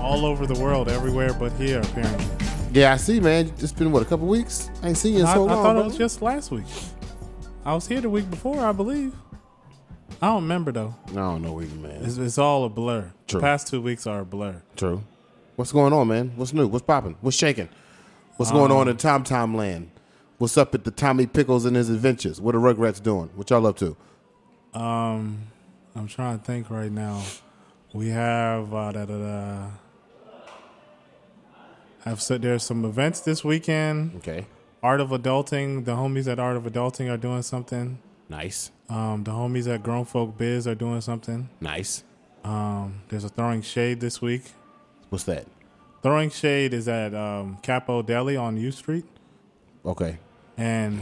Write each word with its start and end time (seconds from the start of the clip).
All 0.00 0.24
over 0.24 0.46
the 0.46 0.58
world, 0.60 0.88
everywhere 0.88 1.32
but 1.34 1.52
here, 1.52 1.80
apparently. 1.80 2.26
Yeah, 2.72 2.92
I 2.92 2.96
see, 2.96 3.20
man. 3.20 3.52
It's 3.58 3.72
been 3.72 3.92
what 3.92 4.02
a 4.02 4.06
couple 4.06 4.26
weeks. 4.26 4.70
I 4.82 4.88
ain't 4.88 4.96
seen 4.96 5.14
you 5.14 5.20
in 5.20 5.26
I, 5.26 5.34
so 5.34 5.46
I 5.48 5.54
long. 5.54 5.62
thought 5.62 5.72
bro. 5.74 5.82
it 5.82 5.84
was 5.86 5.98
just 5.98 6.22
last 6.22 6.50
week. 6.50 6.64
I 7.64 7.74
was 7.74 7.86
here 7.86 8.00
the 8.00 8.08
week 8.10 8.28
before, 8.30 8.60
I 8.64 8.72
believe. 8.72 9.14
I 10.22 10.26
don't 10.28 10.42
remember 10.42 10.72
though. 10.72 10.94
I 11.08 11.12
don't 11.12 11.42
know 11.42 11.60
either, 11.60 11.74
man. 11.76 12.04
It's, 12.04 12.16
it's 12.16 12.38
all 12.38 12.64
a 12.64 12.68
blur. 12.68 13.12
True. 13.28 13.40
The 13.40 13.44
past 13.44 13.68
two 13.68 13.80
weeks 13.80 14.06
are 14.06 14.20
a 14.20 14.24
blur. 14.24 14.62
True. 14.76 15.02
What's 15.56 15.72
going 15.72 15.92
on, 15.92 16.08
man? 16.08 16.32
What's 16.36 16.52
new? 16.52 16.66
What's 16.66 16.84
popping? 16.84 17.16
What's 17.20 17.36
shaking? 17.36 17.68
What's 18.36 18.50
going 18.50 18.70
Um, 18.72 18.78
on 18.78 18.88
in 18.88 18.96
Tom 18.96 19.22
Tom 19.24 19.54
Land? 19.54 19.90
What's 20.38 20.56
up 20.56 20.74
at 20.74 20.84
the 20.84 20.90
Tommy 20.90 21.26
Pickles 21.26 21.66
and 21.66 21.76
his 21.76 21.90
adventures? 21.90 22.40
What 22.40 22.54
are 22.54 22.58
Rugrats 22.58 23.02
doing? 23.02 23.28
What 23.34 23.50
y'all 23.50 23.66
up 23.66 23.76
to? 23.78 23.96
Um, 24.72 25.42
I'm 25.94 26.06
trying 26.08 26.38
to 26.38 26.44
think 26.44 26.70
right 26.70 26.90
now. 26.90 27.22
We 27.92 28.08
have 28.08 28.72
uh, 28.72 28.92
da, 28.92 29.04
da, 29.04 29.18
da. 29.18 29.66
Have 32.04 32.20
said 32.22 32.42
there's 32.42 32.62
some 32.62 32.84
events 32.84 33.20
this 33.20 33.44
weekend. 33.44 34.16
Okay. 34.16 34.46
Art 34.82 35.00
of 35.00 35.10
Adulting, 35.10 35.84
the 35.84 35.92
homies 35.92 36.26
at 36.30 36.38
Art 36.38 36.56
of 36.56 36.62
Adulting 36.64 37.10
are 37.12 37.18
doing 37.18 37.42
something. 37.42 37.98
Nice. 38.28 38.70
Um, 38.88 39.24
the 39.24 39.32
homies 39.32 39.72
at 39.72 39.82
Grown 39.82 40.04
Folk 40.06 40.38
Biz 40.38 40.66
are 40.66 40.74
doing 40.74 41.00
something. 41.02 41.50
Nice. 41.60 42.02
Um, 42.42 43.02
there's 43.08 43.24
a 43.24 43.28
Throwing 43.28 43.60
Shade 43.60 44.00
this 44.00 44.22
week. 44.22 44.44
What's 45.10 45.24
that? 45.24 45.46
Throwing 46.02 46.30
Shade 46.30 46.72
is 46.72 46.88
at 46.88 47.14
um, 47.14 47.58
Capo 47.62 48.00
Deli 48.02 48.36
on 48.36 48.56
U 48.56 48.70
Street. 48.72 49.04
Okay. 49.84 50.18
And 50.56 51.00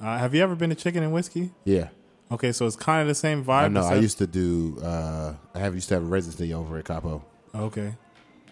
uh, 0.00 0.18
have 0.18 0.34
you 0.34 0.42
ever 0.42 0.54
been 0.54 0.70
to 0.70 0.76
Chicken 0.76 1.02
and 1.02 1.12
Whiskey? 1.12 1.50
Yeah. 1.64 1.88
Okay, 2.30 2.52
so 2.52 2.64
it's 2.66 2.76
kind 2.76 3.02
of 3.02 3.08
the 3.08 3.14
same 3.16 3.44
vibe. 3.44 3.62
I 3.64 3.68
know. 3.68 3.82
I 3.82 3.96
used 3.96 4.18
to 4.18 4.26
do. 4.28 4.78
uh 4.80 5.34
I 5.52 5.58
have 5.58 5.74
used 5.74 5.88
to 5.88 5.94
have 5.94 6.04
a 6.04 6.06
residency 6.06 6.54
over 6.54 6.78
at 6.78 6.84
Capo. 6.84 7.24
Okay, 7.52 7.94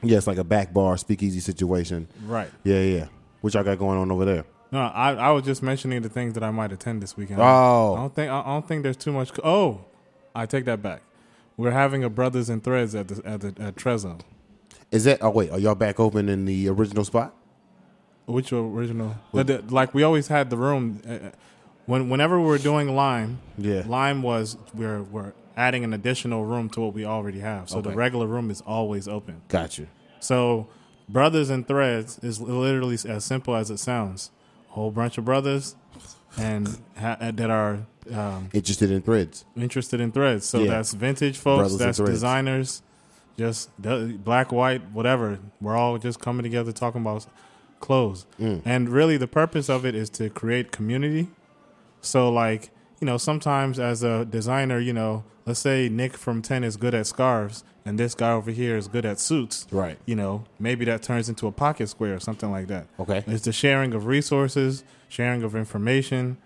Yeah, 0.02 0.18
it's 0.18 0.26
like 0.26 0.38
a 0.38 0.44
back 0.44 0.72
bar 0.72 0.96
speakeasy 0.96 1.40
situation. 1.40 2.08
right. 2.24 2.50
Yeah, 2.64 2.80
yeah. 2.80 3.06
What 3.40 3.54
y'all 3.54 3.64
got 3.64 3.78
going 3.78 3.98
on 3.98 4.10
over 4.10 4.24
there? 4.24 4.44
No, 4.70 4.80
I, 4.80 5.14
I 5.14 5.30
was 5.30 5.44
just 5.44 5.62
mentioning 5.62 6.02
the 6.02 6.08
things 6.08 6.34
that 6.34 6.42
I 6.42 6.50
might 6.50 6.72
attend 6.72 7.02
this 7.02 7.16
weekend. 7.16 7.40
Oh. 7.40 7.94
I 7.94 8.00
don't 8.00 8.14
think 8.14 8.30
I 8.30 8.42
don't 8.44 8.66
think 8.68 8.82
there's 8.82 8.96
too 8.96 9.12
much. 9.12 9.30
Oh, 9.42 9.84
I 10.34 10.44
take 10.46 10.64
that 10.66 10.82
back. 10.82 11.02
We're 11.56 11.70
having 11.70 12.04
a 12.04 12.10
Brothers 12.10 12.48
and 12.48 12.62
Threads 12.62 12.94
at 12.94 13.08
the 13.08 13.22
at 13.26 13.40
the 13.40 13.48
at 13.62 13.76
Trezzo. 13.76 14.20
Is 14.90 15.04
that? 15.04 15.22
Oh 15.22 15.30
wait, 15.30 15.50
are 15.50 15.58
y'all 15.58 15.74
back 15.74 15.98
open 15.98 16.28
in 16.28 16.44
the 16.44 16.68
original 16.68 17.04
spot? 17.04 17.34
Which 18.26 18.52
original? 18.52 19.16
The- 19.32 19.44
the- 19.44 19.62
like 19.74 19.94
we 19.94 20.02
always 20.02 20.28
had 20.28 20.50
the 20.50 20.56
room. 20.56 21.00
Uh, 21.08 21.30
when 21.86 22.10
whenever 22.10 22.38
we 22.38 22.46
were 22.46 22.58
doing 22.58 22.94
Lime, 22.94 23.38
Yeah. 23.56 23.82
Lime 23.86 24.22
was 24.22 24.56
we're 24.74 25.02
we're 25.02 25.32
adding 25.58 25.82
an 25.84 25.92
additional 25.92 26.44
room 26.44 26.70
to 26.70 26.80
what 26.80 26.94
we 26.94 27.04
already 27.04 27.40
have. 27.40 27.68
So 27.68 27.80
the 27.80 27.90
regular 27.90 28.26
room 28.26 28.50
is 28.50 28.60
always 28.62 29.08
open. 29.08 29.42
Gotcha. 29.48 29.86
So 30.20 30.68
Brothers 31.08 31.50
and 31.50 31.66
Threads 31.66 32.18
is 32.22 32.40
literally 32.40 32.96
as 33.06 33.24
simple 33.24 33.54
as 33.56 33.70
it 33.70 33.78
sounds. 33.78 34.30
A 34.70 34.72
whole 34.74 34.90
bunch 34.90 35.18
of 35.18 35.24
brothers 35.24 35.74
and 36.36 36.78
ha- 36.98 37.16
that 37.20 37.50
are 37.50 37.80
um, 38.12 38.50
Interested 38.52 38.90
in 38.90 39.02
threads? 39.02 39.44
interested 39.56 40.00
in 40.00 40.12
threads. 40.12 40.46
So 40.46 40.60
Yeah. 40.60 40.70
that's 40.70 40.92
vintage 40.94 41.36
folks, 41.38 41.58
Brothers 41.72 41.78
that's 41.78 41.98
designers, 41.98 42.82
just 43.36 43.70
black, 43.82 44.52
white, 44.52 44.82
whatever. 44.92 45.38
We're 45.60 45.76
all 45.76 45.98
just 45.98 46.20
coming 46.20 46.42
together 46.44 46.72
talking 46.72 47.00
about 47.00 47.26
clothes. 47.80 48.26
Mm. 48.40 48.62
And 48.64 48.88
really, 48.88 49.16
the 49.16 49.26
purpose 49.28 49.68
of 49.68 49.84
it 49.84 49.94
is 49.94 50.08
to 50.10 50.30
create 50.30 50.70
community. 50.72 51.28
So, 52.00 52.30
like, 52.30 52.70
you 53.00 53.06
know, 53.06 53.16
sometimes 53.16 53.78
as 53.78 54.02
a 54.02 54.24
designer, 54.24 54.78
you 54.78 54.92
know, 54.92 55.24
let's 55.46 55.60
say 55.60 55.88
Nick 55.88 56.16
from 56.16 56.42
10 56.42 56.64
is 56.64 56.76
good 56.76 56.94
at 56.94 57.06
scarves 57.06 57.64
and 57.84 57.98
this 57.98 58.14
guy 58.14 58.32
over 58.32 58.50
here 58.50 58.76
is 58.76 58.86
good 58.88 59.06
at 59.06 59.18
suits. 59.18 59.66
Right. 59.70 59.98
You 60.04 60.14
know, 60.16 60.44
maybe 60.58 60.84
that 60.86 61.02
turns 61.02 61.28
into 61.28 61.46
a 61.46 61.52
pocket 61.52 61.88
square 61.88 62.14
or 62.14 62.20
something 62.20 62.50
like 62.50 62.66
that. 62.66 62.86
Okay. 63.00 63.24
It's 63.26 63.44
the 63.44 63.52
sharing 63.52 63.94
of 63.94 64.06
resources, 64.06 64.84
sharing 65.08 65.42
of 65.42 65.54
information, 65.56 66.36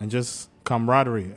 and 0.00 0.10
just 0.10 0.50
camaraderie. 0.64 1.32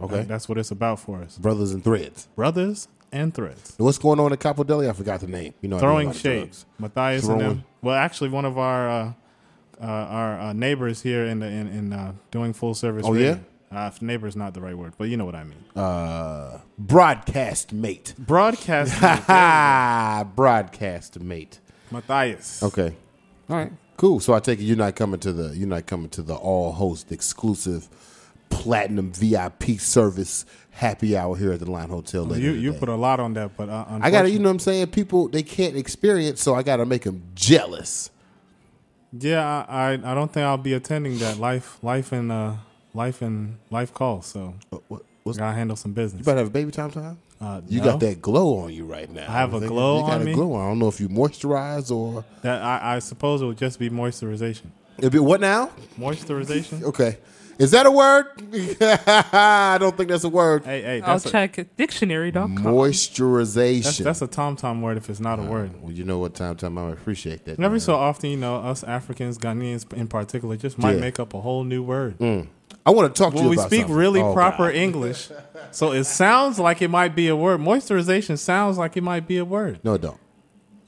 Okay. 0.00 0.22
That's 0.22 0.48
what 0.48 0.58
it's 0.58 0.70
about 0.70 0.98
for 1.00 1.22
us. 1.22 1.38
Brothers 1.38 1.72
and 1.72 1.84
threads. 1.84 2.28
Brothers 2.34 2.88
and 3.12 3.32
threads. 3.34 3.74
What's 3.78 3.98
going 3.98 4.18
on 4.20 4.32
at 4.32 4.40
Capo 4.40 4.64
Deli? 4.64 4.88
I 4.88 4.92
forgot 4.92 5.20
the 5.20 5.26
name. 5.26 5.54
You 5.60 5.68
know, 5.68 5.76
I 5.76 5.80
do 5.80 5.84
a 5.86 5.88
Throwing 5.88 6.06
lot 6.08 6.16
of 6.16 6.20
shade. 6.20 6.38
drugs. 6.40 6.66
Matthias 6.78 7.24
Throwing- 7.24 7.40
and 7.42 7.50
them. 7.50 7.64
Well, 7.82 7.94
actually, 7.94 8.30
one 8.30 8.44
of 8.44 8.58
our 8.58 8.88
uh, 8.88 9.12
uh, 9.80 9.84
our 9.84 10.40
uh, 10.40 10.52
neighbors 10.52 11.02
here 11.02 11.24
in 11.24 11.38
the 11.38 11.46
in, 11.46 11.66
in 11.68 11.92
uh, 11.92 12.12
doing 12.32 12.52
full 12.52 12.74
service. 12.74 13.04
Oh, 13.06 13.12
radio. 13.12 13.30
yeah? 13.32 13.38
Uh, 13.70 13.90
neighbor 14.00 14.26
is 14.26 14.34
not 14.34 14.54
the 14.54 14.60
right 14.60 14.76
word, 14.76 14.94
but 14.96 15.04
you 15.04 15.16
know 15.16 15.26
what 15.26 15.34
I 15.34 15.44
mean. 15.44 15.62
Uh, 15.76 16.60
broadcast 16.78 17.72
mate. 17.72 18.14
Broadcast. 18.18 18.92
Ha! 18.98 20.24
broadcast 20.34 21.20
mate. 21.20 21.60
Matthias. 21.90 22.62
Okay. 22.62 22.94
All 23.50 23.56
right. 23.56 23.72
Cool. 23.96 24.20
So 24.20 24.32
I 24.32 24.40
take 24.40 24.58
it 24.60 24.64
you're 24.64 24.76
not 24.76 24.96
coming 24.96 25.20
to 25.20 25.32
the 25.32 25.56
you're 25.56 25.68
not 25.68 25.86
coming 25.86 26.08
to 26.10 26.22
the 26.22 26.34
all 26.34 26.72
host 26.72 27.12
exclusive 27.12 27.88
platinum 28.48 29.12
VIP 29.12 29.78
service 29.78 30.46
happy 30.70 31.16
hour 31.16 31.36
here 31.36 31.52
at 31.52 31.60
the 31.60 31.70
Line 31.70 31.88
Hotel. 31.90 32.24
Later 32.24 32.40
You 32.40 32.52
you 32.52 32.72
put 32.72 32.88
a 32.88 32.94
lot 32.94 33.20
on 33.20 33.34
that, 33.34 33.56
but 33.56 33.68
uh, 33.68 33.84
I 34.00 34.10
got 34.10 34.22
to, 34.22 34.30
you 34.30 34.38
know 34.38 34.48
what 34.48 34.52
I'm 34.52 34.58
saying? 34.60 34.86
People, 34.88 35.28
they 35.28 35.42
can't 35.42 35.76
experience, 35.76 36.40
so 36.40 36.54
I 36.54 36.62
got 36.62 36.76
to 36.76 36.86
make 36.86 37.02
them 37.02 37.22
jealous. 37.34 38.10
Yeah, 39.12 39.64
I, 39.68 39.90
I 39.90 39.92
I 39.92 40.14
don't 40.14 40.32
think 40.32 40.44
I'll 40.44 40.56
be 40.56 40.74
attending 40.74 41.18
that 41.18 41.38
life 41.38 41.78
life 41.82 42.12
and 42.12 42.30
uh 42.30 42.54
life 42.94 43.22
and 43.22 43.56
life 43.70 43.92
calls. 43.94 44.26
So 44.26 44.54
What, 44.70 44.82
what, 44.88 45.02
what's, 45.24 45.38
gotta 45.38 45.54
handle 45.54 45.76
some 45.76 45.92
business. 45.92 46.20
you 46.20 46.22
about 46.24 46.34
to 46.34 46.38
have 46.38 46.46
a 46.48 46.50
baby 46.50 46.70
time 46.70 46.90
time? 46.90 47.18
Uh, 47.40 47.60
You 47.68 47.78
no. 47.78 47.84
got 47.84 48.00
that 48.00 48.20
glow 48.20 48.58
on 48.58 48.72
you 48.72 48.84
right 48.84 49.08
now. 49.08 49.22
I 49.28 49.32
have 49.38 49.54
a 49.54 49.60
glow 49.66 49.98
you 50.00 50.02
got 50.02 50.14
on 50.14 50.22
a 50.22 50.24
me? 50.24 50.32
glow 50.34 50.54
on. 50.54 50.64
I 50.64 50.68
don't 50.68 50.78
know 50.80 50.88
if 50.88 51.00
you 51.00 51.08
moisturize 51.08 51.90
or. 51.94 52.24
That 52.42 52.60
I, 52.62 52.96
I 52.96 52.98
suppose 52.98 53.42
it 53.42 53.46
would 53.46 53.58
just 53.58 53.78
be 53.78 53.90
moisturization. 53.90 54.66
It'd 54.98 55.12
be, 55.12 55.20
what 55.20 55.40
now? 55.40 55.70
Moisturization. 55.98 56.82
Okay. 56.82 57.18
Is 57.58 57.70
that 57.72 57.86
a 57.86 57.90
word? 57.90 58.26
I 58.80 59.78
don't 59.80 59.96
think 59.96 60.08
that's 60.10 60.24
a 60.24 60.28
word. 60.28 60.64
hey, 60.64 60.80
hey, 60.82 61.00
I'll 61.00 61.14
that's 61.14 61.26
a, 61.26 61.30
check 61.30 61.76
dictionary.com. 61.76 62.56
Moisturization. 62.58 63.82
that's, 63.84 63.98
that's 63.98 64.22
a 64.22 64.26
tom 64.28 64.54
tom 64.56 64.80
word 64.82 64.96
if 64.96 65.10
it's 65.10 65.18
not 65.20 65.38
a 65.38 65.42
word. 65.42 65.70
well, 65.82 65.92
you 65.92 66.04
know 66.04 66.18
what, 66.18 66.34
Tom 66.34 66.56
Tom, 66.56 66.78
I 66.78 66.90
appreciate 66.90 67.44
that. 67.46 67.56
And 67.56 67.64
every 67.64 67.76
man. 67.76 67.80
so 67.80 67.94
often, 67.96 68.30
you 68.30 68.36
know, 68.36 68.56
us 68.56 68.84
Africans, 68.84 69.38
Ghanaians 69.38 69.92
in 69.92 70.06
particular, 70.08 70.56
just 70.56 70.78
might 70.78 70.94
Yeah. 70.94 71.00
make 71.00 71.18
up 71.18 71.34
a 71.34 71.40
whole 71.40 71.64
new 71.64 71.82
word. 71.82 72.16
I 72.88 72.90
want 72.90 73.14
to 73.14 73.22
talk 73.22 73.32
to 73.32 73.36
When 73.36 73.44
you 73.44 73.50
we 73.50 73.56
speak 73.58 73.80
something. 73.80 73.94
really 73.96 74.20
Oh, 74.22 74.32
proper 74.32 74.68
God. 74.68 74.74
English, 74.76 75.28
so 75.72 75.92
it 75.92 76.04
sounds 76.04 76.58
like 76.58 76.80
it 76.80 76.88
might 76.88 77.14
be 77.14 77.28
a 77.28 77.36
word. 77.36 77.60
Moisturization 77.60 78.38
sounds 78.38 78.78
like 78.78 78.96
it 78.96 79.02
might 79.02 79.28
be 79.28 79.36
a 79.36 79.44
word. 79.44 79.80
No, 79.84 79.92
it 79.94 80.00
don't. 80.00 80.18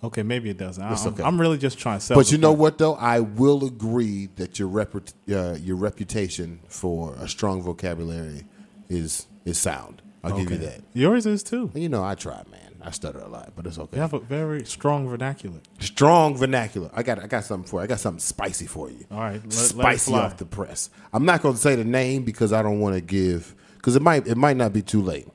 Okay, 0.02 0.22
maybe 0.22 0.48
it 0.48 0.56
doesn't. 0.56 0.82
It's 0.92 1.04
I'm, 1.04 1.12
okay. 1.12 1.22
I'm 1.22 1.38
really 1.38 1.58
just 1.58 1.78
trying 1.78 1.98
to 1.98 2.04
sell. 2.06 2.16
But 2.16 2.32
you 2.32 2.38
know 2.38 2.52
what, 2.52 2.78
though? 2.78 2.94
I 2.94 3.20
will 3.20 3.66
agree 3.66 4.30
that 4.36 4.58
your 4.58 4.70
reput- 4.70 5.12
uh, 5.30 5.58
your 5.58 5.76
reputation 5.76 6.60
for 6.68 7.14
a 7.18 7.28
strong 7.28 7.60
vocabulary 7.60 8.46
is 8.88 9.26
is 9.44 9.58
sound. 9.58 10.00
I'll 10.24 10.38
give 10.38 10.50
you 10.50 10.56
that. 10.58 10.80
Yours 10.94 11.26
is 11.26 11.42
too. 11.42 11.70
You 11.74 11.90
know, 11.90 12.02
I 12.02 12.14
try, 12.14 12.42
man. 12.50 12.69
I 12.82 12.90
stutter 12.90 13.18
a 13.20 13.28
lot, 13.28 13.52
but 13.56 13.66
it's 13.66 13.78
okay. 13.78 13.96
You 13.96 14.00
have 14.02 14.12
a 14.14 14.20
very 14.20 14.64
strong 14.64 15.08
vernacular. 15.08 15.60
Strong 15.78 16.36
vernacular. 16.38 16.90
I 16.94 17.02
got 17.02 17.18
I 17.18 17.26
got 17.26 17.44
something 17.44 17.68
for 17.68 17.80
you. 17.80 17.84
I 17.84 17.86
got 17.86 18.00
something 18.00 18.20
spicy 18.20 18.66
for 18.66 18.90
you. 18.90 19.04
All 19.10 19.18
right, 19.20 19.34
let- 19.34 19.44
let 19.44 19.52
spicy 19.52 20.10
fly. 20.12 20.20
off 20.20 20.36
the 20.38 20.46
press. 20.46 20.90
I'm 21.12 21.24
not 21.24 21.42
going 21.42 21.54
to 21.54 21.60
say 21.60 21.74
the 21.74 21.84
name 21.84 22.24
because 22.24 22.52
I 22.52 22.62
don't 22.62 22.80
want 22.80 22.94
to 22.94 23.00
give 23.00 23.54
because 23.76 23.96
it 23.96 24.02
might 24.02 24.26
it 24.26 24.36
might 24.36 24.56
not 24.56 24.72
be 24.72 24.82
too 24.82 25.02
late. 25.02 25.28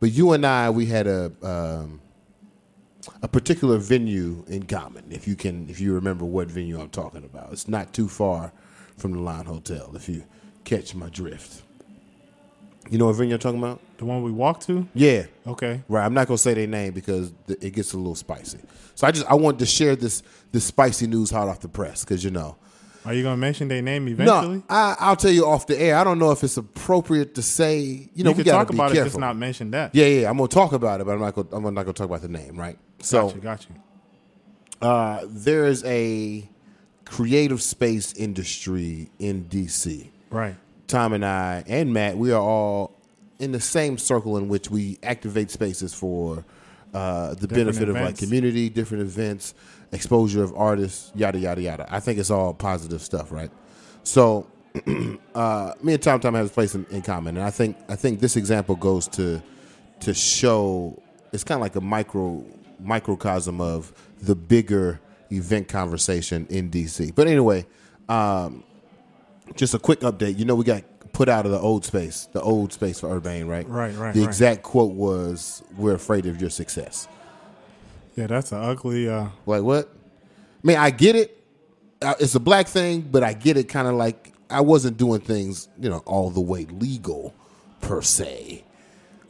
But 0.00 0.12
you 0.12 0.32
and 0.32 0.44
I, 0.46 0.70
we 0.70 0.86
had 0.86 1.06
a 1.06 1.32
um, 1.42 2.00
a 3.22 3.28
particular 3.28 3.78
venue 3.78 4.44
in 4.48 4.64
common. 4.64 5.04
If 5.10 5.26
you 5.28 5.36
can, 5.36 5.68
if 5.70 5.80
you 5.80 5.94
remember 5.94 6.24
what 6.24 6.48
venue 6.48 6.80
I'm 6.80 6.90
talking 6.90 7.24
about, 7.24 7.52
it's 7.52 7.68
not 7.68 7.92
too 7.92 8.08
far 8.08 8.52
from 8.96 9.12
the 9.12 9.20
Line 9.20 9.44
Hotel. 9.46 9.92
If 9.94 10.08
you 10.08 10.24
catch 10.64 10.94
my 10.94 11.08
drift, 11.08 11.62
you 12.90 12.98
know 12.98 13.06
what 13.06 13.16
venue 13.16 13.34
I'm 13.34 13.40
talking 13.40 13.58
about? 13.58 13.80
The 13.98 14.04
one 14.04 14.22
we 14.22 14.30
walked 14.30 14.66
to. 14.66 14.86
Yeah, 14.94 15.24
Okay. 15.46 15.82
Right, 15.88 16.04
I'm 16.04 16.14
not 16.14 16.26
gonna 16.26 16.38
say 16.38 16.54
their 16.54 16.66
name 16.66 16.92
because 16.92 17.32
th- 17.46 17.58
it 17.62 17.70
gets 17.70 17.92
a 17.92 17.96
little 17.96 18.14
spicy. 18.14 18.58
So 18.94 19.06
I 19.06 19.10
just 19.10 19.26
I 19.26 19.34
wanted 19.34 19.58
to 19.60 19.66
share 19.66 19.96
this 19.96 20.22
this 20.52 20.64
spicy 20.64 21.06
news 21.06 21.30
hot 21.30 21.48
off 21.48 21.60
the 21.60 21.68
press 21.68 22.04
because 22.04 22.22
you 22.24 22.30
know. 22.30 22.56
Are 23.04 23.14
you 23.14 23.22
gonna 23.22 23.36
mention 23.36 23.68
their 23.68 23.82
name 23.82 24.08
eventually? 24.08 24.56
No, 24.56 24.62
I, 24.68 24.96
I'll 24.98 25.14
tell 25.16 25.30
you 25.30 25.46
off 25.46 25.66
the 25.68 25.80
air. 25.80 25.96
I 25.96 26.02
don't 26.02 26.18
know 26.18 26.32
if 26.32 26.42
it's 26.42 26.56
appropriate 26.56 27.36
to 27.36 27.42
say. 27.42 28.08
You 28.14 28.24
know, 28.24 28.30
you 28.30 28.36
we 28.36 28.42
can 28.42 28.52
gotta 28.52 28.64
talk 28.64 28.70
be 28.72 28.76
about 28.76 28.86
careful. 28.92 29.02
it, 29.02 29.10
just 29.10 29.18
not 29.20 29.36
mention 29.36 29.70
that. 29.70 29.94
yeah, 29.94 30.06
yeah. 30.06 30.28
I'm 30.30 30.36
gonna 30.36 30.48
talk 30.48 30.72
about 30.72 31.00
it, 31.00 31.04
but 31.06 31.12
I'm 31.12 31.20
not 31.20 31.34
gonna 31.34 31.48
I'm 31.52 31.62
not 31.74 31.82
gonna 31.84 31.92
talk 31.92 32.06
about 32.06 32.22
the 32.22 32.28
name. 32.28 32.58
Right. 32.58 32.78
So 33.00 33.26
got 33.28 33.34
you, 33.36 33.40
got 33.40 33.66
you. 34.82 34.86
uh, 34.88 35.20
there 35.28 35.66
is 35.66 35.84
a 35.84 36.48
creative 37.04 37.62
space 37.62 38.12
industry 38.14 39.08
in 39.20 39.44
DC. 39.44 40.08
Right. 40.30 40.56
Tom 40.86 41.12
and 41.12 41.24
I 41.24 41.64
and 41.66 41.92
Matt, 41.92 42.16
we 42.16 42.32
are 42.32 42.40
all 42.40 42.96
in 43.38 43.52
the 43.52 43.60
same 43.60 43.98
circle 43.98 44.36
in 44.36 44.48
which 44.48 44.70
we 44.70 44.98
activate 45.02 45.50
spaces 45.50 45.92
for 45.92 46.44
uh, 46.94 47.34
the 47.34 47.48
benefit 47.48 47.88
of 47.88 47.96
like 47.96 48.16
community, 48.16 48.68
different 48.68 49.02
events, 49.02 49.54
exposure 49.92 50.42
of 50.42 50.54
artists, 50.54 51.12
yada 51.14 51.38
yada 51.38 51.60
yada. 51.60 51.86
I 51.90 52.00
think 52.00 52.18
it's 52.18 52.30
all 52.30 52.54
positive 52.54 53.02
stuff, 53.02 53.32
right? 53.32 53.50
So, 54.02 54.46
uh, 55.34 55.72
me 55.82 55.94
and 55.94 56.02
Tom 56.02 56.20
Tom 56.20 56.34
have 56.34 56.46
a 56.46 56.50
place 56.50 56.74
in, 56.74 56.86
in 56.90 57.02
common, 57.02 57.36
and 57.36 57.44
I 57.44 57.50
think 57.50 57.76
I 57.88 57.96
think 57.96 58.20
this 58.20 58.36
example 58.36 58.76
goes 58.76 59.08
to 59.08 59.42
to 60.00 60.14
show 60.14 61.02
it's 61.32 61.44
kind 61.44 61.58
of 61.58 61.62
like 61.62 61.76
a 61.76 61.80
micro 61.80 62.44
microcosm 62.80 63.60
of 63.60 63.92
the 64.22 64.34
bigger 64.34 65.00
event 65.30 65.68
conversation 65.68 66.46
in 66.48 66.70
DC. 66.70 67.14
But 67.14 67.26
anyway, 67.26 67.66
um, 68.08 68.64
just 69.54 69.74
a 69.74 69.78
quick 69.78 70.00
update. 70.00 70.38
You 70.38 70.44
know, 70.44 70.54
we 70.54 70.64
got 70.64 70.82
put 71.12 71.28
out 71.28 71.46
of 71.46 71.52
the 71.52 71.58
old 71.58 71.84
space, 71.84 72.28
the 72.32 72.40
old 72.42 72.72
space 72.72 73.00
for 73.00 73.10
Urbane, 73.14 73.46
right? 73.46 73.68
Right, 73.68 73.94
right, 73.96 74.12
The 74.14 74.20
right. 74.20 74.28
exact 74.28 74.62
quote 74.62 74.92
was, 74.92 75.62
"We're 75.76 75.94
afraid 75.94 76.26
of 76.26 76.40
your 76.40 76.50
success." 76.50 77.08
Yeah, 78.16 78.26
that's 78.26 78.52
an 78.52 78.58
ugly. 78.62 79.08
Uh, 79.08 79.28
Like 79.46 79.62
what? 79.62 79.88
I 79.88 80.66
mean, 80.66 80.76
I 80.78 80.90
get 80.90 81.16
it. 81.16 81.42
Uh, 82.02 82.14
It's 82.20 82.34
a 82.34 82.40
black 82.40 82.66
thing, 82.68 83.02
but 83.10 83.22
I 83.22 83.32
get 83.32 83.56
it. 83.56 83.68
Kind 83.68 83.88
of 83.88 83.94
like 83.94 84.32
I 84.50 84.60
wasn't 84.60 84.96
doing 84.96 85.20
things, 85.20 85.68
you 85.78 85.88
know, 85.90 86.02
all 86.06 86.30
the 86.30 86.40
way 86.40 86.66
legal 86.66 87.34
per 87.80 88.00
se. 88.02 88.64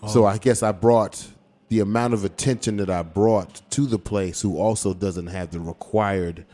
So 0.08 0.24
I 0.24 0.38
guess 0.38 0.62
I 0.62 0.70
brought 0.72 1.26
the 1.68 1.80
amount 1.80 2.14
of 2.14 2.24
attention 2.24 2.76
that 2.76 2.88
I 2.90 3.02
brought 3.02 3.60
to 3.70 3.86
the 3.86 3.98
place, 3.98 4.40
who 4.40 4.56
also 4.58 4.94
doesn't 4.94 5.26
have 5.28 5.50
the 5.50 5.58
required 5.60 6.44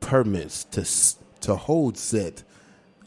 permits 0.00 0.64
to 0.64 0.84
to 1.40 1.54
hold 1.56 1.96
set. 1.98 2.42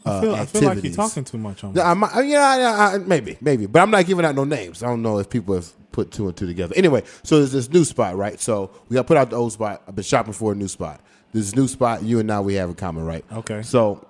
Uh, 0.06 0.18
I, 0.18 0.20
feel, 0.20 0.34
I 0.34 0.46
feel 0.46 0.62
like 0.62 0.82
you're 0.84 0.92
talking 0.94 1.24
too 1.24 1.36
much 1.38 1.62
on 1.62 1.70
No, 1.74 1.74
this. 1.74 1.84
I'm, 1.84 2.04
I- 2.04 2.20
yeah, 2.22 2.56
yeah, 2.58 2.88
I- 2.94 2.98
maybe, 2.98 3.36
maybe, 3.40 3.66
but 3.66 3.82
I'm 3.82 3.90
not 3.90 4.06
giving 4.06 4.24
out 4.24 4.34
no 4.34 4.44
names. 4.44 4.82
I 4.82 4.86
don't 4.86 5.02
know 5.02 5.18
if 5.18 5.28
people 5.28 5.54
have 5.54 5.70
put 5.92 6.10
two 6.10 6.26
and 6.28 6.36
two 6.36 6.46
together. 6.46 6.74
Anyway, 6.76 7.02
so 7.22 7.38
there's 7.38 7.52
this 7.52 7.68
new 7.70 7.84
spot, 7.84 8.16
right? 8.16 8.40
So 8.40 8.70
we 8.88 8.94
got 8.94 9.06
put 9.06 9.16
out 9.18 9.28
the 9.30 9.36
old 9.36 9.52
spot. 9.52 9.82
I've 9.86 9.94
been 9.94 10.04
shopping 10.04 10.32
for 10.32 10.52
a 10.52 10.54
new 10.54 10.68
spot. 10.68 11.00
This 11.32 11.54
new 11.54 11.68
spot, 11.68 12.02
you 12.02 12.18
and 12.18 12.26
now 12.26 12.40
we 12.42 12.54
have 12.54 12.68
in 12.70 12.74
common, 12.76 13.04
right? 13.04 13.24
Okay. 13.32 13.62
So 13.62 14.06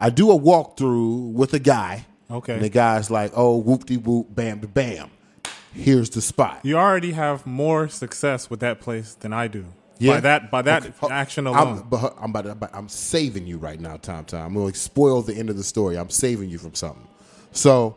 I 0.00 0.10
do 0.10 0.30
a 0.32 0.38
walkthrough 0.38 1.32
with 1.32 1.52
a 1.54 1.58
guy. 1.58 2.06
Okay. 2.30 2.54
And 2.54 2.62
the 2.62 2.68
guy's 2.70 3.10
like, 3.10 3.32
"Oh, 3.36 3.58
whoop 3.58 3.84
de 3.86 3.96
whoop, 3.96 4.34
bam 4.34 4.60
de 4.60 4.66
bam. 4.66 5.10
Here's 5.74 6.10
the 6.10 6.20
spot." 6.22 6.60
You 6.62 6.78
already 6.78 7.12
have 7.12 7.46
more 7.46 7.86
success 7.88 8.48
with 8.50 8.60
that 8.60 8.80
place 8.80 9.14
than 9.14 9.32
I 9.32 9.46
do. 9.46 9.66
Yeah. 9.98 10.14
By 10.14 10.20
that 10.20 10.50
by 10.50 10.62
that 10.62 10.86
Okay, 10.86 11.12
action 11.14 11.46
I'm, 11.46 11.54
alone. 11.56 11.86
but 11.88 12.16
I'm 12.20 12.30
about 12.34 12.60
to, 12.60 12.76
I'm 12.76 12.88
saving 12.88 13.46
you 13.46 13.58
right 13.58 13.78
now, 13.80 13.96
Tom. 13.96 14.24
Tom. 14.24 14.46
I'm 14.46 14.54
going 14.54 14.72
to 14.72 14.78
spoil 14.78 15.22
the 15.22 15.34
end 15.34 15.50
of 15.50 15.56
the 15.56 15.62
story. 15.64 15.96
I'm 15.96 16.10
saving 16.10 16.50
you 16.50 16.58
from 16.58 16.74
something. 16.74 17.06
So, 17.52 17.96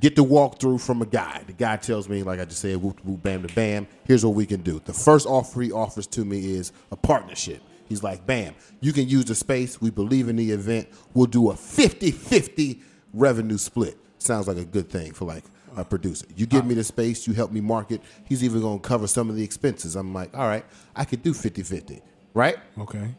get 0.00 0.16
the 0.16 0.24
walkthrough 0.24 0.80
from 0.84 1.02
a 1.02 1.06
guy. 1.06 1.42
The 1.46 1.52
guy 1.52 1.76
tells 1.76 2.08
me, 2.08 2.22
like 2.24 2.40
I 2.40 2.44
just 2.44 2.60
said, 2.60 2.76
whoop 2.78 3.00
whoop, 3.04 3.22
bam 3.22 3.46
to 3.46 3.54
bam. 3.54 3.86
Here's 4.06 4.24
what 4.24 4.34
we 4.34 4.44
can 4.46 4.62
do. 4.62 4.80
The 4.84 4.92
first 4.92 5.26
offer 5.26 5.60
he 5.62 5.70
offers 5.72 6.06
to 6.08 6.24
me 6.24 6.54
is 6.54 6.72
a 6.90 6.96
partnership. 6.96 7.62
He's 7.88 8.02
like, 8.02 8.26
bam, 8.26 8.54
you 8.80 8.92
can 8.92 9.08
use 9.08 9.26
the 9.26 9.34
space. 9.34 9.80
We 9.80 9.90
believe 9.90 10.28
in 10.28 10.36
the 10.36 10.50
event. 10.50 10.88
We'll 11.12 11.26
do 11.26 11.50
a 11.50 11.56
50 11.56 12.10
50 12.10 12.80
revenue 13.12 13.58
split. 13.58 13.96
Sounds 14.18 14.48
like 14.48 14.56
a 14.56 14.64
good 14.64 14.88
thing 14.88 15.12
for 15.12 15.26
like 15.26 15.44
a 15.76 15.84
producer. 15.84 16.26
You 16.36 16.46
give 16.46 16.64
me 16.66 16.74
the 16.74 16.84
space, 16.84 17.26
you 17.26 17.34
help 17.34 17.52
me 17.52 17.60
market. 17.60 18.00
He's 18.24 18.42
even 18.44 18.60
going 18.60 18.80
to 18.80 18.88
cover 18.88 19.06
some 19.06 19.28
of 19.30 19.36
the 19.36 19.42
expenses. 19.44 19.96
I'm 19.96 20.12
like, 20.14 20.36
all 20.36 20.46
right, 20.46 20.64
I 20.94 21.04
could 21.04 21.22
do 21.22 21.34
50 21.34 21.62
50, 21.62 22.02
right? 22.34 22.56
okay. 22.78 23.14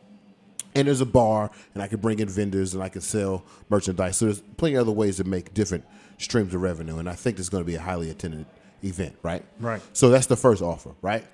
and 0.76 0.88
there's 0.88 1.02
a 1.02 1.06
bar, 1.06 1.52
and 1.74 1.82
I 1.82 1.88
can 1.88 2.00
bring 2.00 2.20
in 2.20 2.28
vendors, 2.30 2.74
and 2.74 2.84
I 2.84 2.90
can 2.90 3.02
sell 3.02 3.44
merchandise. 3.70 4.18
So 4.18 4.26
there's 4.26 4.42
plenty 4.58 4.76
of 4.76 4.82
other 4.82 4.92
ways 4.92 5.18
to 5.18 5.24
make 5.24 5.54
different 5.54 5.86
streams 6.18 6.54
of 6.54 6.62
revenue, 6.62 6.98
and 6.98 7.10
I 7.10 7.14
think 7.14 7.40
it's 7.40 7.50
going 7.50 7.64
to 7.64 7.68
be 7.68 7.76
a 7.76 7.82
highly 7.82 8.10
attended 8.10 8.46
event, 8.84 9.16
right? 9.24 9.44
Right. 9.60 9.82
So 9.94 10.10
that's 10.10 10.28
the 10.28 10.36
first 10.36 10.62
offer, 10.62 10.92
right? 11.02 11.26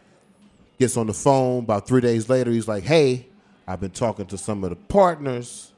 Gets 0.80 0.98
on 0.98 1.08
the 1.08 1.14
phone 1.14 1.60
about 1.60 1.88
three 1.88 2.02
days 2.02 2.30
later. 2.30 2.52
He's 2.52 2.68
like, 2.68 2.84
"Hey, 2.84 3.28
I've 3.68 3.80
been 3.80 3.92
talking 3.92 4.26
to 4.28 4.38
some 4.38 4.64
of 4.64 4.72
the 4.72 4.76
partners. 4.76 5.72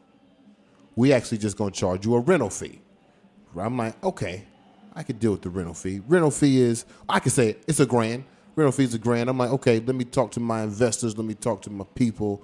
We 0.96 1.12
actually 1.12 1.40
just 1.40 1.58
going 1.58 1.72
to 1.72 1.80
charge 1.80 2.06
you 2.06 2.16
a 2.16 2.20
rental 2.20 2.50
fee." 2.50 2.80
I'm 3.58 3.78
like, 3.78 4.02
"Okay, 4.04 4.46
I 4.96 5.04
could 5.04 5.20
deal 5.20 5.32
with 5.32 5.42
the 5.42 5.50
rental 5.50 5.74
fee. 5.74 6.02
Rental 6.08 6.32
fee 6.32 6.62
is 6.62 6.86
I 7.10 7.20
can 7.20 7.32
say 7.32 7.50
it, 7.52 7.64
it's 7.68 7.80
a 7.80 7.86
grand. 7.86 8.24
Rental 8.56 8.72
fee 8.72 8.84
is 8.84 8.94
a 8.94 9.00
grand. 9.00 9.30
I'm 9.30 9.38
like, 9.38 9.50
okay, 9.52 9.80
let 9.80 9.96
me 9.96 10.06
talk 10.06 10.32
to 10.34 10.40
my 10.40 10.62
investors. 10.64 11.18
Let 11.18 11.26
me 11.26 11.34
talk 11.34 11.62
to 11.64 11.70
my 11.70 11.86
people." 11.96 12.44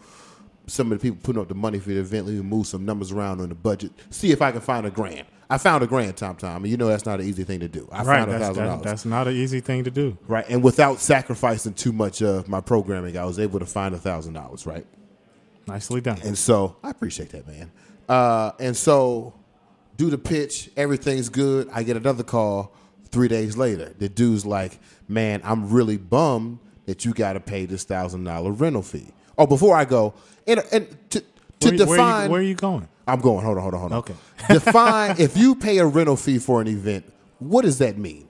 some 0.68 0.92
of 0.92 1.00
the 1.00 1.02
people 1.02 1.18
putting 1.24 1.42
up 1.42 1.48
the 1.48 1.56
money 1.56 1.80
for 1.80 1.90
the 1.90 1.98
event. 1.98 2.28
Let 2.28 2.36
me 2.36 2.42
move 2.44 2.68
some 2.68 2.86
numbers 2.86 3.12
around 3.12 3.42
on 3.42 3.50
the 3.50 3.56
budget. 3.56 3.92
See 4.12 4.32
if 4.32 4.40
I 4.40 4.52
can 4.52 4.62
find 4.62 4.86
a 4.86 4.92
grand. 4.92 5.26
I 5.50 5.58
found 5.58 5.84
a 5.84 5.88
grand, 5.88 6.16
Tom 6.16 6.36
Tom. 6.36 6.58
And 6.64 6.68
you 6.70 6.78
know 6.78 6.86
that's 6.86 7.08
not 7.08 7.20
an 7.20 7.26
easy 7.26 7.44
thing 7.44 7.60
to 7.62 7.68
do. 7.68 7.90
I 7.92 8.04
Right. 8.04 8.18
found 8.20 8.30
a 8.30 8.34
That's, 8.34 8.46
thousand 8.46 8.66
dollars. 8.66 8.84
that's 8.84 9.04
not 9.06 9.28
an 9.28 9.34
easy 9.34 9.62
thing 9.62 9.84
to 9.86 9.90
do. 9.90 10.16
Right. 10.28 10.46
And 10.48 10.62
without 10.64 11.00
sacrificing 11.00 11.74
too 11.74 11.92
much 11.92 12.22
of 12.22 12.48
my 12.48 12.62
programming, 12.62 13.18
I 13.18 13.26
was 13.26 13.40
able 13.40 13.58
to 13.60 13.66
find 13.66 13.96
a 13.96 13.98
thousand 13.98 14.34
dollars, 14.34 14.68
right? 14.68 14.86
Nicely 15.68 16.02
done. 16.02 16.20
And 16.24 16.38
so 16.38 16.76
I 16.84 16.92
appreciate 16.92 17.30
that, 17.32 17.48
man. 17.48 17.72
Uh, 18.08 18.52
and 18.60 18.78
so 18.78 19.34
do 20.00 20.10
the 20.10 20.18
pitch, 20.18 20.72
everything's 20.78 21.28
good. 21.28 21.70
I 21.74 21.84
get 21.84 21.98
another 21.98 22.24
call 22.24 22.74
three 23.12 23.28
days 23.28 23.58
later. 23.58 23.94
The 24.00 24.08
dude's 24.08 24.46
like, 24.46 24.80
Man, 25.10 25.42
I'm 25.44 25.70
really 25.70 25.98
bummed 25.98 26.60
that 26.86 27.04
you 27.04 27.14
gotta 27.14 27.42
pay 27.42 27.66
this 27.66 27.84
thousand 27.84 28.24
dollar 28.24 28.52
rental 28.52 28.82
fee. 28.82 29.10
Oh, 29.38 29.46
before 29.46 29.76
I 29.76 29.84
go, 29.86 30.14
and, 30.48 30.64
and 30.72 30.88
to, 31.12 31.20
to 31.20 31.26
where, 31.68 31.74
you- 31.74 31.86
where, 31.86 31.98
define 31.98 32.26
you, 32.26 32.32
where 32.32 32.40
are 32.40 32.44
you 32.44 32.56
going? 32.56 32.88
I'm 33.08 33.20
going. 33.20 33.44
Hold 33.44 33.58
on, 33.58 33.64
hold 33.64 33.74
on, 33.74 33.80
hold 33.82 33.92
on. 33.92 33.98
Okay. 34.00 34.14
Define 34.54 35.16
if 35.20 35.36
you 35.36 35.56
pay 35.56 35.80
a 35.80 35.86
rental 35.86 36.16
fee 36.16 36.38
for 36.38 36.62
an 36.62 36.68
event, 36.68 37.12
what 37.40 37.64
does 37.64 37.80
that 37.80 37.98
mean? 37.98 38.28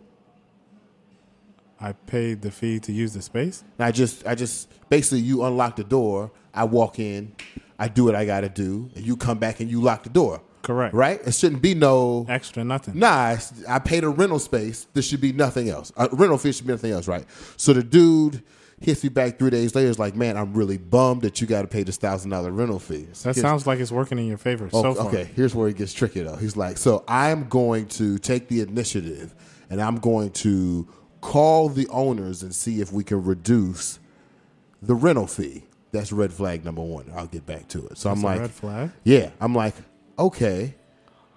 I 1.81 1.91
paid 1.91 2.41
the 2.41 2.49
fee 2.49 2.79
to 2.81 2.91
use 2.93 3.13
the 3.13 3.21
space. 3.21 3.63
And 3.77 3.85
I 3.85 3.91
just, 3.91 4.25
I 4.25 4.35
just 4.35 4.69
basically 4.89 5.19
you 5.19 5.43
unlock 5.43 5.75
the 5.75 5.83
door. 5.83 6.31
I 6.53 6.63
walk 6.63 6.97
in, 6.97 7.35
I 7.77 7.89
do 7.89 8.05
what 8.05 8.15
I 8.15 8.23
got 8.25 8.41
to 8.41 8.49
do, 8.49 8.89
and 8.95 9.05
you 9.05 9.17
come 9.17 9.37
back 9.37 9.59
and 9.59 9.69
you 9.69 9.81
lock 9.81 10.03
the 10.03 10.09
door. 10.09 10.41
Correct. 10.61 10.93
Right? 10.93 11.19
It 11.25 11.33
shouldn't 11.33 11.61
be 11.61 11.73
no. 11.73 12.25
Extra 12.29 12.63
nothing. 12.63 12.99
Nah, 12.99 13.37
I 13.67 13.79
paid 13.79 14.03
a 14.03 14.09
rental 14.09 14.39
space. 14.39 14.87
There 14.93 15.03
should 15.03 15.21
be 15.21 15.31
nothing 15.33 15.69
else. 15.69 15.91
A 15.97 16.09
rental 16.11 16.37
fee 16.37 16.51
should 16.51 16.67
be 16.67 16.73
nothing 16.73 16.91
else, 16.91 17.07
right? 17.07 17.25
So 17.57 17.73
the 17.73 17.83
dude 17.83 18.43
hits 18.81 19.03
me 19.03 19.09
back 19.09 19.39
three 19.39 19.49
days 19.49 19.73
later. 19.75 19.89
Is 19.89 19.99
like, 19.99 20.15
man, 20.15 20.37
I'm 20.37 20.53
really 20.53 20.77
bummed 20.77 21.21
that 21.23 21.41
you 21.41 21.47
got 21.47 21.61
to 21.63 21.67
pay 21.67 21.83
this 21.83 21.97
thousand 21.97 22.31
dollar 22.31 22.51
rental 22.51 22.79
fee. 22.79 23.03
That 23.03 23.23
Here's- 23.23 23.41
sounds 23.41 23.67
like 23.67 23.79
it's 23.79 23.91
working 23.91 24.19
in 24.19 24.25
your 24.25 24.37
favor 24.37 24.69
Oh, 24.73 24.81
so 24.81 24.93
far. 24.95 25.07
Okay, 25.07 25.29
here's 25.35 25.55
where 25.55 25.67
it 25.69 25.77
gets 25.77 25.93
tricky 25.93 26.21
though. 26.23 26.35
He's 26.35 26.55
like, 26.57 26.77
so 26.77 27.03
I'm 27.07 27.47
going 27.47 27.87
to 27.87 28.17
take 28.19 28.47
the 28.47 28.61
initiative 28.61 29.35
and 29.69 29.81
I'm 29.81 29.95
going 29.97 30.31
to 30.31 30.87
call 31.21 31.69
the 31.69 31.87
owners 31.89 32.43
and 32.43 32.53
see 32.55 32.79
if 32.81 32.91
we 32.93 33.03
can 33.03 33.23
reduce 33.23 33.99
the 34.81 34.95
rental 34.95 35.27
fee. 35.27 35.63
That's 35.91 36.11
red 36.11 36.31
flag 36.31 36.63
number 36.63 36.81
one. 36.81 37.11
I'll 37.15 37.25
get 37.27 37.45
back 37.45 37.67
to 37.69 37.85
it. 37.87 37.97
So 37.97 38.09
That's 38.09 38.19
I'm 38.19 38.23
like, 38.23 38.39
red 38.41 38.51
flag. 38.51 38.91
yeah, 39.03 39.31
I'm 39.41 39.53
like, 39.55 39.73
okay, 40.19 40.75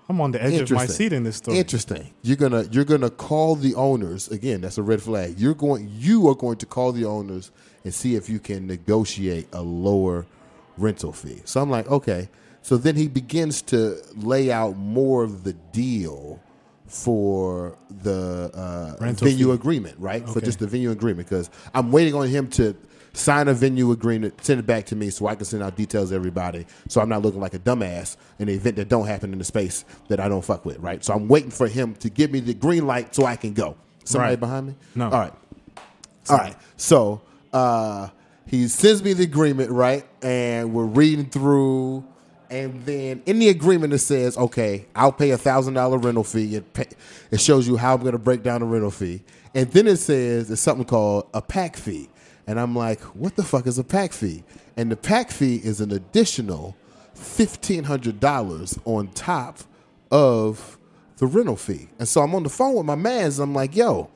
I'm 0.08 0.20
on 0.20 0.32
the 0.32 0.42
edge 0.42 0.60
of 0.60 0.70
my 0.72 0.86
seat 0.86 1.12
in 1.12 1.24
this 1.24 1.36
story. 1.36 1.58
Interesting. 1.58 2.12
You're 2.22 2.36
gonna 2.36 2.64
you're 2.70 2.84
gonna 2.84 3.10
call 3.10 3.56
the 3.56 3.74
owners 3.74 4.28
again. 4.28 4.60
That's 4.60 4.78
a 4.78 4.82
red 4.82 5.02
flag. 5.02 5.38
You're 5.38 5.54
going 5.54 5.88
you 5.90 6.28
are 6.28 6.34
going 6.34 6.58
to 6.58 6.66
call 6.66 6.92
the 6.92 7.04
owners 7.04 7.50
and 7.84 7.94
see 7.94 8.14
if 8.14 8.28
you 8.28 8.38
can 8.38 8.66
negotiate 8.66 9.48
a 9.52 9.62
lower 9.62 10.26
rental 10.76 11.12
fee. 11.12 11.40
So 11.44 11.62
I'm 11.62 11.70
like, 11.70 11.90
okay. 11.90 12.28
So 12.62 12.76
then 12.76 12.94
he 12.94 13.08
begins 13.08 13.60
to 13.62 14.00
lay 14.16 14.52
out 14.52 14.76
more 14.76 15.24
of 15.24 15.42
the 15.42 15.52
deal 15.52 16.40
for 16.86 17.76
the 17.90 18.50
uh, 18.54 19.12
venue 19.14 19.46
fee. 19.46 19.52
agreement, 19.52 19.98
right? 19.98 20.28
For 20.28 20.40
just 20.40 20.58
the 20.58 20.66
venue 20.66 20.90
agreement, 20.90 21.28
because 21.28 21.50
I'm 21.74 21.90
waiting 21.90 22.14
on 22.14 22.28
him 22.28 22.48
to 22.50 22.76
sign 23.12 23.48
a 23.48 23.54
venue 23.54 23.90
agreement, 23.92 24.42
send 24.44 24.60
it 24.60 24.66
back 24.66 24.86
to 24.86 24.96
me 24.96 25.10
so 25.10 25.26
I 25.26 25.34
can 25.34 25.44
send 25.44 25.62
out 25.62 25.76
details 25.76 26.10
to 26.10 26.14
everybody, 26.14 26.66
so 26.88 27.00
I'm 27.00 27.08
not 27.08 27.22
looking 27.22 27.40
like 27.40 27.54
a 27.54 27.58
dumbass 27.58 28.16
in 28.38 28.46
the 28.48 28.54
event 28.54 28.76
that 28.76 28.88
don't 28.88 29.06
happen 29.06 29.32
in 29.32 29.38
the 29.38 29.44
space 29.44 29.84
that 30.08 30.18
I 30.20 30.28
don't 30.28 30.44
fuck 30.44 30.64
with, 30.64 30.78
right? 30.78 31.04
So 31.04 31.12
I'm 31.14 31.28
waiting 31.28 31.50
for 31.50 31.68
him 31.68 31.94
to 31.96 32.08
give 32.10 32.30
me 32.32 32.40
the 32.40 32.54
green 32.54 32.86
light 32.86 33.14
so 33.14 33.24
I 33.26 33.36
can 33.36 33.52
go. 33.52 33.76
Somebody 34.04 34.30
Right. 34.32 34.40
behind 34.40 34.66
me? 34.68 34.74
No. 34.94 35.04
All 35.04 35.10
right. 35.10 35.32
All 36.30 36.36
right. 36.38 36.56
So 36.76 37.20
uh, 37.52 38.08
he 38.46 38.66
sends 38.68 39.02
me 39.02 39.12
the 39.12 39.24
agreement, 39.24 39.70
right? 39.70 40.04
And 40.22 40.72
we're 40.72 40.84
reading 40.86 41.26
through. 41.26 42.04
And 42.50 42.84
then 42.84 43.22
in 43.26 43.38
the 43.38 43.48
agreement, 43.48 43.92
it 43.94 43.98
says, 43.98 44.36
okay, 44.36 44.86
I'll 44.94 45.12
pay 45.12 45.30
a 45.30 45.38
$1,000 45.38 46.04
rental 46.04 46.24
fee. 46.24 46.56
It, 46.56 46.72
pay, 46.74 46.86
it 47.30 47.40
shows 47.40 47.66
you 47.66 47.76
how 47.76 47.94
I'm 47.94 48.00
going 48.00 48.12
to 48.12 48.18
break 48.18 48.42
down 48.42 48.60
the 48.60 48.66
rental 48.66 48.90
fee. 48.90 49.22
And 49.54 49.70
then 49.70 49.86
it 49.86 49.96
says 49.96 50.50
it's 50.50 50.60
something 50.60 50.84
called 50.84 51.28
a 51.32 51.40
pack 51.40 51.76
fee. 51.76 52.08
And 52.46 52.58
I'm 52.60 52.74
like, 52.74 53.00
what 53.00 53.36
the 53.36 53.42
fuck 53.42 53.66
is 53.66 53.78
a 53.78 53.84
pack 53.84 54.12
fee? 54.12 54.42
And 54.76 54.90
the 54.90 54.96
pack 54.96 55.30
fee 55.30 55.56
is 55.56 55.80
an 55.80 55.92
additional 55.92 56.76
$1,500 57.16 58.78
on 58.84 59.08
top 59.08 59.58
of 60.10 60.78
the 61.18 61.26
rental 61.26 61.56
fee. 61.56 61.88
And 61.98 62.08
so 62.08 62.20
I'm 62.20 62.34
on 62.34 62.42
the 62.42 62.48
phone 62.48 62.74
with 62.74 62.86
my 62.86 62.94
mans. 62.94 63.38
And 63.38 63.50
I'm 63.50 63.54
like, 63.54 63.76
yo, 63.76 64.10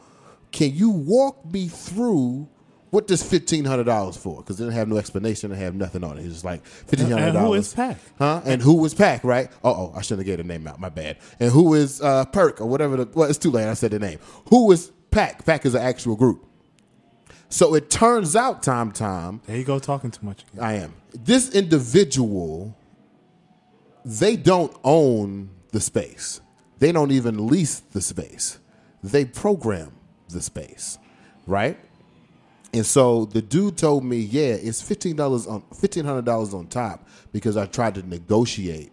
can 0.53 0.75
you 0.75 0.91
walk 0.91 1.45
me 1.51 1.69
through 1.69 2.49
what 2.91 3.09
this 3.09 3.23
fifteen 3.23 3.65
hundred 3.65 3.85
dollars 3.85 4.17
for? 4.17 4.39
Because 4.39 4.57
they 4.59 4.65
didn't 4.65 4.77
have 4.77 4.89
no 4.89 4.97
explanation, 4.97 5.51
they 5.51 5.57
have 5.59 5.75
nothing 5.75 6.03
on 6.05 6.17
it. 6.19 6.25
It's 6.25 6.35
just 6.35 6.45
like 6.45 6.65
fifteen 6.65 7.11
hundred 7.11 7.27
And 7.29 7.37
who 7.37 7.43
dollars. 7.45 7.67
is 7.69 7.75
Pac? 7.75 7.97
Huh? 8.19 8.41
And 8.45 8.63
who 8.63 8.77
was 8.77 8.95
Pack? 8.95 9.23
Right? 9.25 9.51
Uh 9.65 9.71
oh, 9.71 9.93
I 9.95 10.01
shouldn't 10.03 10.27
have 10.27 10.39
gave 10.39 10.47
the 10.47 10.51
name 10.51 10.67
out. 10.67 10.81
My 10.81 10.89
bad. 10.89 11.19
And 11.41 11.51
who 11.51 11.75
is 11.75 12.01
uh, 12.01 12.25
Perk 12.27 12.61
or 12.61 12.67
whatever? 12.67 12.97
The, 12.97 13.09
well, 13.13 13.29
it's 13.29 13.39
too 13.39 13.51
late. 13.51 13.69
I 13.69 13.75
said 13.75 13.91
the 13.91 13.99
name. 13.99 14.19
Who 14.51 14.71
is 14.73 14.93
Pack? 15.11 15.45
Pack 15.45 15.67
is 15.67 15.75
an 15.75 15.83
actual 15.83 16.17
group. 16.17 16.46
So 17.49 17.75
it 17.75 17.91
turns 17.91 18.35
out, 18.35 18.63
Tom 18.63 18.93
Tom, 18.93 19.41
There 19.47 19.57
you 19.57 19.65
go, 19.65 19.79
talking 19.79 20.11
too 20.11 20.27
much. 20.27 20.45
Again. 20.53 20.65
I 20.65 20.73
am. 20.75 20.95
This 21.13 21.55
individual, 21.55 22.77
they 24.05 24.37
don't 24.37 24.77
own 24.85 25.51
the 25.73 25.81
space. 25.81 26.41
They 26.79 26.93
don't 26.93 27.13
even 27.13 27.47
lease 27.47 27.81
the 27.81 28.01
space. 28.01 28.59
They 29.03 29.25
program 29.25 29.93
the 30.29 30.43
space, 30.43 30.99
right? 31.47 31.79
And 32.75 32.85
so 32.85 33.25
the 33.27 33.41
dude 33.41 33.79
told 33.79 34.05
me, 34.05 34.19
yeah, 34.19 34.55
it's 34.55 34.83
fifteen 34.83 35.17
dollars 35.17 35.47
on 35.47 35.63
fifteen 35.81 36.05
hundred 36.05 36.25
dollars 36.25 36.53
on 36.53 36.67
top 36.67 37.09
because 37.33 37.57
I 37.57 37.67
tried 37.67 37.95
to 37.95 38.07
negotiate 38.07 38.93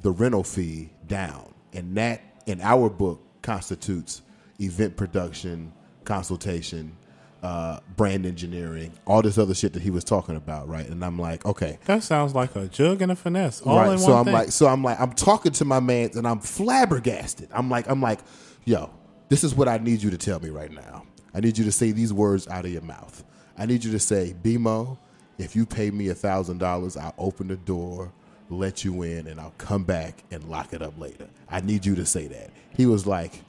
the 0.00 0.10
rental 0.10 0.42
fee 0.42 0.90
down, 1.06 1.54
and 1.72 1.96
that 1.96 2.22
in 2.46 2.60
our 2.62 2.88
book 2.88 3.20
constitutes 3.42 4.22
event 4.60 4.96
production, 4.96 5.72
consultation, 6.04 6.96
uh, 7.42 7.80
brand 7.96 8.24
engineering, 8.24 8.92
all 9.06 9.20
this 9.22 9.36
other 9.36 9.54
shit 9.54 9.72
that 9.72 9.82
he 9.82 9.90
was 9.90 10.04
talking 10.04 10.36
about, 10.36 10.68
right? 10.68 10.86
And 10.88 11.04
I'm 11.04 11.18
like, 11.18 11.44
okay, 11.44 11.78
That 11.86 12.02
sounds 12.02 12.34
like 12.34 12.54
a 12.54 12.68
jug 12.68 13.02
and 13.02 13.10
a 13.10 13.16
finesse, 13.16 13.60
all 13.62 13.76
right. 13.76 13.98
So 13.98 14.14
I'm 14.14 14.24
thing. 14.24 14.34
like, 14.34 14.52
so 14.52 14.66
I'm 14.68 14.82
like, 14.84 15.00
I'm 15.00 15.12
talking 15.12 15.52
to 15.52 15.64
my 15.64 15.80
man, 15.80 16.10
and 16.14 16.26
I'm 16.26 16.38
flabbergasted. 16.40 17.48
I'm 17.52 17.68
like, 17.68 17.88
I'm 17.88 18.00
like, 18.00 18.20
yo, 18.64 18.90
this 19.28 19.42
is 19.42 19.54
what 19.54 19.68
I 19.68 19.78
need 19.78 20.02
you 20.02 20.10
to 20.10 20.18
tell 20.18 20.38
me 20.40 20.50
right 20.50 20.70
now. 20.70 21.04
I 21.34 21.40
need 21.40 21.58
you 21.58 21.64
to 21.64 21.72
say 21.72 21.90
these 21.92 22.12
words 22.12 22.46
out 22.48 22.64
of 22.64 22.70
your 22.72 22.82
mouth. 22.82 23.24
I 23.58 23.66
need 23.66 23.82
you 23.82 23.90
to 23.92 23.98
say, 23.98 24.34
BeMo, 24.42 24.98
if 25.38 25.56
you 25.56 25.66
pay 25.66 25.90
me 25.90 26.08
a 26.08 26.14
thousand 26.14 26.58
dollars, 26.58 26.96
I'll 26.96 27.14
open 27.18 27.48
the 27.48 27.56
door, 27.56 28.12
let 28.50 28.84
you 28.84 29.02
in, 29.02 29.26
and 29.26 29.40
I'll 29.40 29.54
come 29.58 29.82
back 29.82 30.22
and 30.30 30.44
lock 30.44 30.72
it 30.72 30.82
up 30.82 30.98
later. 30.98 31.28
I 31.50 31.60
need 31.60 31.84
you 31.84 31.94
to 31.96 32.06
say 32.06 32.28
that. 32.28 32.50
He 32.76 32.86
was 32.86 33.06
like, 33.06 33.40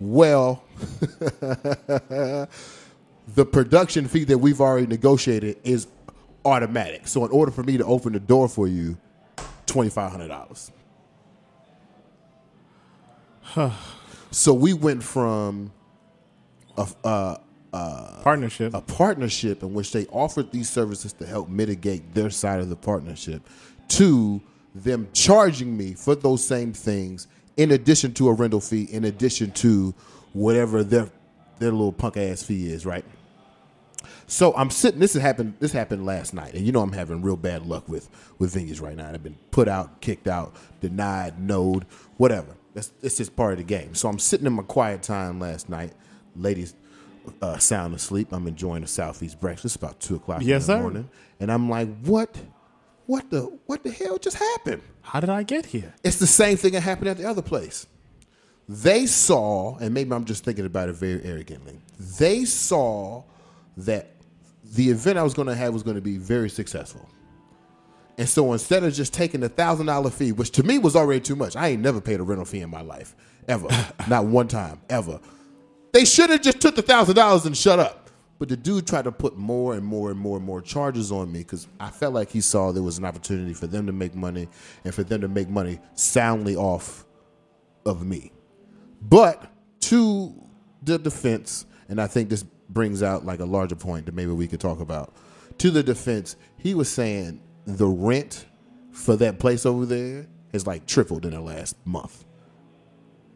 well, 0.00 0.62
the 3.34 3.44
production 3.44 4.08
fee 4.08 4.24
that 4.24 4.38
we've 4.38 4.60
already 4.60 4.86
negotiated 4.86 5.58
is 5.64 5.86
automatic. 6.44 7.06
So 7.06 7.24
in 7.24 7.30
order 7.30 7.52
for 7.52 7.62
me 7.62 7.76
to 7.78 7.84
open 7.84 8.12
the 8.12 8.20
door 8.20 8.48
for 8.48 8.66
you, 8.66 8.96
twenty 9.66 9.90
five 9.90 10.10
hundred 10.10 10.28
dollars. 10.28 10.70
so 14.30 14.52
we 14.54 14.72
went 14.72 15.02
from 15.02 15.72
a, 16.76 16.86
a, 17.04 17.06
uh, 17.06 17.36
uh, 17.72 18.22
partnership. 18.22 18.72
a 18.74 18.80
partnership 18.80 19.62
in 19.62 19.74
which 19.74 19.92
they 19.92 20.06
offered 20.06 20.50
these 20.52 20.70
services 20.70 21.12
to 21.12 21.26
help 21.26 21.48
mitigate 21.48 22.14
their 22.14 22.30
side 22.30 22.60
of 22.60 22.70
the 22.70 22.76
partnership 22.76 23.42
to 23.88 24.40
them 24.74 25.08
charging 25.12 25.76
me 25.76 25.92
for 25.92 26.14
those 26.14 26.42
same 26.42 26.72
things 26.72 27.26
in 27.58 27.72
addition 27.72 28.14
to 28.14 28.28
a 28.28 28.32
rental 28.32 28.60
fee, 28.60 28.84
in 28.84 29.04
addition 29.04 29.50
to 29.50 29.94
whatever 30.32 30.82
their 30.82 31.10
their 31.58 31.72
little 31.72 31.92
punk 31.92 32.16
ass 32.16 32.42
fee 32.42 32.68
is, 32.72 32.84
right? 32.86 33.04
So 34.26 34.54
I'm 34.56 34.70
sitting. 34.70 35.00
This 35.00 35.14
has 35.14 35.22
happened. 35.22 35.54
This 35.58 35.72
happened 35.72 36.04
last 36.06 36.34
night, 36.34 36.54
and 36.54 36.64
you 36.66 36.72
know 36.72 36.80
I'm 36.80 36.92
having 36.92 37.22
real 37.22 37.36
bad 37.36 37.66
luck 37.66 37.88
with 37.88 38.08
with 38.38 38.54
venues 38.54 38.80
right 38.80 38.96
now. 38.96 39.08
I've 39.08 39.22
been 39.22 39.38
put 39.50 39.68
out, 39.68 40.00
kicked 40.00 40.28
out, 40.28 40.54
denied, 40.80 41.40
node, 41.40 41.84
whatever. 42.16 42.54
That's 42.74 42.92
it's 43.02 43.16
just 43.16 43.34
part 43.34 43.52
of 43.52 43.58
the 43.58 43.64
game. 43.64 43.94
So 43.94 44.08
I'm 44.08 44.18
sitting 44.18 44.46
in 44.46 44.52
my 44.52 44.62
quiet 44.62 45.02
time 45.02 45.40
last 45.40 45.68
night. 45.68 45.92
Ladies, 46.36 46.74
uh, 47.42 47.58
sound 47.58 47.94
asleep. 47.94 48.28
I'm 48.32 48.46
enjoying 48.46 48.82
a 48.82 48.86
southeast 48.86 49.40
breakfast. 49.40 49.64
It's 49.64 49.76
about 49.76 49.98
two 50.00 50.16
o'clock 50.16 50.42
Yes, 50.42 50.68
in 50.68 50.74
the 50.74 50.78
sir. 50.78 50.82
morning, 50.82 51.10
and 51.40 51.50
I'm 51.50 51.68
like, 51.68 51.88
what? 52.02 52.36
What 53.06 53.30
the 53.30 53.58
what 53.66 53.82
the 53.82 53.90
hell 53.90 54.18
just 54.18 54.36
happened? 54.36 54.82
How 55.00 55.20
did 55.20 55.30
I 55.30 55.42
get 55.42 55.64
here? 55.66 55.94
It's 56.04 56.18
the 56.18 56.26
same 56.26 56.58
thing 56.58 56.72
that 56.74 56.82
happened 56.82 57.08
at 57.08 57.16
the 57.16 57.24
other 57.24 57.40
place. 57.42 57.86
They 58.68 59.06
saw, 59.06 59.78
and 59.78 59.94
maybe 59.94 60.12
I'm 60.12 60.26
just 60.26 60.44
thinking 60.44 60.66
about 60.66 60.90
it 60.90 60.92
very 60.94 61.24
arrogantly. 61.24 61.78
They 62.18 62.44
saw 62.44 63.24
that 63.78 64.10
the 64.74 64.90
event 64.90 65.18
I 65.18 65.22
was 65.22 65.32
going 65.32 65.48
to 65.48 65.54
have 65.54 65.72
was 65.72 65.82
going 65.82 65.96
to 65.96 66.02
be 66.02 66.18
very 66.18 66.50
successful. 66.50 67.08
And 68.18 68.28
so 68.28 68.52
instead 68.52 68.84
of 68.84 68.92
just 68.92 69.14
taking 69.14 69.40
the 69.40 69.48
thousand 69.48 69.86
dollar 69.86 70.10
fee, 70.10 70.32
which 70.32 70.50
to 70.52 70.62
me 70.62 70.78
was 70.78 70.96
already 70.96 71.20
too 71.20 71.36
much, 71.36 71.56
I 71.56 71.68
ain't 71.68 71.82
never 71.82 72.00
paid 72.00 72.20
a 72.20 72.22
rental 72.22 72.44
fee 72.44 72.60
in 72.60 72.68
my 72.68 72.82
life, 72.82 73.16
ever, 73.46 73.68
not 74.08 74.26
one 74.26 74.48
time, 74.48 74.80
ever. 74.90 75.20
They 75.92 76.04
should 76.04 76.28
have 76.28 76.42
just 76.42 76.60
took 76.60 76.76
the 76.76 76.82
thousand 76.82 77.14
dollars 77.14 77.46
and 77.46 77.56
shut 77.56 77.78
up. 77.78 78.10
But 78.38 78.48
the 78.48 78.56
dude 78.56 78.86
tried 78.86 79.02
to 79.04 79.12
put 79.12 79.36
more 79.36 79.74
and 79.74 79.84
more 79.84 80.10
and 80.10 80.18
more 80.18 80.36
and 80.36 80.46
more 80.46 80.60
charges 80.60 81.10
on 81.10 81.32
me 81.32 81.40
because 81.40 81.66
I 81.80 81.90
felt 81.90 82.14
like 82.14 82.30
he 82.30 82.40
saw 82.40 82.70
there 82.70 82.82
was 82.82 82.98
an 82.98 83.04
opportunity 83.04 83.52
for 83.52 83.66
them 83.66 83.86
to 83.86 83.92
make 83.92 84.14
money 84.14 84.48
and 84.84 84.94
for 84.94 85.02
them 85.02 85.22
to 85.22 85.28
make 85.28 85.48
money 85.48 85.80
soundly 85.94 86.54
off 86.54 87.04
of 87.84 88.04
me. 88.04 88.30
But 89.00 89.50
to 89.80 90.34
the 90.82 90.98
defense, 90.98 91.66
and 91.88 92.00
I 92.00 92.06
think 92.06 92.28
this 92.28 92.44
brings 92.68 93.02
out 93.02 93.24
like 93.24 93.40
a 93.40 93.44
larger 93.44 93.76
point 93.76 94.06
that 94.06 94.14
maybe 94.14 94.32
we 94.32 94.46
could 94.46 94.60
talk 94.60 94.80
about. 94.80 95.14
To 95.58 95.70
the 95.70 95.82
defense, 95.82 96.36
he 96.58 96.74
was 96.74 96.88
saying 96.88 97.40
the 97.64 97.86
rent 97.86 98.46
for 98.92 99.16
that 99.16 99.38
place 99.38 99.64
over 99.64 99.86
there 99.86 100.26
has 100.52 100.66
like 100.66 100.86
tripled 100.86 101.24
in 101.24 101.32
the 101.32 101.40
last 101.40 101.76
month. 101.84 102.24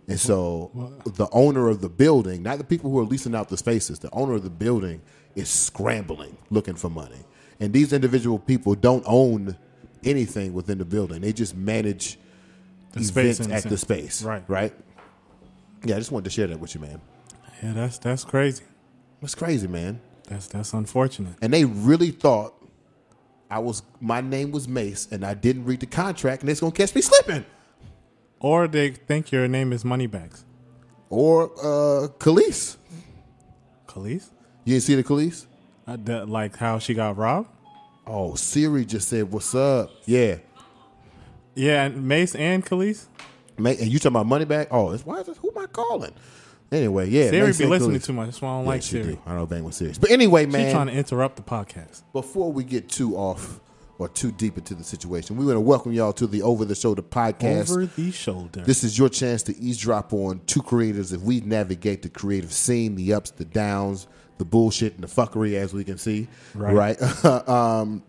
And 0.09 0.19
so 0.19 0.93
the 1.05 1.29
owner 1.33 1.69
of 1.69 1.81
the 1.81 1.89
building, 1.89 2.43
not 2.43 2.59
the 2.59 2.65
people 2.65 2.91
who 2.91 2.99
are 2.99 3.05
leasing 3.05 3.35
out 3.35 3.49
the 3.49 3.57
spaces, 3.57 4.01
the 4.01 4.11
owner 4.13 4.35
of 4.35 4.43
the 4.43 4.51
building 4.51 5.01
is 5.35 5.49
scrambling 5.49 6.37
looking 6.51 6.75
for 6.75 6.91
money. 6.91 7.25
And 7.61 7.73
these 7.73 7.93
individual 7.93 8.39
people 8.39 8.75
don't 8.75 9.05
own 9.07 9.57
anything 10.05 10.53
within 10.53 10.79
the 10.79 10.85
building. 10.85 11.21
They 11.21 11.33
just 11.33 11.57
manage 11.57 12.19
The 12.93 13.05
space 13.05 13.41
events 13.41 13.65
at 13.65 13.71
the 13.71 13.79
space. 13.79 14.23
Right. 14.23 14.43
Right. 14.49 14.75
Yeah, 15.85 15.97
I 15.97 15.99
just 15.99 16.13
wanted 16.13 16.25
to 16.25 16.31
share 16.31 16.47
that 16.47 16.59
with 16.61 16.75
you, 16.75 16.81
man. 16.81 17.01
Yeah, 17.63 17.73
that's 17.73 17.99
that's 17.99 18.25
crazy. 18.25 18.65
That's 19.21 19.35
crazy, 19.35 19.69
man. 19.69 20.01
That's 20.29 20.47
that's 20.47 20.73
unfortunate. 20.73 21.35
And 21.43 21.53
they 21.53 21.65
really 21.65 22.11
thought 22.11 22.55
I 23.51 23.59
was 23.59 23.83
my 24.01 24.21
name 24.21 24.51
was 24.51 24.67
Mase 24.67 25.09
and 25.11 25.25
I 25.25 25.35
didn't 25.35 25.65
read 25.65 25.81
the 25.81 25.87
contract 25.87 26.43
and 26.43 26.51
it's 26.51 26.61
gonna 26.61 26.73
catch 26.73 26.95
me 26.95 27.01
slipping. 27.01 27.45
Or 28.41 28.67
they 28.67 28.91
think 28.91 29.31
your 29.31 29.47
name 29.47 29.73
is 29.73 29.85
Moneybags. 29.85 30.45
Or 31.09 31.53
uh 31.59 32.09
Kelis. 32.19 32.77
Kelis? 33.87 34.31
You 34.65 34.75
didn't 34.75 34.83
see 34.85 34.95
the 34.95 35.05
Kelis? 35.05 35.47
Uh, 35.87 35.97
that, 36.05 36.29
like 36.29 36.57
how 36.57 36.79
she 36.79 36.95
got 36.95 37.17
robbed? 37.17 37.49
Oh, 38.07 38.35
Siri 38.35 38.85
just 38.85 39.09
said, 39.09 39.31
What's 39.31 39.55
up? 39.55 39.91
Yeah. 40.07 40.39
Yeah, 41.55 41.85
and 41.85 42.09
Mase 42.09 42.35
and 42.35 42.65
Kelis? 42.65 43.07
Mate, 43.63 43.81
and 43.81 43.89
you 43.93 43.99
talking 43.99 44.17
about 44.17 44.27
money 44.27 44.45
back? 44.45 44.69
Oh, 44.71 44.91
it's 44.91 45.07
why 45.07 45.21
is 45.21 45.27
this, 45.27 45.39
who 45.39 45.51
am 45.51 45.59
I 45.63 45.67
calling? 45.67 46.13
Anyway, 46.71 47.09
yeah. 47.11 47.31
Siri 47.31 47.53
be 47.53 47.67
listening 47.67 48.01
too 48.01 48.13
much. 48.15 48.27
That's 48.29 48.41
why 48.43 48.49
I 48.49 48.53
don't 48.57 48.65
Yeah, 48.65 48.69
like 48.71 48.83
Siri. 48.83 49.05
do. 49.15 49.19
I 49.27 49.35
don't 49.35 49.49
bang 49.51 49.63
with 49.63 49.75
Siri. 49.75 49.93
But 50.01 50.11
anyway, 50.11 50.45
She's 50.47 50.53
man. 50.53 50.73
trying 50.73 50.87
to 50.87 50.93
interrupt 50.95 51.37
the 51.37 51.43
podcast. 51.43 52.03
before 52.13 52.51
we 52.53 52.65
get 52.65 52.89
too 52.89 53.15
off 53.17 53.61
or 53.99 54.09
too 54.09 54.33
deep 54.33 54.57
into 54.57 54.75
the 54.75 54.83
situation, 54.83 55.37
we 55.37 55.45
want 55.45 55.57
to 55.57 55.61
welcome 55.61 55.93
y'all 55.93 56.15
to 56.15 56.27
the 56.27 56.43
Over 56.43 56.65
the 56.65 56.75
Shoulder 56.75 57.03
podcast. 57.03 57.71
Over 57.71 57.87
the 57.87 58.11
shoulder. 58.11 58.63
This 58.63 58.83
is 58.85 58.99
your 58.99 59.11
chance 59.11 59.43
to 59.45 59.57
eavesdrop 59.59 60.13
on 60.15 60.41
two 60.47 60.63
creators 60.63 61.13
if 61.13 61.21
we 61.21 61.41
navigate 61.41 62.01
the 62.03 62.09
creative 62.09 62.53
scene, 62.53 62.95
the 62.97 63.13
ups, 63.13 63.31
the 63.33 63.45
downs, 63.45 64.07
the 64.39 64.45
bullshit, 64.47 64.95
and 64.95 65.05
the 65.05 65.09
fuckery, 65.09 65.55
as 65.55 65.75
we 65.75 65.85
can 65.85 65.99
see. 65.99 66.27
Right. 66.55 66.99
Right. 66.99 67.25
um, 67.49 68.03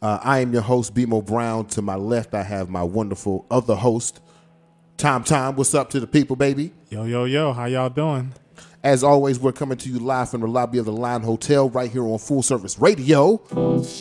uh, 0.00 0.20
I 0.22 0.38
am 0.38 0.52
your 0.52 0.62
host, 0.62 0.94
BeMo 0.94 1.26
Brown. 1.26 1.66
To 1.66 1.82
my 1.82 1.96
left, 1.96 2.32
I 2.34 2.44
have 2.44 2.70
my 2.70 2.84
wonderful 2.84 3.46
other 3.50 3.74
host, 3.74 4.20
Tom 4.98 5.22
Tom. 5.22 5.54
What's 5.54 5.74
up 5.74 5.90
to 5.90 6.00
the 6.00 6.08
people, 6.08 6.34
baby? 6.34 6.72
yo, 6.90 7.04
yo, 7.04 7.24
yo, 7.24 7.52
how 7.52 7.66
y'all 7.66 7.88
doing? 7.88 8.34
As 8.82 9.04
always, 9.04 9.38
we're 9.38 9.52
coming 9.52 9.78
to 9.78 9.88
you 9.88 10.00
live 10.00 10.30
from 10.30 10.40
the 10.40 10.48
lobby 10.48 10.78
of 10.78 10.86
the 10.86 10.92
Line 10.92 11.22
Hotel 11.22 11.70
right 11.70 11.88
here 11.88 12.02
on 12.02 12.18
Full 12.18 12.42
Service 12.42 12.80
Radio 12.80 13.40
with 13.52 14.00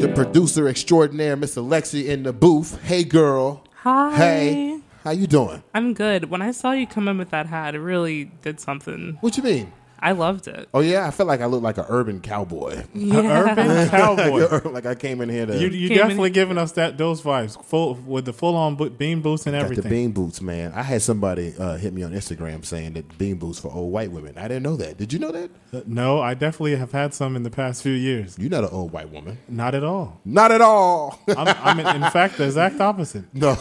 the 0.00 0.12
producer 0.12 0.66
extraordinaire, 0.66 1.36
Miss 1.36 1.54
Alexi, 1.54 2.06
in 2.06 2.24
the 2.24 2.32
booth. 2.32 2.82
Hey, 2.82 3.04
girl. 3.04 3.62
Hi. 3.76 4.16
Hey. 4.16 4.80
How 5.04 5.12
you 5.12 5.28
doing? 5.28 5.62
I'm 5.72 5.94
good. 5.94 6.30
When 6.30 6.42
I 6.42 6.50
saw 6.50 6.72
you 6.72 6.88
come 6.88 7.06
in 7.06 7.16
with 7.16 7.30
that 7.30 7.46
hat, 7.46 7.76
it 7.76 7.80
really 7.80 8.32
did 8.42 8.58
something. 8.58 9.18
What 9.20 9.36
you 9.36 9.44
mean? 9.44 9.72
I 10.00 10.12
loved 10.12 10.46
it. 10.46 10.68
Oh 10.72 10.80
yeah, 10.80 11.06
I 11.06 11.10
felt 11.10 11.26
like 11.26 11.40
I 11.40 11.46
looked 11.46 11.64
like 11.64 11.76
an 11.78 11.86
urban 11.88 12.20
cowboy. 12.20 12.84
Urban 12.94 13.88
cowboy. 13.90 14.70
like 14.70 14.86
I 14.86 14.94
came 14.94 15.20
in 15.20 15.28
here 15.28 15.46
to 15.46 15.56
You 15.58 15.68
you 15.68 15.88
Came 15.88 15.96
in- 15.98 16.02
definitely 16.06 16.30
giving 16.30 16.56
us 16.58 16.72
that 16.72 16.96
those 16.98 17.20
vibes, 17.22 17.62
full 17.64 17.94
with 17.94 18.24
the 18.24 18.32
full 18.32 18.54
on 18.56 18.76
bo- 18.76 18.90
bean 18.90 19.20
boots 19.22 19.46
and 19.46 19.54
got 19.54 19.58
the 19.60 19.64
everything. 19.64 19.90
bean 19.90 20.10
boots, 20.12 20.40
man. 20.40 20.72
I 20.74 20.82
had 20.82 21.02
somebody 21.02 21.54
uh, 21.58 21.76
hit 21.76 21.92
me 21.92 22.02
on 22.04 22.12
Instagram 22.12 22.64
saying 22.64 22.92
that 22.94 23.18
bean 23.18 23.36
boots 23.36 23.58
for 23.58 23.72
old 23.72 23.92
white 23.92 24.12
women. 24.12 24.38
I 24.38 24.42
didn't 24.48 24.62
know 24.62 24.76
that. 24.76 24.96
Did 24.98 25.12
you 25.12 25.18
know 25.18 25.32
that? 25.32 25.50
Uh, 25.72 25.80
No, 25.86 26.20
I 26.20 26.34
definitely 26.34 26.76
have 26.76 26.92
had 26.92 27.12
some 27.12 27.34
in 27.36 27.42
the 27.42 27.50
past 27.50 27.82
few 27.82 27.92
years. 27.92 28.36
You're 28.38 28.50
not 28.50 28.64
an 28.64 28.70
old 28.70 28.92
white 28.92 29.10
woman. 29.10 29.38
Not 29.48 29.74
at 29.74 29.82
all. 29.84 30.20
Not 30.24 30.52
at 30.52 30.60
all. 30.60 31.18
I'm, 31.28 31.48
I'm 31.62 31.80
in, 31.80 32.02
in 32.04 32.10
fact 32.10 32.36
the 32.38 32.44
exact 32.44 32.80
opposite. 32.80 33.24
no. 33.34 33.56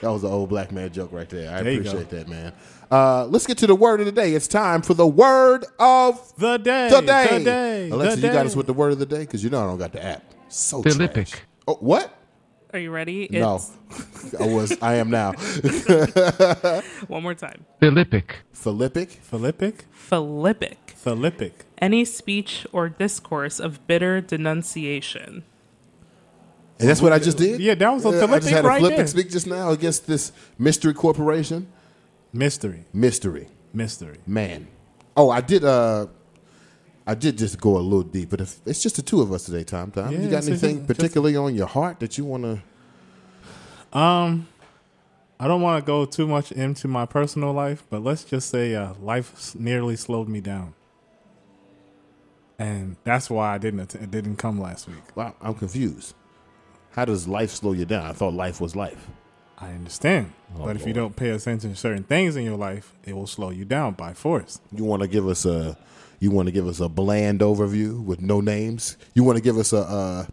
That 0.00 0.10
was 0.10 0.22
an 0.24 0.30
old 0.30 0.48
black 0.48 0.70
man 0.72 0.92
joke 0.92 1.12
right 1.12 1.28
there. 1.28 1.50
I 1.52 1.62
There 1.62 1.72
appreciate 1.74 2.08
that, 2.10 2.28
man. 2.28 2.52
Uh, 2.90 3.26
let's 3.26 3.46
get 3.46 3.58
to 3.58 3.66
the 3.66 3.74
word 3.74 4.00
of 4.00 4.06
the 4.06 4.12
day. 4.12 4.32
It's 4.34 4.48
time 4.48 4.80
for 4.82 4.94
the 4.94 5.06
word 5.06 5.64
of 5.78 6.32
The 6.38 6.56
day. 6.58 6.88
the 6.88 7.00
day. 7.02 7.38
The 7.38 7.44
day. 7.44 7.90
Alexa, 7.90 8.20
the 8.20 8.26
you 8.28 8.32
got 8.32 8.46
us 8.46 8.56
with 8.56 8.66
the 8.66 8.72
word 8.72 8.92
of 8.92 8.98
the 8.98 9.06
day 9.06 9.20
because 9.20 9.42
you 9.44 9.50
know 9.50 9.60
I 9.62 9.66
don't 9.66 9.78
got 9.78 9.92
the 9.92 10.04
app. 10.04 10.22
So 10.48 10.82
Philippic. 10.82 11.28
trash. 11.28 11.42
Oh, 11.66 11.74
what? 11.80 12.14
Are 12.72 12.78
you 12.78 12.90
ready? 12.90 13.28
No, 13.30 13.60
I 14.40 14.46
was. 14.46 14.76
I 14.82 14.94
am 14.96 15.10
now. 15.10 15.32
one 17.08 17.22
more 17.22 17.34
time. 17.34 17.64
Philippic. 17.80 18.36
Philippic. 18.54 19.08
Philippic? 19.22 19.84
Philippic. 19.92 20.76
Philippic. 20.94 21.52
Any 21.78 22.04
speech 22.04 22.66
or 22.72 22.88
discourse 22.88 23.58
of 23.58 23.86
bitter 23.86 24.20
denunciation. 24.20 25.44
And 26.80 26.88
that's 26.88 27.02
what 27.02 27.12
I 27.12 27.18
just 27.18 27.38
did. 27.38 27.60
Yeah, 27.60 27.74
that 27.74 27.90
was 27.92 28.04
a 28.04 28.08
Uh, 28.08 28.26
I 28.28 28.38
just 28.38 28.50
had 28.50 28.64
a 28.64 28.68
right 28.68 28.80
Philippic 28.80 28.96
there. 28.98 29.06
speak 29.08 29.30
just 29.30 29.46
now 29.46 29.70
against 29.70 30.06
this 30.06 30.30
mystery 30.58 30.94
corporation. 30.94 31.66
Mystery. 32.32 32.84
Mystery. 32.92 33.48
Mystery. 33.72 34.18
Man. 34.26 34.68
Oh, 35.16 35.30
I 35.30 35.40
did. 35.40 35.64
Uh, 35.64 36.06
I 37.06 37.14
did 37.14 37.36
just 37.38 37.58
go 37.60 37.78
a 37.78 37.80
little 37.80 38.02
deep, 38.02 38.30
but 38.30 38.40
if 38.40 38.60
it's 38.66 38.82
just 38.82 38.96
the 38.96 39.02
two 39.02 39.20
of 39.22 39.32
us 39.32 39.44
today, 39.44 39.64
Tom. 39.64 39.90
Tom, 39.90 40.12
Yeah, 40.12 40.20
you 40.20 40.28
got 40.30 40.46
anything 40.46 40.76
just- 40.76 40.86
particularly 40.86 41.36
on 41.36 41.54
your 41.54 41.66
heart 41.66 41.98
that 42.00 42.16
you 42.18 42.24
want 42.24 42.44
to? 42.44 43.98
Um, 43.98 44.46
I 45.40 45.48
don't 45.48 45.62
want 45.62 45.82
to 45.82 45.86
go 45.86 46.04
too 46.04 46.26
much 46.26 46.52
into 46.52 46.86
my 46.86 47.06
personal 47.06 47.52
life, 47.52 47.82
but 47.88 48.04
let's 48.04 48.22
just 48.24 48.50
say 48.50 48.74
uh, 48.74 48.92
life 49.02 49.54
nearly 49.58 49.96
slowed 49.96 50.28
me 50.28 50.40
down, 50.42 50.74
and 52.58 52.96
that's 53.04 53.30
why 53.30 53.54
I 53.54 53.58
didn't 53.58 53.94
it 53.94 54.10
didn't 54.10 54.36
come 54.36 54.60
last 54.60 54.86
week. 54.88 55.16
Wow, 55.16 55.34
I'm 55.40 55.54
confused. 55.54 56.14
How 56.90 57.04
does 57.04 57.28
life 57.28 57.50
slow 57.50 57.72
you 57.72 57.84
down? 57.84 58.06
I 58.06 58.12
thought 58.12 58.34
life 58.34 58.60
was 58.60 58.74
life. 58.76 59.08
I 59.60 59.70
understand, 59.70 60.32
Oh, 60.56 60.64
but 60.66 60.76
if 60.76 60.86
you 60.86 60.92
don't 60.92 61.16
pay 61.16 61.30
attention 61.30 61.70
to 61.70 61.76
certain 61.76 62.04
things 62.04 62.36
in 62.36 62.44
your 62.44 62.56
life, 62.56 62.92
it 63.04 63.12
will 63.16 63.26
slow 63.26 63.50
you 63.50 63.64
down 63.64 63.94
by 63.94 64.14
force. 64.14 64.60
You 64.70 64.84
want 64.84 65.02
to 65.02 65.08
give 65.08 65.26
us 65.26 65.44
a, 65.44 65.76
you 66.20 66.30
want 66.30 66.46
to 66.46 66.52
give 66.52 66.68
us 66.68 66.78
a 66.78 66.88
bland 66.88 67.40
overview 67.40 68.00
with 68.04 68.20
no 68.20 68.40
names. 68.40 68.96
You 69.14 69.24
want 69.24 69.36
to 69.36 69.42
give 69.42 69.58
us 69.58 69.72
a, 69.72 69.78
uh, 69.78 70.26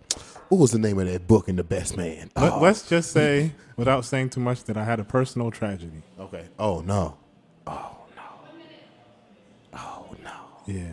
what 0.49 0.59
was 0.59 0.71
the 0.71 0.77
name 0.77 0.99
of 0.99 1.07
that 1.07 1.27
book 1.27 1.49
in 1.49 1.55
The 1.55 1.63
Best 1.63 1.97
Man? 1.97 2.29
Let, 2.35 2.53
Oh, 2.53 2.59
Let's 2.61 2.87
just 2.87 3.11
say, 3.11 3.53
without 3.77 4.05
saying 4.05 4.29
too 4.29 4.41
much, 4.41 4.63
that 4.65 4.77
I 4.77 4.83
had 4.83 4.99
a 4.99 5.03
personal 5.03 5.49
tragedy. 5.49 6.03
okay. 6.19 6.45
Oh 6.59 6.81
no. 6.81 7.17
Oh 7.65 7.95
no. 8.15 8.23
Oh 9.73 10.15
no. 10.23 10.31
Yeah. 10.67 10.91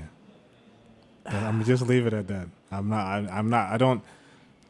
But 1.25 1.35
I'm 1.35 1.63
just 1.65 1.87
leave 1.87 2.07
it 2.07 2.15
at 2.15 2.29
that. 2.29 2.49
I'm 2.71 2.89
not. 2.89 3.07
I, 3.07 3.17
I'm 3.31 3.51
not. 3.51 3.71
I 3.73 3.77
don't. 3.77 4.03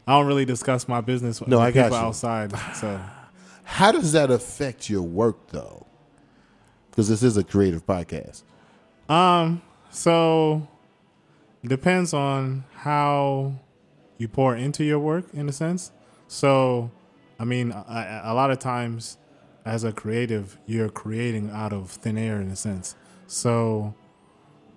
I 0.06 0.12
don't 0.18 0.26
really 0.26 0.44
discuss 0.44 0.88
my 0.88 1.00
business 1.00 1.40
with 1.40 1.48
No, 1.48 1.60
I 1.60 1.70
got 1.70 1.84
people 1.84 1.98
you. 1.98 2.04
outside. 2.06 2.52
So 2.76 3.00
How 3.64 3.92
does 3.92 4.12
that 4.12 4.30
affect 4.30 4.90
your 4.90 5.02
work 5.02 5.48
though? 5.50 5.86
Because 6.90 7.08
this 7.08 7.22
is 7.22 7.36
a 7.36 7.44
creative 7.44 7.86
podcast. 7.86 8.42
Um, 9.08 9.62
so 9.90 10.66
depends 11.64 12.12
on 12.12 12.64
how 12.74 13.54
you 14.18 14.28
pour 14.28 14.56
into 14.56 14.84
your 14.84 14.98
work 14.98 15.26
in 15.32 15.48
a 15.48 15.52
sense. 15.52 15.92
So, 16.28 16.90
I 17.38 17.44
mean, 17.44 17.72
a, 17.72 18.22
a 18.24 18.34
lot 18.34 18.50
of 18.50 18.58
times 18.58 19.18
as 19.64 19.84
a 19.84 19.92
creative, 19.92 20.58
you're 20.66 20.88
creating 20.88 21.50
out 21.50 21.72
of 21.72 21.90
thin 21.90 22.18
air 22.18 22.40
in 22.40 22.50
a 22.50 22.56
sense. 22.56 22.94
So, 23.26 23.94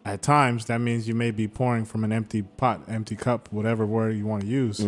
at 0.05 0.21
times 0.21 0.65
that 0.65 0.79
means 0.79 1.07
you 1.07 1.15
may 1.15 1.31
be 1.31 1.47
pouring 1.47 1.83
from 1.83 2.03
an 2.03 2.11
empty 2.11 2.43
pot, 2.43 2.81
empty 2.87 3.15
cup, 3.15 3.51
whatever 3.51 3.85
word 3.85 4.15
you 4.15 4.25
want 4.27 4.43
to 4.43 4.47
use. 4.47 4.79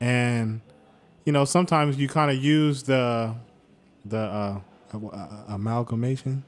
And 0.00 0.60
you 1.24 1.32
know, 1.32 1.44
sometimes 1.44 1.96
you 1.96 2.08
kind 2.08 2.30
of 2.30 2.36
use 2.42 2.82
the 2.82 3.34
the 4.04 4.18
uh, 4.18 4.60
uh, 4.92 5.26
amalgamation. 5.48 6.42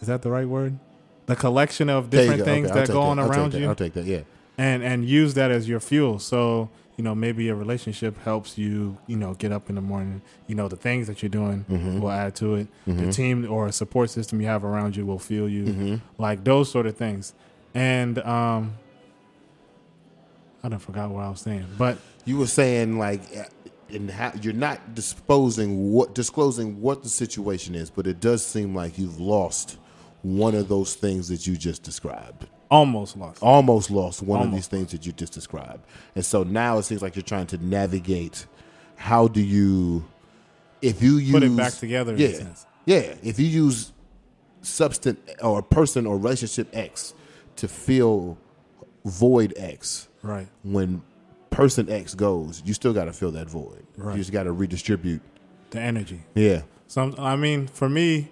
Is 0.00 0.06
that 0.06 0.22
the 0.22 0.30
right 0.30 0.46
word? 0.48 0.78
The 1.26 1.34
collection 1.36 1.88
of 1.90 2.08
different 2.10 2.44
things 2.44 2.70
Okay, 2.70 2.80
I'll 2.80 2.86
that 2.86 2.92
go 2.92 3.00
on 3.02 3.18
I'll 3.18 3.26
take 3.28 3.36
around 3.36 3.52
that. 3.52 3.60
you 3.60 3.68
I'll 3.68 3.74
take 3.74 3.94
that. 3.94 4.04
Yeah. 4.04 4.20
and 4.56 4.82
and 4.84 5.04
use 5.04 5.34
that 5.34 5.50
as 5.50 5.68
your 5.68 5.80
fuel. 5.80 6.20
So 6.20 6.70
you 6.96 7.04
know 7.04 7.14
maybe 7.14 7.48
a 7.48 7.54
relationship 7.54 8.18
helps 8.22 8.56
you 8.56 8.96
you 9.06 9.16
know 9.16 9.34
get 9.34 9.52
up 9.52 9.68
in 9.68 9.74
the 9.74 9.80
morning. 9.80 10.22
You 10.46 10.54
know 10.54 10.68
the 10.68 10.76
things 10.76 11.06
that 11.08 11.22
you're 11.22 11.28
doing 11.28 11.64
Mm-hmm. 11.70 12.00
will 12.00 12.10
add 12.10 12.34
to 12.36 12.54
it. 12.56 12.68
The 12.86 13.12
team 13.12 13.50
or 13.50 13.66
a 13.66 13.72
support 13.72 14.10
system 14.10 14.40
you 14.40 14.46
have 14.46 14.64
around 14.64 14.96
you 14.96 15.04
will 15.06 15.18
feel 15.18 15.48
you. 15.48 15.64
Mm-hmm. 15.64 15.94
Like 16.22 16.44
those 16.44 16.70
sort 16.70 16.86
of 16.86 16.96
things. 16.96 17.34
And 17.74 18.18
um, 18.20 18.74
I 20.64 20.68
don't 20.68 20.78
forgot 20.80 21.10
what 21.10 21.24
I 21.24 21.28
was 21.28 21.40
saying, 21.40 21.66
but 21.78 21.98
You 22.24 22.38
were 22.38 22.46
saying 22.46 22.98
like, 22.98 23.20
uh, 23.36 23.44
in 23.88 24.08
how, 24.08 24.32
you're 24.42 24.52
not 24.52 24.94
disposing 24.94 25.92
what 25.92 26.14
disclosing 26.14 26.80
what 26.80 27.02
the 27.04 27.08
situation 27.08 27.74
is, 27.76 27.88
but 27.90 28.06
it 28.06 28.18
does 28.20 28.44
seem 28.44 28.74
like 28.74 28.98
you've 28.98 29.20
lost 29.20 29.78
one 30.22 30.54
of 30.56 30.66
those 30.68 30.94
things 30.94 31.28
that 31.28 31.46
you 31.46 31.56
just 31.56 31.82
described. 31.84 32.46
Almost 32.70 33.16
lost. 33.16 33.42
Almost 33.42 33.90
lost 33.90 34.22
one 34.22 34.42
of 34.46 34.52
these 34.52 34.66
things 34.66 34.92
that 34.92 35.06
you 35.06 35.12
just 35.12 35.32
described, 35.32 35.84
and 36.14 36.24
so 36.24 36.42
now 36.42 36.78
it 36.78 36.82
seems 36.84 37.02
like 37.02 37.14
you're 37.16 37.22
trying 37.22 37.46
to 37.48 37.58
navigate. 37.64 38.46
How 38.96 39.28
do 39.28 39.40
you, 39.42 40.04
if 40.80 41.02
you 41.02 41.18
use 41.18 41.32
Put 41.32 41.42
it 41.42 41.54
back 41.56 41.74
together 41.74 42.14
in 42.14 42.20
a 42.20 42.22
Yeah, 42.24 42.32
sense. 42.38 42.66
yeah. 42.86 43.14
If 43.22 43.38
you 43.38 43.46
use 43.46 43.92
substance 44.62 45.18
or 45.42 45.62
person 45.62 46.06
or 46.06 46.16
relationship 46.16 46.68
X 46.72 47.14
to 47.56 47.68
fill 47.68 48.38
void 49.04 49.52
X, 49.56 50.08
Right. 50.22 50.48
when 50.62 51.02
person 51.50 51.90
X 51.90 52.14
goes, 52.14 52.62
you 52.64 52.74
still 52.74 52.92
got 52.92 53.04
to 53.04 53.12
fill 53.12 53.30
that 53.32 53.48
void. 53.48 53.86
Right. 53.96 54.12
You 54.14 54.20
just 54.20 54.32
got 54.32 54.44
to 54.44 54.52
redistribute. 54.52 55.20
The 55.70 55.80
energy. 55.80 56.22
Yeah. 56.34 56.62
Some, 56.88 57.14
I 57.18 57.36
mean, 57.36 57.66
for 57.66 57.88
me, 57.88 58.30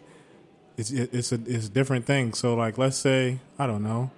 it's 0.76 0.90
it's 0.90 1.30
a 1.32 1.40
it's 1.46 1.66
a 1.66 1.70
different 1.70 2.04
thing. 2.06 2.32
So 2.34 2.54
like, 2.54 2.78
let's 2.78 2.96
say 2.96 3.38
I 3.58 3.66
don't 3.66 3.82
know, 3.82 4.10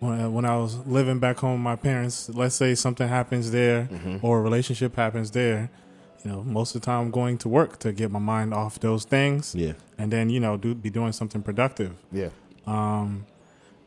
when 0.00 0.20
I, 0.20 0.26
when 0.28 0.44
I 0.44 0.56
was 0.56 0.76
living 0.86 1.18
back 1.18 1.38
home 1.38 1.52
with 1.54 1.60
my 1.62 1.76
parents, 1.76 2.28
let's 2.28 2.54
say 2.54 2.74
something 2.74 3.08
happens 3.08 3.50
there 3.50 3.88
Mm-hmm. 3.90 4.18
or 4.24 4.38
a 4.38 4.42
relationship 4.42 4.94
happens 4.96 5.30
there. 5.32 5.70
You 6.24 6.30
know, 6.32 6.42
most 6.42 6.74
of 6.74 6.80
the 6.82 6.86
time 6.86 7.00
I'm 7.06 7.10
going 7.10 7.38
to 7.38 7.48
work 7.48 7.78
to 7.80 7.92
get 7.92 8.10
my 8.10 8.18
mind 8.18 8.52
off 8.54 8.78
those 8.80 9.04
things. 9.04 9.54
Yeah. 9.54 9.72
and 9.98 10.12
then 10.12 10.30
you 10.30 10.40
know 10.40 10.56
do 10.56 10.74
be 10.74 10.90
doing 10.90 11.12
something 11.12 11.42
productive. 11.42 11.92
Yeah. 12.12 12.30
Um, 12.66 13.26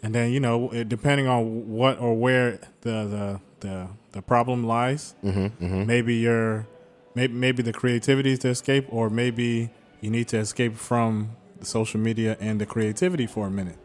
and 0.04 0.14
then 0.16 0.32
you 0.32 0.40
know, 0.40 0.70
it, 0.72 0.90
depending 0.90 1.28
on 1.28 1.70
what 1.70 2.00
or 2.00 2.14
where 2.18 2.60
the 2.82 3.06
the 3.16 3.40
the, 3.62 3.88
the 4.14 4.22
problem 4.22 4.66
lies, 4.66 5.14
Mm-hmm, 5.24 5.86
maybe 5.86 6.16
you're 6.16 6.68
maybe 7.16 7.34
maybe 7.34 7.62
the 7.64 7.74
creativity 7.74 8.32
is 8.34 8.40
to 8.40 8.50
escape, 8.50 8.86
or 8.90 9.10
maybe 9.10 9.70
you 10.02 10.10
need 10.10 10.28
to 10.30 10.38
escape 10.38 10.76
from 10.76 11.32
the 11.60 11.66
social 11.66 12.00
media 12.00 12.36
and 12.42 12.60
the 12.60 12.66
creativity 12.66 13.28
for 13.28 13.48
a 13.48 13.52
minute. 13.52 13.78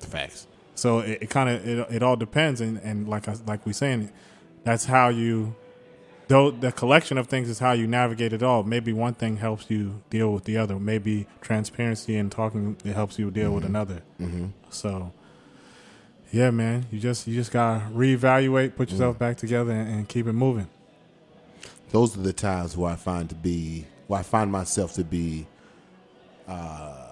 Facts. 0.00 0.46
So 0.78 1.00
it, 1.00 1.22
it 1.22 1.30
kind 1.30 1.48
of 1.50 1.66
it, 1.66 1.96
it 1.96 2.02
all 2.04 2.14
depends, 2.14 2.60
and, 2.60 2.78
and 2.78 3.08
like 3.08 3.28
I, 3.28 3.34
like 3.46 3.66
we 3.66 3.72
saying, 3.72 4.12
that's 4.62 4.84
how 4.84 5.08
you. 5.08 5.56
Though 6.28 6.50
the 6.50 6.70
collection 6.70 7.16
of 7.16 7.26
things 7.26 7.48
is 7.48 7.58
how 7.58 7.72
you 7.72 7.86
navigate 7.86 8.32
it 8.34 8.42
all. 8.42 8.62
Maybe 8.62 8.92
one 8.92 9.14
thing 9.14 9.38
helps 9.38 9.70
you 9.70 10.02
deal 10.10 10.32
with 10.32 10.44
the 10.44 10.58
other. 10.58 10.78
Maybe 10.78 11.26
transparency 11.40 12.16
and 12.16 12.30
talking 12.30 12.76
it 12.84 12.94
helps 12.94 13.18
you 13.18 13.30
deal 13.30 13.52
with 13.52 13.64
another. 13.64 14.02
Mm-hmm. 14.20 14.48
So, 14.68 15.12
yeah, 16.30 16.50
man, 16.50 16.86
you 16.92 17.00
just 17.00 17.26
you 17.26 17.34
just 17.34 17.50
gotta 17.50 17.86
reevaluate, 17.90 18.76
put 18.76 18.90
yourself 18.90 19.18
back 19.18 19.38
together, 19.38 19.72
and, 19.72 19.88
and 19.88 20.08
keep 20.08 20.26
it 20.26 20.34
moving. 20.34 20.68
Those 21.90 22.16
are 22.16 22.20
the 22.20 22.34
times 22.34 22.76
where 22.76 22.92
I 22.92 22.96
find 22.96 23.28
to 23.30 23.34
be, 23.34 23.86
where 24.06 24.20
I 24.20 24.22
find 24.22 24.52
myself 24.52 24.92
to 24.92 25.04
be, 25.04 25.46
uh, 26.46 27.07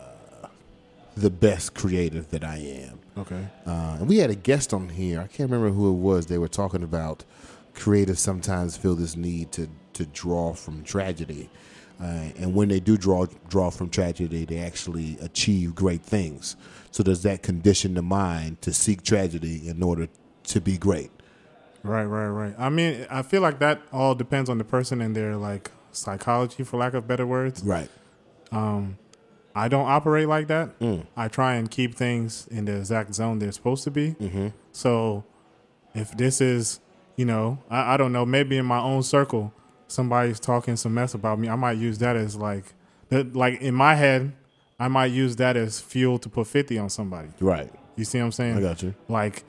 the 1.17 1.31
best 1.31 1.75
creative 1.75 2.31
that 2.31 2.45
I 2.45 2.57
am. 2.59 3.01
Okay. 3.19 3.49
Uh, 3.67 3.97
and 3.99 4.09
we 4.09 4.19
had 4.19 4.31
a 4.31 4.35
guest 4.35 4.75
on 4.75 4.91
here. 4.91 5.21
I 5.21 5.27
can't 5.27 5.51
remember 5.51 5.71
who 5.71 5.91
it 5.91 5.99
was. 5.99 6.27
They 6.27 6.39
were 6.39 6.49
talking 6.49 6.83
about 6.83 7.25
creatives 7.75 8.19
sometimes 8.19 8.77
feel 8.77 8.95
this 8.95 9.17
need 9.17 9.53
to 9.53 9.69
to 9.95 10.05
draw 10.07 10.53
from 10.53 10.85
tragedy, 10.85 11.49
uh, 12.01 12.29
and 12.37 12.55
when 12.55 12.69
they 12.69 12.81
do 12.81 12.99
draw 12.99 13.27
draw 13.49 13.71
from 13.71 13.89
tragedy, 13.89 14.45
they 14.45 14.59
actually 14.59 15.17
achieve 15.23 15.75
great 15.75 16.03
things. 16.03 16.55
So 16.91 17.03
does 17.03 17.23
that 17.23 17.43
condition 17.43 17.95
the 17.95 18.03
mind 18.03 18.61
to 18.63 18.75
seek 18.75 19.03
tragedy 19.03 19.67
in 19.67 19.83
order 19.83 20.09
to 20.45 20.61
be 20.61 20.77
great? 20.77 21.11
Right, 21.83 22.05
right, 22.05 22.29
right. 22.29 22.55
I 22.59 22.69
mean, 22.69 23.07
I 23.11 23.23
feel 23.23 23.41
like 23.41 23.59
that 23.61 23.81
all 23.93 24.15
depends 24.15 24.51
on 24.51 24.59
the 24.59 24.65
person 24.65 25.01
and 25.01 25.15
their 25.17 25.37
like 25.37 25.71
psychology, 25.93 26.63
for 26.65 26.77
lack 26.77 26.95
of 26.95 27.07
better 27.07 27.27
words. 27.27 27.63
Right. 27.63 27.89
Um, 28.53 28.99
I 29.57 29.69
don't 29.69 29.89
operate 29.89 30.29
like 30.29 30.49
that. 30.49 30.79
Mm. 30.81 31.07
I 31.17 31.29
try 31.29 31.55
and 31.55 31.71
keep 31.71 31.95
things 31.95 32.47
in 32.51 32.67
the 32.67 32.77
exact 32.77 33.15
zone 33.15 33.39
they're 33.39 33.53
supposed 33.53 33.85
to 33.85 33.91
be. 33.91 34.11
Mm-hmm. 34.13 34.49
So 34.73 35.25
if 35.95 36.15
this 36.15 36.43
is, 36.43 36.81
you 37.17 37.25
know, 37.25 37.59
I, 37.71 37.95
I 37.95 37.97
don't 37.97 38.13
know, 38.13 38.27
maybe 38.27 38.59
in 38.59 38.67
my 38.67 38.81
own 38.81 39.03
circle, 39.03 39.55
somebody's 39.89 40.39
talking 40.39 40.77
some 40.77 40.93
mess 40.93 41.15
about 41.15 41.39
me, 41.39 41.49
I 41.49 41.57
might 41.57 41.79
use 41.79 41.97
that 41.99 42.17
as 42.17 42.37
like, 42.37 42.75
that, 43.09 43.35
like 43.35 43.63
in 43.63 43.75
my 43.75 43.95
head, 43.95 44.35
I 44.79 44.89
might 44.89 45.07
use 45.07 45.37
that 45.37 45.57
as 45.57 45.81
fuel 45.81 46.19
to 46.19 46.29
put 46.29 46.47
50 46.47 46.77
on 46.77 46.91
somebody. 46.91 47.29
Right. 47.41 47.73
You 47.97 48.05
see 48.05 48.19
what 48.19 48.27
I'm 48.27 48.33
saying? 48.33 48.59
I 48.59 48.61
got 48.61 48.83
you. 48.83 48.95
Like, 49.09 49.43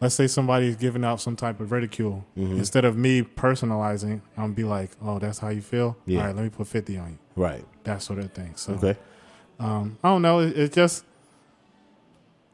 let's 0.00 0.16
say 0.16 0.26
somebody's 0.26 0.74
giving 0.74 1.04
out 1.04 1.20
some 1.20 1.36
type 1.36 1.60
of 1.60 1.70
ridicule. 1.70 2.26
Mm-hmm. 2.36 2.58
Instead 2.58 2.84
of 2.84 2.96
me 2.96 3.22
personalizing, 3.22 4.22
I'm 4.36 4.54
be 4.54 4.64
like, 4.64 4.90
oh, 5.00 5.20
that's 5.20 5.38
how 5.38 5.50
you 5.50 5.62
feel. 5.62 5.96
Yeah. 6.04 6.18
All 6.18 6.26
right, 6.26 6.34
let 6.34 6.42
me 6.42 6.50
put 6.50 6.66
fifty 6.66 6.98
on 6.98 7.10
you. 7.10 7.18
Right. 7.36 7.64
That 7.84 8.02
sort 8.02 8.18
of 8.18 8.32
thing. 8.32 8.56
So 8.56 8.72
Okay. 8.72 8.96
Um, 9.60 9.98
I 10.02 10.08
don't 10.08 10.22
know. 10.22 10.40
It, 10.40 10.58
it 10.58 10.72
just 10.72 11.04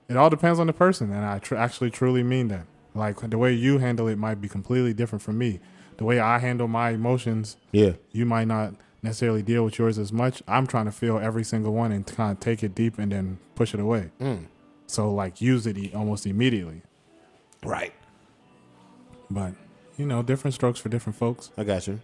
it 0.09 0.17
all 0.17 0.29
depends 0.31 0.59
on 0.61 0.67
the 0.67 0.73
person, 0.73 1.11
and 1.13 1.25
I 1.25 1.39
tr- 1.39 1.57
actually 1.57 1.91
truly 1.91 2.23
mean 2.23 2.49
that. 2.49 2.67
Like 2.95 3.19
the 3.31 3.39
way 3.39 3.53
you 3.53 3.79
handle 3.79 4.09
it 4.09 4.17
might 4.17 4.41
be 4.41 4.49
completely 4.49 4.93
different 4.95 5.23
from 5.23 5.39
me. 5.39 5.61
The 5.99 6.05
way 6.05 6.19
I 6.21 6.39
handle 6.39 6.69
my 6.69 6.91
emotions, 6.91 7.57
Yeah. 7.73 7.93
you 8.13 8.25
might 8.27 8.47
not 8.47 8.75
necessarily 9.03 9.43
deal 9.43 9.65
with 9.65 9.79
yours 9.79 9.99
as 9.99 10.13
much. 10.13 10.43
I'm 10.49 10.67
trying 10.67 10.85
to 10.87 10.93
feel 10.93 11.19
every 11.19 11.45
single 11.45 11.73
one 11.73 11.93
and 11.93 12.07
kind 12.07 12.33
of 12.33 12.41
take 12.41 12.63
it 12.63 12.75
deep 12.75 12.99
and 12.99 13.13
then 13.13 13.39
push 13.55 13.73
it 13.75 13.81
away. 13.81 14.11
Mm. 14.21 14.47
So 14.87 15.13
like 15.13 15.41
use 15.41 15.67
it 15.67 15.77
e- 15.79 15.93
almost 15.95 16.27
immediately. 16.27 16.83
Right. 17.65 17.93
But 19.31 19.53
you 19.97 20.07
know, 20.07 20.23
different 20.23 20.55
strokes 20.55 20.79
for 20.81 20.89
different 20.89 21.17
folks. 21.17 21.51
I 21.57 21.65
got 21.65 21.87
you. 21.87 22.01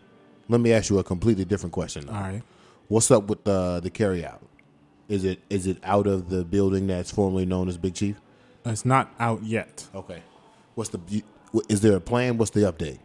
Let 0.48 0.60
me 0.60 0.72
ask 0.72 0.90
you 0.90 0.98
a 0.98 1.04
completely 1.04 1.44
different 1.44 1.72
question. 1.72 2.08
All 2.08 2.14
right. 2.20 2.42
What's 2.88 3.10
up 3.10 3.24
with 3.28 3.44
the 3.44 3.80
the 3.80 3.90
carry 3.90 4.24
out? 4.24 4.42
Is 5.12 5.24
it 5.24 5.40
is 5.50 5.66
it 5.66 5.76
out 5.84 6.06
of 6.06 6.30
the 6.30 6.42
building 6.42 6.86
that's 6.86 7.10
formerly 7.10 7.44
known 7.44 7.68
as 7.68 7.76
Big 7.76 7.92
Chief? 7.94 8.18
It's 8.64 8.86
not 8.86 9.12
out 9.20 9.42
yet. 9.42 9.86
Okay. 9.94 10.22
What's 10.74 10.88
the 10.88 11.22
is 11.68 11.82
there 11.82 11.96
a 11.96 12.00
plan? 12.00 12.38
What's 12.38 12.52
the 12.52 12.60
update? 12.60 12.98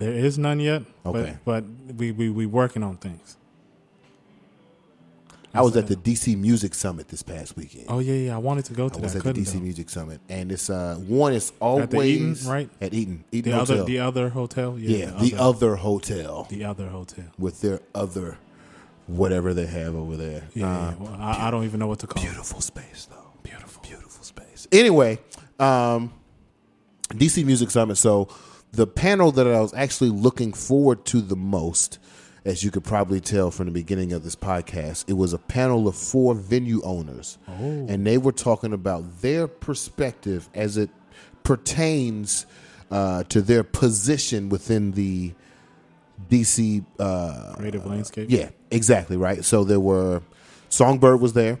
There 0.00 0.12
is 0.12 0.36
none 0.36 0.58
yet. 0.58 0.82
Okay. 1.06 1.36
But, 1.44 1.64
but 1.86 1.94
we 1.94 2.10
we 2.10 2.28
we 2.28 2.44
working 2.44 2.82
on 2.82 2.96
things. 2.96 3.36
I 5.54 5.62
was 5.62 5.76
at 5.76 5.86
the 5.86 5.94
DC 5.94 6.36
Music 6.36 6.74
Summit 6.74 7.06
this 7.06 7.22
past 7.22 7.56
weekend. 7.56 7.86
Oh 7.88 8.00
yeah, 8.00 8.14
yeah. 8.14 8.34
I 8.34 8.38
wanted 8.38 8.64
to 8.64 8.74
go 8.74 8.88
to 8.88 8.94
that. 8.94 9.00
I 9.00 9.02
was 9.02 9.14
at 9.14 9.22
the 9.22 9.32
DC 9.32 9.52
though. 9.52 9.60
Music 9.60 9.90
Summit, 9.90 10.20
and 10.28 10.50
it's 10.50 10.68
uh 10.68 10.96
one 11.06 11.34
is 11.34 11.52
always 11.60 11.94
At 11.94 11.94
Eaton, 12.04 12.36
right? 12.48 12.70
At 12.80 12.94
Eaton, 12.94 13.24
Eaton 13.30 13.52
The 13.52 13.58
Hotel. 13.58 13.76
other 13.76 13.84
the 13.84 13.98
other 14.00 14.28
hotel. 14.30 14.76
Yeah. 14.76 14.96
yeah, 15.06 15.10
the 15.20 15.36
other 15.36 15.76
hotel 15.76 16.48
the 16.50 16.64
other 16.64 16.88
hotel. 16.88 17.26
with 17.38 17.60
their 17.60 17.80
other 17.94 18.38
whatever 19.08 19.52
they 19.54 19.66
have 19.66 19.94
over 19.94 20.16
there. 20.16 20.44
Yeah. 20.54 20.90
Yeah. 20.90 20.94
Well, 20.98 21.16
I, 21.18 21.48
I 21.48 21.50
don't 21.50 21.64
even 21.64 21.80
know 21.80 21.86
what 21.88 21.98
to 22.00 22.06
call 22.06 22.22
it. 22.22 22.26
beautiful 22.26 22.60
space 22.60 23.08
though. 23.10 23.32
Beautiful, 23.42 23.82
beautiful 23.82 24.22
space. 24.24 24.68
Anyway, 24.70 25.18
um, 25.58 26.12
DC 27.10 27.44
Music 27.44 27.70
Summit. 27.70 27.96
So 27.96 28.28
the 28.72 28.86
panel 28.86 29.32
that 29.32 29.46
I 29.46 29.60
was 29.60 29.74
actually 29.74 30.10
looking 30.10 30.52
forward 30.52 31.04
to 31.06 31.20
the 31.22 31.36
most, 31.36 31.98
as 32.44 32.62
you 32.62 32.70
could 32.70 32.84
probably 32.84 33.20
tell 33.20 33.50
from 33.50 33.66
the 33.66 33.72
beginning 33.72 34.12
of 34.12 34.22
this 34.24 34.36
podcast, 34.36 35.06
it 35.08 35.14
was 35.14 35.32
a 35.32 35.38
panel 35.38 35.88
of 35.88 35.96
four 35.96 36.34
venue 36.34 36.82
owners, 36.84 37.38
and 37.46 38.06
they 38.06 38.18
were 38.18 38.32
talking 38.32 38.72
about 38.74 39.22
their 39.22 39.46
perspective 39.48 40.48
as 40.54 40.76
it 40.76 40.90
pertains 41.44 42.44
uh, 42.90 43.24
to 43.24 43.40
their 43.40 43.64
position 43.64 44.48
within 44.50 44.92
the 44.92 45.32
DC 46.28 46.84
uh, 46.98 47.54
Creative 47.56 47.84
landscape. 47.86 48.30
yeah, 48.30 48.50
exactly 48.70 49.16
right. 49.16 49.44
So 49.44 49.64
there 49.64 49.80
were 49.80 50.22
Songbyrd 50.70 51.20
was 51.20 51.32
there, 51.32 51.60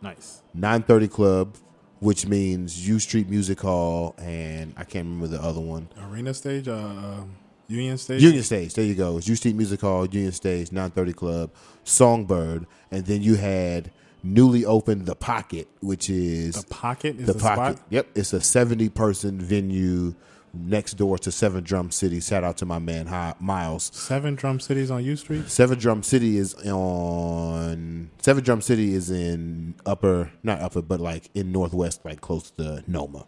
Nice. 0.00 0.42
930 0.54 1.08
Club, 1.08 1.56
which 2.00 2.26
means 2.26 2.86
U 2.88 2.98
Street 3.00 3.28
Music 3.28 3.60
Hall, 3.60 4.14
and 4.18 4.72
I 4.76 4.84
can't 4.84 5.04
remember 5.06 5.26
the 5.26 5.42
other 5.42 5.60
one. 5.60 5.88
Arena 6.10 6.32
stage. 6.34 6.68
Uh, 6.68 6.74
um, 6.74 7.36
Union 7.70 7.98
stage. 7.98 8.22
Union 8.22 8.42
Stage. 8.42 8.72
There 8.72 8.84
you 8.84 8.94
go. 8.94 9.18
It's 9.18 9.28
U 9.28 9.34
Street 9.34 9.54
Music 9.54 9.80
Hall, 9.82 10.06
Union 10.06 10.32
Stage, 10.32 10.72
930 10.72 11.12
Club, 11.12 11.50
Songbyrd, 11.84 12.64
and 12.90 13.04
then 13.04 13.20
you 13.20 13.34
had 13.34 13.90
newly 14.22 14.64
opened 14.64 15.04
the 15.04 15.14
Pocket, 15.14 15.68
which 15.80 16.08
is 16.08 16.54
The 16.62 16.66
pocket 16.74 17.16
is 17.20 17.26
the 17.26 17.34
the, 17.34 17.38
Pocket. 17.38 17.76
spot. 17.76 17.86
Yep, 17.90 18.06
it's 18.14 18.32
a 18.32 18.40
70 18.40 18.88
person 18.88 19.38
venue 19.38 20.14
next 20.52 20.94
door 20.94 21.18
to 21.18 21.30
Seven 21.32 21.62
Drum 21.64 21.90
City. 21.90 22.20
Shout 22.20 22.44
out 22.44 22.56
to 22.58 22.66
my 22.66 22.78
man 22.78 23.06
Hi- 23.06 23.34
Miles. 23.40 23.90
Seven 23.94 24.34
drum 24.34 24.60
cities 24.60 24.90
on 24.90 25.04
U 25.04 25.16
Street. 25.16 25.48
Seven 25.48 25.78
Drum 25.78 26.02
City 26.02 26.36
is 26.38 26.54
on 26.66 28.10
Seven 28.20 28.42
Drum 28.44 28.60
City 28.60 28.94
is 28.94 29.10
in 29.10 29.74
upper 29.86 30.30
not 30.42 30.60
upper 30.60 30.82
but 30.82 31.00
like 31.00 31.30
in 31.34 31.52
northwest 31.52 32.04
like 32.04 32.20
close 32.20 32.50
to 32.52 32.84
NoMa. 32.88 33.26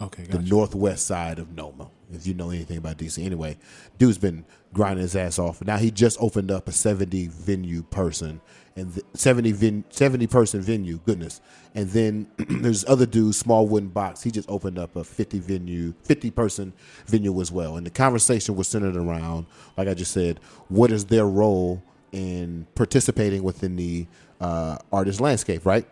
Okay, 0.00 0.24
The 0.24 0.40
northwest 0.40 1.06
side 1.06 1.38
of 1.38 1.48
NoMa. 1.50 1.88
If 2.12 2.26
you 2.26 2.34
know 2.34 2.50
anything 2.50 2.76
about 2.76 2.98
DC. 2.98 3.24
Anyway, 3.24 3.56
dude's 3.98 4.18
been 4.18 4.44
grinding 4.74 5.02
his 5.02 5.14
ass 5.14 5.38
off. 5.38 5.62
Now 5.64 5.76
he 5.76 5.90
just 5.92 6.18
opened 6.20 6.50
up 6.50 6.66
a 6.68 6.72
70 6.72 7.28
venue 7.28 7.82
person 7.84 8.40
and 8.76 8.94
th- 8.94 9.06
70 9.14 9.52
ven- 9.52 9.84
70 9.90 10.26
person 10.28 10.60
venue, 10.62 10.98
goodness. 11.06 11.40
And 11.74 11.90
then 11.90 12.26
there's 12.38 12.84
other 12.86 13.06
dude, 13.06 13.34
small 13.34 13.66
wooden 13.68 13.90
box. 13.90 14.22
He 14.22 14.30
just 14.30 14.48
opened 14.50 14.78
up 14.78 14.96
a 14.96 15.04
50 15.04 15.38
venue, 15.40 15.94
50 16.04 16.30
person 16.30 16.72
venue 17.06 17.40
as 17.40 17.52
well. 17.52 17.76
And 17.76 17.86
the 17.86 17.90
conversation 17.90 18.56
was 18.56 18.68
centered 18.68 18.96
around, 18.96 19.46
like 19.76 19.88
I 19.88 19.94
just 19.94 20.12
said, 20.12 20.40
what 20.68 20.90
is 20.92 21.06
their 21.06 21.26
role 21.26 21.82
in 22.12 22.66
participating 22.74 23.42
within 23.42 23.76
the 23.76 24.06
uh, 24.40 24.78
artist 24.92 25.20
landscape, 25.20 25.66
right? 25.66 25.86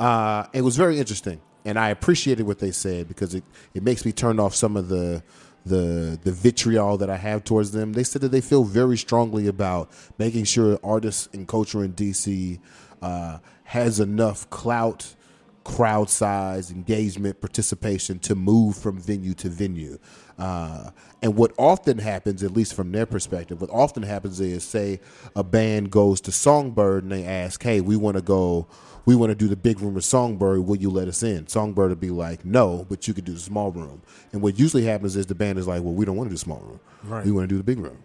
uh, 0.00 0.46
it 0.52 0.62
was 0.62 0.76
very 0.76 0.98
interesting, 0.98 1.40
and 1.64 1.78
I 1.78 1.90
appreciated 1.90 2.46
what 2.46 2.58
they 2.58 2.72
said 2.72 3.06
because 3.06 3.34
it, 3.34 3.44
it 3.74 3.82
makes 3.82 4.04
me 4.04 4.12
turn 4.12 4.40
off 4.40 4.54
some 4.54 4.76
of 4.76 4.88
the 4.88 5.22
the 5.64 6.18
the 6.22 6.32
vitriol 6.32 6.96
that 6.98 7.10
I 7.10 7.16
have 7.16 7.44
towards 7.44 7.72
them. 7.72 7.92
They 7.92 8.04
said 8.04 8.22
that 8.22 8.30
they 8.30 8.40
feel 8.40 8.64
very 8.64 8.96
strongly 8.96 9.46
about 9.46 9.90
making 10.18 10.44
sure 10.44 10.78
artists 10.82 11.28
and 11.32 11.46
culture 11.46 11.84
in 11.84 11.92
DC 11.92 12.58
uh, 13.02 13.38
has 13.64 14.00
enough 14.00 14.48
clout, 14.50 15.14
crowd 15.70 16.10
size, 16.10 16.70
engagement, 16.70 17.40
participation 17.40 18.18
to 18.18 18.34
move 18.34 18.76
from 18.76 18.98
venue 18.98 19.34
to 19.34 19.48
venue. 19.48 19.98
Uh, 20.38 20.90
and 21.22 21.36
what 21.36 21.52
often 21.58 21.98
happens, 21.98 22.42
at 22.42 22.52
least 22.52 22.74
from 22.74 22.92
their 22.92 23.06
perspective, 23.06 23.60
what 23.60 23.70
often 23.70 24.02
happens 24.02 24.40
is, 24.40 24.64
say, 24.64 25.00
a 25.36 25.44
band 25.44 25.90
goes 25.90 26.20
to 26.22 26.30
Songbyrd 26.30 27.00
and 27.00 27.12
they 27.12 27.24
ask, 27.24 27.62
"Hey, 27.62 27.80
we 27.80 27.96
want 27.96 28.16
to 28.16 28.22
go." 28.22 28.66
we 29.06 29.16
want 29.16 29.30
to 29.30 29.34
do 29.34 29.48
the 29.48 29.56
big 29.56 29.80
room 29.80 29.96
of 29.96 30.02
Songbyrd. 30.02 30.64
Will 30.64 30.76
you 30.76 30.90
let 30.90 31.08
us 31.08 31.22
in? 31.22 31.46
Songbyrd 31.46 31.88
would 31.88 32.00
be 32.00 32.10
like, 32.10 32.44
no, 32.44 32.86
but 32.88 33.08
you 33.08 33.14
could 33.14 33.24
do 33.24 33.32
the 33.32 33.40
small 33.40 33.72
room. 33.72 34.02
And 34.32 34.42
what 34.42 34.58
usually 34.58 34.84
happens 34.84 35.16
is 35.16 35.26
the 35.26 35.34
band 35.34 35.58
is 35.58 35.66
like, 35.66 35.82
well, 35.82 35.94
we 35.94 36.04
don't 36.04 36.16
want 36.16 36.28
to 36.28 36.34
do 36.34 36.36
small 36.36 36.60
room. 36.60 36.80
Right. 37.04 37.24
We 37.24 37.32
want 37.32 37.48
to 37.48 37.48
do 37.48 37.56
the 37.56 37.64
big 37.64 37.78
room. 37.78 38.04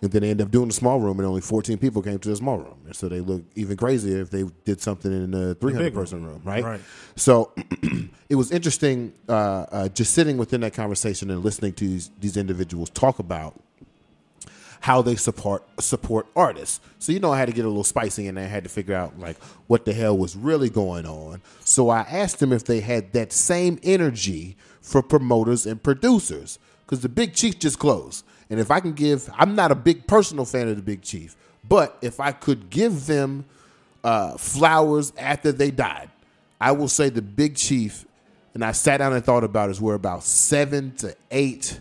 And 0.00 0.12
then 0.12 0.22
they 0.22 0.30
end 0.30 0.40
up 0.40 0.50
doing 0.50 0.68
the 0.68 0.74
small 0.74 1.00
room, 1.00 1.18
and 1.18 1.26
only 1.26 1.40
14 1.40 1.76
people 1.78 2.02
came 2.02 2.18
to 2.20 2.28
the 2.28 2.36
small 2.36 2.58
room. 2.58 2.78
And 2.86 2.94
so 2.94 3.08
they 3.08 3.20
look 3.20 3.42
even 3.56 3.76
crazier 3.76 4.20
if 4.20 4.30
they 4.30 4.44
did 4.64 4.80
something 4.80 5.10
in 5.12 5.32
the 5.32 5.56
300 5.56 5.84
big 5.86 5.94
person 5.94 6.24
room, 6.24 6.40
right? 6.44 6.62
Right. 6.62 6.80
So 7.16 7.52
it 8.28 8.36
was 8.36 8.52
interesting 8.52 9.12
uh, 9.28 9.32
uh, 9.32 9.88
just 9.88 10.14
sitting 10.14 10.36
within 10.36 10.60
that 10.60 10.72
conversation 10.72 11.30
and 11.30 11.44
listening 11.44 11.72
to 11.74 11.84
these, 11.84 12.10
these 12.20 12.36
individuals 12.36 12.90
talk 12.90 13.18
about 13.18 13.60
how 14.80 15.02
they 15.02 15.16
support 15.16 15.64
support 15.80 16.26
artists. 16.36 16.80
So 16.98 17.12
you 17.12 17.20
know, 17.20 17.32
I 17.32 17.38
had 17.38 17.46
to 17.46 17.52
get 17.52 17.64
a 17.64 17.68
little 17.68 17.84
spicy, 17.84 18.28
and 18.28 18.38
I 18.38 18.42
had 18.42 18.64
to 18.64 18.70
figure 18.70 18.94
out 18.94 19.18
like 19.18 19.36
what 19.66 19.84
the 19.84 19.92
hell 19.92 20.16
was 20.16 20.36
really 20.36 20.70
going 20.70 21.06
on. 21.06 21.42
So 21.60 21.90
I 21.90 22.00
asked 22.00 22.38
them 22.38 22.52
if 22.52 22.64
they 22.64 22.80
had 22.80 23.12
that 23.12 23.32
same 23.32 23.78
energy 23.82 24.56
for 24.80 25.02
promoters 25.02 25.66
and 25.66 25.82
producers, 25.82 26.58
because 26.86 27.00
the 27.00 27.08
Big 27.08 27.34
Chief 27.34 27.58
just 27.58 27.78
closed, 27.78 28.24
and 28.50 28.58
if 28.58 28.70
I 28.70 28.80
can 28.80 28.92
give, 28.92 29.28
I'm 29.36 29.54
not 29.54 29.70
a 29.70 29.74
big 29.74 30.06
personal 30.06 30.44
fan 30.44 30.68
of 30.68 30.76
the 30.76 30.82
Big 30.82 31.02
Chief, 31.02 31.36
but 31.68 31.98
if 32.00 32.20
I 32.20 32.32
could 32.32 32.70
give 32.70 33.06
them 33.06 33.44
uh, 34.02 34.36
flowers 34.36 35.12
after 35.18 35.52
they 35.52 35.70
died, 35.70 36.10
I 36.60 36.72
will 36.72 36.88
say 36.88 37.10
the 37.10 37.22
Big 37.22 37.56
Chief. 37.56 38.04
And 38.54 38.64
I 38.64 38.72
sat 38.72 38.98
down 38.98 39.12
and 39.12 39.24
thought 39.24 39.44
about 39.44 39.70
is 39.70 39.80
we're 39.80 39.94
about 39.94 40.24
seven 40.24 40.94
to 40.96 41.14
eight 41.30 41.80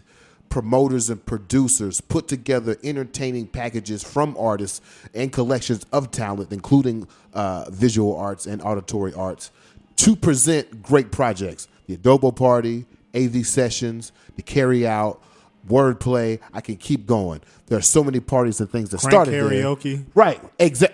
promoters 0.49 1.09
and 1.09 1.25
producers 1.25 2.01
put 2.01 2.27
together 2.27 2.77
entertaining 2.83 3.47
packages 3.47 4.03
from 4.03 4.35
artists 4.37 4.81
and 5.13 5.31
collections 5.31 5.85
of 5.91 6.11
talent, 6.11 6.51
including 6.51 7.07
uh, 7.33 7.65
visual 7.69 8.15
arts 8.15 8.45
and 8.45 8.61
auditory 8.61 9.13
arts, 9.13 9.51
to 9.95 10.15
present 10.15 10.83
great 10.83 11.11
projects. 11.11 11.67
The 11.87 11.97
Adobo 11.97 12.35
Party, 12.35 12.85
AV 13.15 13.45
Sessions, 13.45 14.11
the 14.35 14.41
Carry 14.41 14.85
Out, 14.85 15.21
Wordplay. 15.67 16.39
I 16.53 16.61
can 16.61 16.75
keep 16.77 17.05
going. 17.05 17.41
There 17.67 17.77
are 17.77 17.81
so 17.81 18.03
many 18.03 18.19
parties 18.19 18.59
and 18.61 18.69
things 18.69 18.89
that 18.89 18.99
Crank 19.01 19.11
started 19.11 19.31
there. 19.31 19.43
karaoke. 19.43 20.05
Right. 20.15 20.41
Exact. 20.59 20.93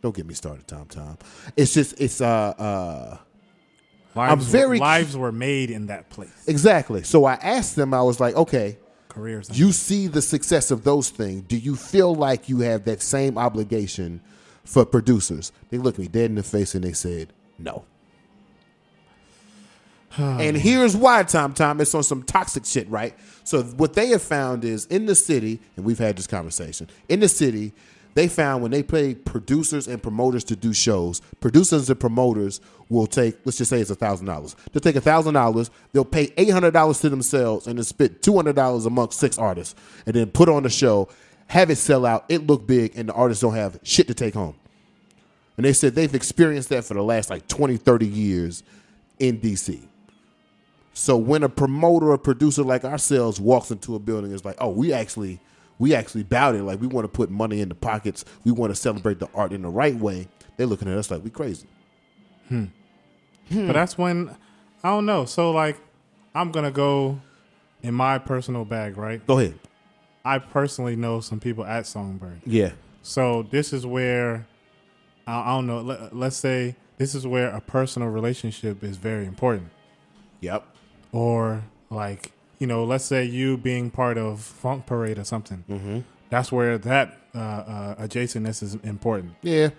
Don't 0.00 0.14
get 0.16 0.26
me 0.26 0.34
started, 0.34 0.66
Tom. 0.66 0.86
Tom. 0.88 1.16
It's 1.56 1.72
just 1.74 2.00
it's 2.00 2.20
uh 2.20 2.26
uh 2.26 3.16
Lives 4.14 4.32
I'm 4.32 4.40
very- 4.40 4.78
were, 4.78 4.84
lives 4.84 5.16
were 5.16 5.32
made 5.32 5.70
in 5.70 5.86
that 5.86 6.10
place. 6.10 6.44
exactly. 6.46 7.02
So 7.02 7.24
I 7.24 7.34
asked 7.34 7.76
them. 7.76 7.94
I 7.94 8.02
was 8.02 8.20
like, 8.20 8.34
okay, 8.36 8.76
Careers. 9.08 9.48
you 9.58 9.72
see 9.72 10.06
the 10.06 10.20
success 10.20 10.70
of 10.70 10.84
those 10.84 11.08
things. 11.08 11.42
Do 11.48 11.56
you 11.56 11.76
feel 11.76 12.14
like 12.14 12.46
you 12.48 12.58
have 12.60 12.84
that 12.84 13.00
same 13.00 13.38
obligation 13.38 14.20
for 14.64 14.84
producers? 14.84 15.50
They 15.70 15.78
looked 15.78 15.98
me 15.98 16.08
dead 16.08 16.26
in 16.26 16.34
the 16.34 16.42
face 16.42 16.74
and 16.74 16.84
they 16.84 16.92
said, 16.92 17.32
no. 17.58 17.84
And 20.18 20.56
here's 20.56 20.96
why, 20.96 21.22
Tom 21.24 21.54
Tom. 21.54 21.80
It's 21.80 21.94
on 21.94 22.02
some 22.02 22.22
toxic 22.22 22.64
shit, 22.66 22.88
right? 22.90 23.14
So 23.44 23.62
what 23.62 23.94
they 23.94 24.08
have 24.08 24.22
found 24.22 24.64
is 24.64 24.86
in 24.86 25.06
the 25.06 25.14
city, 25.14 25.60
and 25.76 25.84
we've 25.84 25.98
had 25.98 26.16
this 26.16 26.26
conversation, 26.26 26.88
in 27.08 27.20
the 27.20 27.28
city, 27.28 27.72
They 28.14 28.28
found 28.28 28.62
when 28.62 28.70
they 28.72 28.82
pay 28.82 29.14
producers 29.14 29.88
and 29.88 30.02
promoters 30.02 30.44
to 30.44 30.56
do 30.56 30.74
shows, 30.74 31.20
producers 31.40 31.88
and 31.88 31.98
promoters 31.98 32.60
will 32.90 33.06
take, 33.06 33.38
let's 33.46 33.56
just 33.56 33.70
say 33.70 33.80
it's 33.80 33.88
a 33.90 33.94
thousand 33.94 34.26
dollars. 34.26 34.54
They'll 34.70 34.82
take 34.82 34.96
a 34.96 35.00
thousand 35.00 35.32
dollars, 35.34 35.70
they'll 35.92 36.04
pay 36.04 36.30
eight 36.36 36.50
hundred 36.50 36.72
dollars 36.72 37.00
to 37.00 37.08
themselves, 37.08 37.66
and 37.66 37.78
then 37.78 37.84
spit 37.84 38.22
two 38.22 38.34
hundred 38.36 38.54
dollars 38.54 38.84
amongst 38.84 39.18
six 39.18 39.38
artists, 39.38 39.74
and 40.04 40.14
then 40.14 40.30
put 40.30 40.50
on 40.50 40.62
the 40.62 40.68
show, 40.70 41.08
have 41.46 41.70
it 41.70 41.76
sell 41.76 42.04
out, 42.04 42.26
it 42.28 42.46
look 42.46 42.66
big, 42.66 42.96
and 42.98 43.08
the 43.08 43.14
artists 43.14 43.40
don't 43.40 43.54
have 43.54 43.78
shit 43.82 44.08
to 44.08 44.14
take 44.14 44.34
home. 44.34 44.56
And 45.56 45.64
they 45.64 45.72
said 45.72 45.94
they've 45.94 46.14
experienced 46.14 46.68
that 46.70 46.84
for 46.84 46.94
the 46.94 47.02
last 47.02 47.30
like 47.30 47.48
20, 47.48 47.78
30 47.78 48.06
years 48.06 48.62
in 49.18 49.40
DC. 49.40 49.80
So 50.94 51.16
when 51.16 51.42
a 51.42 51.48
promoter 51.48 52.10
or 52.10 52.18
producer 52.18 52.62
like 52.62 52.84
ourselves 52.84 53.40
walks 53.40 53.70
into 53.70 53.94
a 53.94 53.98
building, 53.98 54.32
it's 54.32 54.44
like, 54.44 54.56
oh, 54.58 54.70
we 54.70 54.92
actually, 54.92 55.40
we 55.78 55.94
actually 55.94 56.22
bout 56.22 56.54
it. 56.54 56.62
Like 56.62 56.80
we 56.80 56.86
want 56.86 57.04
to 57.04 57.08
put 57.08 57.30
money 57.30 57.60
in 57.60 57.68
the 57.68 57.74
pockets. 57.74 58.24
We 58.44 58.52
want 58.52 58.72
to 58.74 58.76
celebrate 58.76 59.18
the 59.18 59.28
art 59.34 59.52
in 59.52 59.62
the 59.62 59.68
right 59.68 59.96
way. 59.96 60.28
They're 60.56 60.66
looking 60.66 60.88
at 60.88 60.98
us 60.98 61.10
like 61.10 61.24
we 61.24 61.30
crazy. 61.30 61.66
Hmm. 62.48 62.66
But 63.50 63.72
that's 63.72 63.96
when 63.96 64.34
I 64.84 64.90
don't 64.90 65.06
know. 65.06 65.24
So 65.24 65.50
like, 65.50 65.78
I'm 66.34 66.52
gonna 66.52 66.70
go 66.70 67.20
in 67.82 67.94
my 67.94 68.18
personal 68.18 68.64
bag, 68.64 68.96
right? 68.96 69.26
Go 69.26 69.38
ahead. 69.38 69.58
I 70.24 70.38
personally 70.38 70.96
know 70.96 71.20
some 71.20 71.40
people 71.40 71.64
at 71.64 71.84
Songbyrd. 71.84 72.40
Yeah. 72.46 72.72
So 73.02 73.42
this 73.50 73.72
is 73.72 73.84
where 73.84 74.46
I, 75.26 75.40
I 75.40 75.56
don't 75.56 75.66
know. 75.66 76.08
Let's 76.12 76.36
say 76.36 76.76
this 76.98 77.14
is 77.14 77.26
where 77.26 77.48
a 77.48 77.60
personal 77.60 78.08
relationship 78.08 78.84
is 78.84 78.96
very 78.96 79.26
important, 79.26 79.70
Yep. 80.40 80.66
Or 81.12 81.64
like 81.90 82.32
you 82.58 82.66
know, 82.66 82.84
let's 82.84 83.04
say 83.04 83.24
you 83.24 83.56
being 83.56 83.90
part 83.90 84.16
of 84.18 84.40
Funk 84.40 84.86
Parade 84.86 85.18
or 85.18 85.24
something. 85.24 85.64
Mm-hmm. 85.68 86.00
That's 86.30 86.50
where 86.52 86.78
that 86.78 87.18
uh, 87.34 87.38
uh, 87.38 87.94
adjacentness 88.06 88.62
is 88.62 88.74
important. 88.76 89.34
Yeah. 89.42 89.70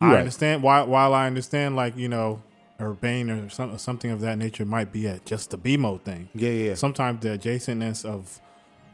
I 0.00 0.08
Right. 0.12 0.18
understand. 0.18 0.62
While 0.62 0.86
while 0.86 1.12
I 1.14 1.26
understand, 1.26 1.76
like 1.76 1.96
you 1.96 2.08
know, 2.08 2.42
Urbane 2.80 3.30
or 3.30 3.48
some, 3.50 3.76
something 3.78 4.10
of 4.10 4.20
that 4.20 4.38
nature 4.38 4.64
might 4.64 4.92
be 4.92 5.06
at 5.08 5.24
just 5.26 5.50
the 5.50 5.58
BeMo 5.58 6.00
thing. 6.00 6.28
Yeah, 6.34 6.50
yeah. 6.50 6.74
Sometimes 6.74 7.20
the 7.20 7.30
adjacentness 7.38 8.04
of 8.04 8.40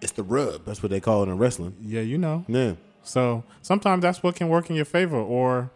It's 0.01 0.13
the 0.13 0.23
rub. 0.23 0.65
That's 0.65 0.83
what 0.83 0.91
they 0.91 1.01
call 1.01 1.23
it 1.23 1.29
in 1.29 1.39
wrestling. 1.39 1.75
yeah, 1.83 2.01
you 2.03 2.19
know. 2.19 2.45
Yeah. 2.49 2.75
So 3.03 3.45
sometimes 3.63 4.03
that's 4.03 4.23
what 4.23 4.35
can 4.37 4.49
work 4.49 4.69
in 4.71 4.77
your 4.77 4.85
favor, 4.85 5.17
or 5.17 5.71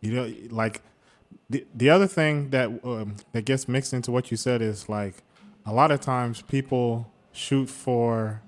you 0.00 0.12
know, 0.14 0.32
like 0.50 0.80
the 1.52 1.64
the 1.74 1.88
other 1.90 2.06
thing 2.06 2.50
that 2.50 2.66
um, 2.84 3.16
that 3.32 3.44
gets 3.44 3.68
mixed 3.68 3.92
into 3.92 4.10
what 4.10 4.30
you 4.30 4.36
said 4.36 4.60
is 4.62 4.88
like 4.88 5.14
a 5.64 5.72
lot 5.72 5.90
of 5.90 6.00
times 6.00 6.42
people 6.42 7.06
shoot 7.32 7.68
for 7.68 8.42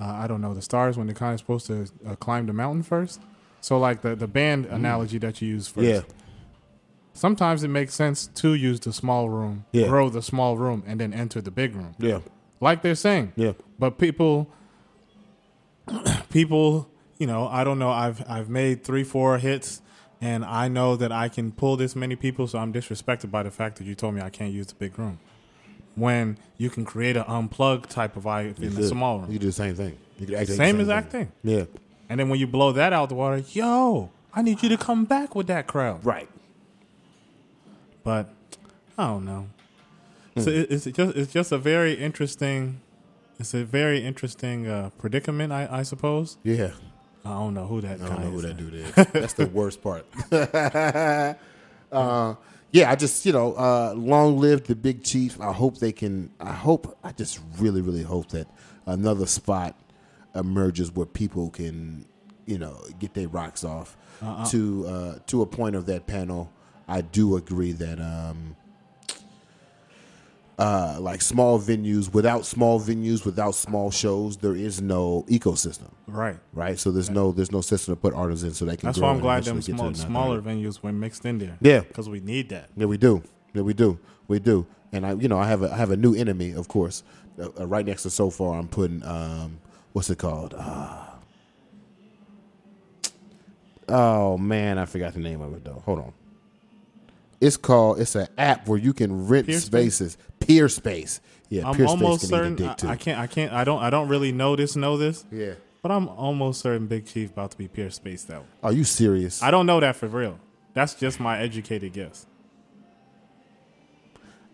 uh, 0.00 0.04
I 0.22 0.26
don't 0.26 0.40
know 0.40 0.54
the 0.54 0.62
stars 0.62 0.96
when 0.96 1.06
they're 1.06 1.14
kind 1.24 1.34
of 1.34 1.40
supposed 1.40 1.66
to 1.66 1.86
uh, 2.06 2.16
climb 2.16 2.46
the 2.46 2.52
mountain 2.52 2.82
first. 2.82 3.20
So 3.60 3.78
like 3.78 4.02
the 4.02 4.14
the 4.16 4.28
band 4.28 4.66
analogy 4.66 5.18
that 5.18 5.40
you 5.42 5.48
use 5.56 5.68
first. 5.68 5.86
Yeah. 5.86 6.00
Sometimes 7.16 7.62
it 7.62 7.68
makes 7.68 7.94
sense 7.94 8.26
to 8.42 8.54
use 8.54 8.80
the 8.80 8.92
small 8.92 9.28
room, 9.30 9.64
Yeah. 9.70 9.86
grow 9.86 10.10
the 10.10 10.20
small 10.22 10.56
room, 10.56 10.82
and 10.86 10.98
then 11.00 11.12
enter 11.14 11.40
the 11.40 11.52
big 11.52 11.74
room, 11.76 11.94
Yeah. 11.98 12.20
like 12.60 12.82
they're 12.82 12.96
saying. 12.96 13.32
Yeah. 13.36 13.52
But 13.78 13.98
people, 13.98 14.50
people, 16.30 16.88
you 17.18 17.26
know, 17.26 17.46
I 17.46 17.62
don't 17.64 17.78
know. 17.78 17.90
I've 17.90 18.22
I've 18.28 18.48
made 18.48 18.82
three, 18.84 19.04
four 19.04 19.38
hits, 19.38 19.80
and 20.20 20.44
I 20.44 20.68
know 20.68 20.96
that 20.96 21.12
I 21.12 21.28
can 21.28 21.52
pull 21.52 21.76
this 21.76 21.94
many 21.96 22.16
people. 22.16 22.46
So 22.46 22.58
I'm 22.58 22.72
disrespected 22.72 23.30
by 23.30 23.42
the 23.42 23.50
fact 23.50 23.76
that 23.78 23.84
you 23.84 23.94
told 23.94 24.14
me 24.14 24.20
I 24.20 24.30
can't 24.30 24.52
use 24.52 24.66
the 24.68 24.74
big 24.74 24.98
room. 24.98 25.18
When 25.96 26.38
you 26.58 26.70
can 26.70 26.84
create 26.84 27.16
an 27.16 27.24
unplugged 27.28 27.90
type 27.90 28.16
of 28.16 28.24
vibe 28.24 28.60
in 28.60 28.74
the 28.74 28.86
small 28.86 29.20
room, 29.20 29.30
you 29.30 29.38
do 29.38 29.46
the 29.46 29.52
same 29.52 29.74
thing. 29.74 29.96
You 30.18 30.26
can 30.26 30.34
actually 30.36 30.56
do 30.56 30.64
same 30.64 30.80
exact 30.80 31.12
thing. 31.12 31.30
Yeah. 31.42 31.64
And 32.08 32.18
then 32.20 32.28
when 32.28 32.38
you 32.40 32.46
blow 32.46 32.72
that 32.72 32.92
out 32.92 33.08
the 33.08 33.14
water, 33.14 33.38
yo, 33.52 34.10
I 34.34 34.42
need 34.42 34.62
you 34.62 34.68
to 34.70 34.76
come 34.76 35.04
back 35.04 35.34
with 35.34 35.46
that 35.46 35.66
crowd. 35.66 36.04
Right. 36.04 36.28
But 38.02 38.28
I 38.98 39.06
don't 39.06 39.24
know. 39.24 39.48
So 40.36 40.50
Hmm. 40.50 40.58
it, 40.58 40.70
it's 40.72 40.84
just 40.86 41.16
it's 41.16 41.32
just 41.32 41.52
a 41.52 41.58
very 41.58 41.94
interesting. 41.94 42.80
It's 43.38 43.54
a 43.54 43.64
very 43.64 44.04
interesting 44.04 44.66
uh, 44.68 44.90
predicament, 44.98 45.52
I, 45.52 45.68
I 45.70 45.82
suppose. 45.82 46.38
Yeah. 46.44 46.70
I 47.24 47.30
don't 47.30 47.54
know 47.54 47.66
who 47.66 47.80
that. 47.80 48.00
I 48.02 48.08
don't 48.08 48.20
know 48.20 48.30
who 48.30 48.42
that 48.42 48.56
dude 48.56 48.74
is. 48.74 48.92
That's 49.12 49.32
the 49.32 49.46
worst 49.46 49.82
part. 49.82 50.06
uh, 51.92 52.34
yeah, 52.70 52.90
I 52.90 52.96
just 52.96 53.24
you 53.24 53.32
know, 53.32 53.54
uh, 53.54 53.94
long 53.96 54.38
live 54.38 54.64
the 54.64 54.74
Big 54.74 55.02
Chief. 55.02 55.40
I 55.40 55.52
hope 55.52 55.78
they 55.78 55.92
can. 55.92 56.30
I 56.40 56.52
hope. 56.52 56.98
I 57.02 57.12
just 57.12 57.40
really, 57.58 57.80
really 57.80 58.02
hope 58.02 58.28
that 58.30 58.46
another 58.86 59.26
spot 59.26 59.74
emerges 60.34 60.92
where 60.92 61.06
people 61.06 61.50
can, 61.50 62.06
you 62.46 62.58
know, 62.58 62.84
get 62.98 63.14
their 63.14 63.28
rocks 63.28 63.64
off 63.64 63.96
to 64.50 64.86
uh, 64.86 65.18
to 65.28 65.42
a 65.42 65.46
point 65.46 65.76
of 65.76 65.86
that 65.86 66.06
panel. 66.06 66.52
I 66.86 67.00
do 67.00 67.36
agree 67.36 67.72
that. 67.72 68.00
Um, 68.00 68.56
uh, 70.58 70.96
like 71.00 71.20
small 71.20 71.60
venues, 71.60 72.12
without 72.12 72.46
small 72.46 72.80
venues, 72.80 73.24
without 73.24 73.54
small 73.54 73.90
shows, 73.90 74.36
there 74.36 74.54
is 74.54 74.80
no 74.80 75.24
ecosystem 75.28 75.90
Right. 76.06 76.36
right? 76.52 76.78
So 76.78 76.90
there's 76.92 77.10
no 77.10 77.32
there's 77.32 77.50
no 77.50 77.60
system 77.60 77.94
to 77.94 78.00
put 78.00 78.14
artists 78.14 78.44
in 78.44 78.52
so 78.54 78.64
they 78.64 78.76
can. 78.76 78.86
That's 78.88 78.98
why 78.98 79.10
I'm 79.10 79.20
glad 79.20 79.44
them 79.44 79.60
small, 79.60 79.92
smaller 79.94 80.40
venues 80.40 80.82
were 80.82 80.92
mixed 80.92 81.24
in 81.26 81.38
there. 81.38 81.58
Yeah. 81.60 81.80
because 81.80 82.08
we 82.08 82.20
need 82.20 82.50
that. 82.50 82.70
Yeah, 82.76 82.86
we 82.86 82.96
do. 82.98 83.22
Yeah, 83.52 83.62
we 83.62 83.74
do. 83.74 83.98
We 84.28 84.38
do. 84.38 84.66
And 84.92 85.04
I, 85.04 85.12
you 85.14 85.26
know, 85.28 85.38
I 85.38 85.48
have 85.48 85.62
a 85.62 85.72
I 85.72 85.76
have 85.76 85.90
a 85.90 85.96
new 85.96 86.14
enemy, 86.14 86.52
of 86.52 86.68
course, 86.68 87.02
uh, 87.40 87.48
uh, 87.58 87.66
right 87.66 87.84
next 87.84 88.04
to 88.04 88.10
so 88.10 88.30
far. 88.30 88.58
I'm 88.58 88.68
putting 88.68 89.02
um, 89.04 89.58
what's 89.92 90.08
it 90.08 90.18
called? 90.18 90.54
Uh, 90.56 91.06
oh 93.88 94.38
man, 94.38 94.78
I 94.78 94.84
forgot 94.84 95.14
the 95.14 95.20
name 95.20 95.40
of 95.40 95.52
it 95.54 95.64
though. 95.64 95.82
Hold 95.84 95.98
on. 95.98 96.12
It's 97.40 97.56
called. 97.56 98.00
It's 98.00 98.14
an 98.14 98.28
app 98.38 98.68
where 98.68 98.78
you 98.78 98.92
can 98.92 99.26
rent 99.26 99.46
Peer 99.48 99.58
spaces. 99.60 100.16
Peerspace. 100.46 101.20
Yeah, 101.48 101.68
I'm 101.68 101.74
peer 101.74 101.86
almost 101.86 102.22
space 102.22 102.30
can 102.30 102.56
certain. 102.58 102.88
I. 102.88 102.92
I 102.92 102.96
can't. 102.96 103.18
I 103.18 103.26
can't. 103.26 103.52
I 103.52 103.64
don't. 103.64 103.82
I 103.82 103.90
don't 103.90 104.08
really 104.08 104.32
know 104.32 104.56
this. 104.56 104.76
Know 104.76 104.96
this. 104.96 105.24
yeah. 105.30 105.54
But 105.82 105.90
I'm 105.90 106.08
almost 106.08 106.62
certain 106.62 106.86
Big 106.86 107.04
Chief 107.06 107.30
about 107.30 107.50
to 107.50 107.58
be 107.58 107.68
Peerspace 107.68 108.26
though. 108.26 108.44
Are 108.62 108.72
you 108.72 108.84
serious? 108.84 109.42
I 109.42 109.50
don't 109.50 109.66
know 109.66 109.80
that 109.80 109.96
for 109.96 110.08
real. 110.08 110.38
That's 110.72 110.94
just 110.94 111.20
my 111.20 111.38
educated 111.38 111.92
guess. 111.92 112.26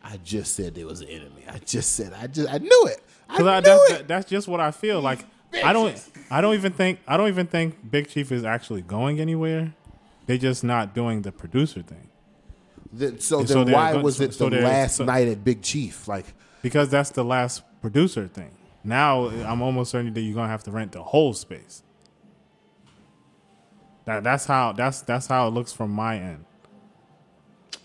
I 0.02 0.16
just 0.18 0.54
said 0.54 0.74
there 0.74 0.86
was 0.86 1.00
an 1.02 1.08
enemy. 1.08 1.44
I 1.48 1.58
just 1.58 1.92
said. 1.94 2.12
I 2.14 2.26
just. 2.26 2.48
I 2.52 2.58
knew 2.58 2.86
it. 2.86 3.00
I 3.28 3.38
knew 3.38 3.48
I, 3.48 3.60
that's, 3.60 3.90
it. 3.90 3.98
that- 3.98 4.08
that's 4.08 4.28
just 4.28 4.48
what 4.48 4.60
I 4.60 4.70
feel 4.72 5.00
like. 5.00 5.24
I 5.64 5.72
don't. 5.72 6.02
I 6.30 6.40
don't 6.40 6.54
even 6.54 6.72
think. 6.72 7.00
I 7.06 7.16
don't 7.16 7.28
even 7.28 7.46
think 7.46 7.90
Big 7.90 8.08
Chief 8.08 8.32
is 8.32 8.44
actually 8.44 8.82
going 8.82 9.20
anywhere. 9.20 9.72
They're 10.26 10.38
just 10.38 10.62
not 10.64 10.94
doing 10.94 11.22
the 11.22 11.32
producer 11.32 11.82
thing 11.82 12.08
Then, 12.92 13.20
so 13.20 13.42
then 13.42 13.70
why 13.70 13.94
was 13.96 14.20
it 14.20 14.34
so 14.34 14.48
the 14.48 14.60
last 14.60 14.96
so- 14.96 15.04
night 15.04 15.28
at 15.28 15.44
Big 15.44 15.62
Chief? 15.62 16.08
Like, 16.08 16.26
because 16.62 16.88
that's 16.88 17.10
the 17.10 17.24
last 17.24 17.62
producer 17.80 18.26
thing. 18.26 18.50
Now 18.82 19.28
I'm 19.28 19.62
almost 19.62 19.90
certain 19.90 20.12
that 20.14 20.20
you're 20.20 20.34
gonna 20.34 20.48
have 20.48 20.64
to 20.64 20.70
rent 20.70 20.92
the 20.92 21.02
whole 21.02 21.34
space. 21.34 21.82
That 24.06 24.24
that's 24.24 24.46
how 24.46 24.72
that's 24.72 25.02
that's 25.02 25.26
how 25.26 25.46
it 25.48 25.50
looks 25.50 25.72
from 25.72 25.90
my 25.90 26.16
end. 26.16 26.44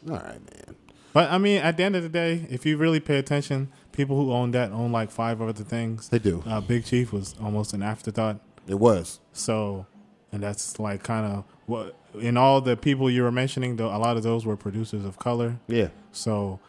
all 0.09 0.15
right, 0.15 0.39
man. 0.39 0.75
But 1.13 1.31
I 1.31 1.37
mean, 1.37 1.61
at 1.61 1.77
the 1.77 1.83
end 1.83 1.95
of 1.95 2.03
the 2.03 2.09
day, 2.09 2.47
if 2.49 2.65
you 2.65 2.77
really 2.77 2.99
pay 2.99 3.17
attention, 3.17 3.71
people 3.91 4.17
who 4.17 4.31
own 4.31 4.51
that 4.51 4.71
own 4.71 4.91
like 4.91 5.11
five 5.11 5.41
other 5.41 5.63
things. 5.63 6.09
They 6.09 6.19
do. 6.19 6.43
Uh, 6.45 6.61
Big 6.61 6.85
Chief 6.85 7.13
was 7.13 7.35
almost 7.41 7.73
an 7.73 7.83
afterthought. 7.83 8.39
It 8.67 8.75
was. 8.79 9.19
So, 9.33 9.85
and 10.31 10.41
that's 10.43 10.79
like 10.79 11.03
kind 11.03 11.25
of 11.25 11.45
what 11.67 11.95
in 12.19 12.37
all 12.37 12.61
the 12.61 12.75
people 12.77 13.09
you 13.09 13.23
were 13.23 13.31
mentioning, 13.31 13.75
though, 13.75 13.87
a 13.87 13.97
lot 13.97 14.17
of 14.17 14.23
those 14.23 14.45
were 14.45 14.55
producers 14.55 15.05
of 15.05 15.17
color. 15.17 15.57
Yeah. 15.67 15.89
So, 16.11 16.59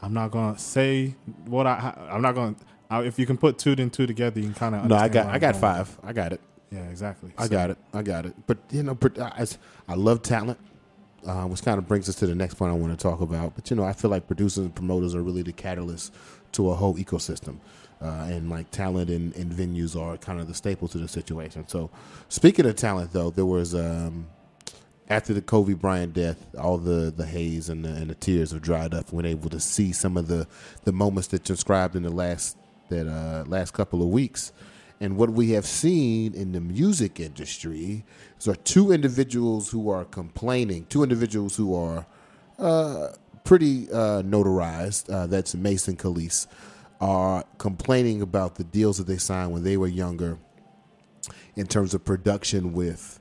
I'm 0.00 0.14
not 0.14 0.30
gonna 0.30 0.58
say 0.58 1.14
what 1.46 1.66
I. 1.66 1.94
I'm 2.10 2.22
not 2.22 2.34
gonna. 2.34 2.54
I, 2.90 3.02
if 3.02 3.18
you 3.18 3.26
can 3.26 3.36
put 3.36 3.58
two 3.58 3.74
and 3.78 3.92
two 3.92 4.06
together, 4.06 4.38
you 4.40 4.46
can 4.46 4.54
kind 4.54 4.74
of. 4.74 4.84
No, 4.86 4.96
I 4.96 5.08
got. 5.08 5.26
I 5.26 5.38
got 5.38 5.56
five. 5.56 5.96
I 6.02 6.12
got 6.12 6.32
it. 6.32 6.40
Yeah, 6.70 6.80
exactly. 6.90 7.32
I 7.38 7.44
So, 7.44 7.48
got 7.50 7.70
it. 7.70 7.78
I 7.92 8.02
got 8.02 8.26
it. 8.26 8.34
But 8.46 8.58
you 8.70 8.82
know, 8.82 8.96
I, 9.20 9.46
I 9.88 9.94
love 9.94 10.22
talent, 10.22 10.58
uh, 11.26 11.44
which 11.44 11.62
kind 11.62 11.78
of 11.78 11.88
brings 11.88 12.08
us 12.08 12.14
to 12.16 12.26
the 12.26 12.34
next 12.34 12.54
point 12.54 12.70
I 12.70 12.74
want 12.74 12.96
to 12.96 13.02
talk 13.02 13.20
about. 13.20 13.54
But 13.56 13.70
you 13.70 13.76
know, 13.76 13.84
I 13.84 13.92
feel 13.92 14.10
like 14.10 14.26
producers 14.26 14.64
and 14.64 14.74
promoters 14.74 15.14
are 15.14 15.22
really 15.22 15.42
the 15.42 15.52
catalyst 15.52 16.14
to 16.52 16.70
a 16.70 16.74
whole 16.74 16.94
ecosystem, 16.96 17.56
uh, 18.00 18.26
and 18.28 18.48
like 18.50 18.70
talent 18.70 19.10
and, 19.10 19.34
and 19.34 19.50
venues 19.50 20.00
are 20.00 20.16
kind 20.16 20.40
of 20.40 20.46
the 20.46 20.54
staple 20.54 20.88
to 20.88 20.98
the 20.98 21.08
situation. 21.08 21.66
So, 21.68 21.90
speaking 22.28 22.66
of 22.66 22.76
talent, 22.76 23.12
though, 23.12 23.30
there 23.30 23.46
was 23.46 23.74
um, 23.74 24.28
after 25.08 25.32
the 25.32 25.40
Kobe 25.40 25.74
Bryant 25.74 26.12
death, 26.12 26.54
all 26.56 26.78
the 26.78 27.12
the 27.14 27.26
haze 27.26 27.68
and 27.68 27.84
the, 27.84 27.88
and 27.90 28.10
the 28.10 28.14
tears 28.14 28.52
have 28.52 28.62
dried 28.62 28.94
up. 28.94 29.12
When 29.12 29.24
able 29.24 29.50
to 29.50 29.60
see 29.60 29.92
some 29.92 30.16
of 30.16 30.28
the 30.28 30.46
the 30.84 30.92
moments 30.92 31.28
that 31.28 31.44
transcribed 31.44 31.96
in 31.96 32.02
the 32.02 32.10
last 32.10 32.56
that 32.88 33.06
uh, 33.06 33.44
last 33.46 33.72
couple 33.72 34.02
of 34.02 34.08
weeks. 34.08 34.52
And 35.00 35.16
what 35.16 35.30
we 35.30 35.50
have 35.50 35.64
seen 35.64 36.34
in 36.34 36.50
the 36.52 36.60
music 36.60 37.20
industry 37.20 38.04
is 38.38 38.48
are 38.48 38.56
two 38.56 38.90
individuals 38.90 39.70
who 39.70 39.90
are 39.90 40.04
complaining, 40.04 40.86
two 40.86 41.04
individuals 41.04 41.54
who 41.54 41.72
are 41.72 42.04
uh, 42.58 43.08
pretty 43.44 43.88
uh, 43.92 44.22
notarized. 44.22 45.12
Uh, 45.12 45.26
that's 45.28 45.54
Mason 45.54 45.96
Kelis, 45.96 46.48
are 47.00 47.44
complaining 47.58 48.22
about 48.22 48.56
the 48.56 48.64
deals 48.64 48.98
that 48.98 49.06
they 49.06 49.18
signed 49.18 49.52
when 49.52 49.62
they 49.62 49.76
were 49.76 49.86
younger 49.86 50.38
in 51.54 51.66
terms 51.66 51.94
of 51.94 52.04
production 52.04 52.72
with 52.72 53.17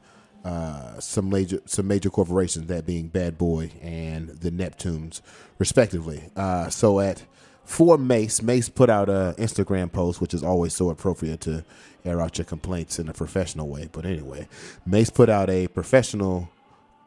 uh, 0.48 0.98
some 1.02 1.30
major 1.30 1.60
some 1.66 1.88
major 1.88 2.10
corporations, 2.10 2.68
that 2.68 2.86
being 2.86 3.10
Bad 3.10 3.38
Boy 3.38 3.70
and 3.82 4.30
the 4.30 4.50
Neptunes, 4.50 5.20
respectively. 5.60 6.24
Uh, 6.38 6.70
so 6.70 7.02
at 7.02 7.26
for 7.66 7.98
Mase, 7.98 8.42
Mase 8.42 8.70
put 8.70 8.90
out 8.90 9.10
a 9.10 9.36
Instagram 9.38 9.92
post, 9.92 10.22
which 10.22 10.34
is 10.34 10.44
always 10.44 10.74
so 10.74 10.90
appropriate 10.90 11.42
to 11.42 11.66
air 12.06 12.22
out 12.22 12.38
your 12.38 12.46
complaints 12.46 12.98
in 12.98 13.10
a 13.10 13.14
professional 13.14 13.68
way. 13.68 13.90
But 13.92 14.06
anyway, 14.06 14.48
Mase 14.86 15.10
put 15.10 15.28
out 15.28 15.50
a 15.50 15.68
professional 15.68 16.48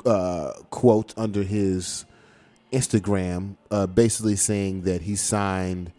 uh, 0.05 0.53
quote 0.69 1.15
under 1.17 1.43
his 1.43 2.05
Instagram, 2.75 3.57
uh, 3.71 3.87
basically 3.87 4.37
saying 4.37 4.83
that 4.83 5.01
he 5.01 5.17
signed 5.17 5.93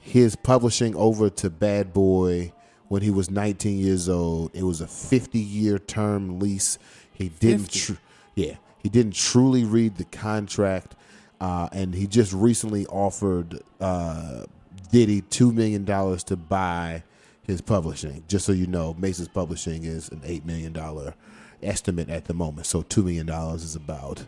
his 0.00 0.34
publishing 0.34 0.96
over 0.96 1.28
to 1.28 1.50
Bad 1.50 1.92
Boy 1.92 2.52
when 2.88 3.02
he 3.02 3.10
was 3.10 3.30
19 3.30 3.78
years 3.78 4.08
old. 4.08 4.50
It 4.54 4.62
was 4.62 4.80
a 4.80 4.86
50 4.86 5.38
year 5.38 5.78
term 5.78 6.38
lease. 6.40 6.78
He 7.12 7.28
didn't, 7.30 7.70
tr- 7.72 7.94
yeah, 8.34 8.56
he 8.82 8.88
didn't 8.88 9.14
truly 9.14 9.64
read 9.64 9.96
the 9.96 10.04
contract, 10.04 10.94
uh, 11.40 11.68
and 11.72 11.94
he 11.94 12.06
just 12.06 12.32
recently 12.32 12.86
offered 12.86 13.60
uh, 13.80 14.44
Diddy 14.92 15.22
two 15.22 15.52
million 15.52 15.84
dollars 15.84 16.22
to 16.24 16.36
buy 16.36 17.02
his 17.42 17.60
publishing. 17.60 18.22
Just 18.28 18.44
so 18.46 18.52
you 18.52 18.66
know, 18.66 18.94
Mase's 18.98 19.28
publishing 19.28 19.84
is 19.84 20.08
an 20.10 20.20
eight 20.24 20.44
million 20.44 20.72
dollar 20.72 21.14
estimate 21.62 22.10
at 22.10 22.26
the 22.26 22.34
moment. 22.34 22.66
So 22.66 22.82
two 22.82 23.02
million 23.02 23.26
dollars 23.26 23.62
is 23.64 23.74
about 23.76 24.24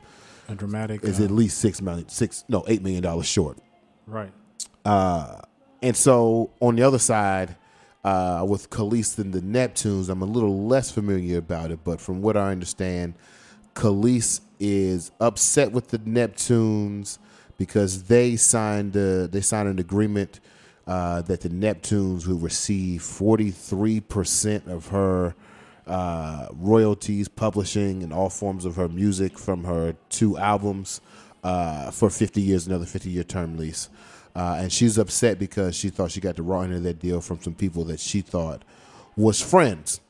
A 0.49 0.55
dramatic. 0.55 1.05
is 1.05 1.21
uh, 1.21 1.25
at 1.25 1.31
least 1.31 1.59
six 1.59 1.83
million 1.83 2.09
six 2.09 2.45
no 2.49 2.65
eight 2.69 2.83
million 2.83 3.03
dollars 3.03 3.27
short. 3.27 3.59
right. 4.07 4.33
And 5.81 5.95
so 5.97 6.51
on 6.61 6.75
the 6.77 6.83
other 6.83 6.99
side, 6.99 7.55
uh, 8.05 8.45
with 8.49 8.71
Kelis 8.71 9.19
and 9.19 9.33
the 9.33 9.41
Neptunes, 9.41 10.09
I'm 10.09 10.23
a 10.23 10.27
little 10.27 10.67
less 10.67 10.91
familiar 10.91 11.39
about 11.39 11.71
it, 11.71 11.81
but 11.85 12.01
from 12.01 12.23
what 12.23 12.37
I 12.37 12.51
understand, 12.51 13.15
Kelis 13.75 14.41
is 14.61 15.11
upset 15.21 15.73
with 15.73 15.89
the 15.89 15.99
Neptunes 15.99 17.19
because 17.59 18.05
they 18.05 18.37
signed 18.37 18.97
a, 18.97 19.27
they 19.29 19.41
signed 19.41 19.69
an 19.69 19.79
agreement 19.79 20.41
uh, 20.87 21.23
that 21.23 21.43
the 21.43 21.49
Neptunes 21.49 22.27
will 22.27 22.39
receive 22.39 23.03
43 23.03 24.01
percent 24.01 24.69
of 24.69 24.89
her 24.89 25.35
uh, 25.87 26.49
royalties, 26.53 27.29
publishing, 27.29 28.03
and 28.03 28.13
all 28.13 28.31
forms 28.31 28.65
of 28.65 28.77
her 28.77 28.89
music 28.89 29.39
from 29.39 29.65
her 29.65 29.95
two 30.09 30.37
albums 30.39 31.01
uh, 31.43 31.91
for 31.91 32.11
50 32.11 32.41
years, 32.41 32.67
another 32.67 32.87
50 32.87 33.11
year 33.11 33.25
term 33.25 33.57
lease. 33.57 33.89
Uh, 34.39 34.55
and 34.61 34.73
she's 34.73 34.99
upset 34.99 35.37
because 35.37 35.75
she 35.75 35.91
thought 35.91 36.13
she 36.13 36.21
got 36.21 36.37
the 36.37 36.43
raw 36.45 36.61
end 36.61 36.73
of 36.73 36.85
that 36.85 37.01
deal 37.01 37.21
from 37.21 37.43
some 37.43 37.55
people 37.55 37.83
that 37.83 37.99
she 37.99 38.21
thought 38.21 38.63
was 39.17 39.43
friends. 39.43 40.01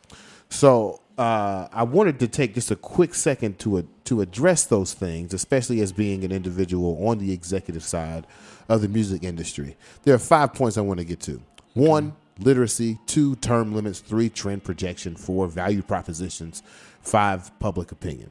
So 0.51 1.01
uh, 1.17 1.69
I 1.73 1.85
wanted 1.85 2.21
to 2.21 2.29
take 2.29 2.53
just 2.53 2.71
a 2.71 2.77
quick 2.77 3.15
second 3.15 3.59
to 3.61 3.89
to 4.05 4.21
address 4.21 4.67
those 4.67 4.93
things, 4.93 5.33
especially 5.33 5.81
as 5.81 5.93
being 5.93 6.25
an 6.25 6.33
individual 6.33 7.09
on 7.09 7.17
the 7.19 7.33
executive 7.33 7.83
side 7.83 8.27
of 8.69 8.83
the 8.83 8.89
music 8.89 9.25
industry. 9.25 9.79
There 10.03 10.15
are 10.15 10.19
five 10.19 10.53
points 10.53 10.77
I 10.77 10.83
want 10.83 11.01
to 11.01 11.07
get 11.07 11.21
to. 11.21 11.41
One, 11.73 12.15
literacy. 12.39 12.99
Two, 13.07 13.35
term 13.37 13.75
limits. 13.75 14.01
Three, 14.01 14.29
trend 14.29 14.63
projection. 14.63 15.17
Four, 15.17 15.47
value 15.49 15.81
propositions. 15.81 16.63
Five, 17.01 17.59
public 17.61 17.93
opinion. 17.93 18.31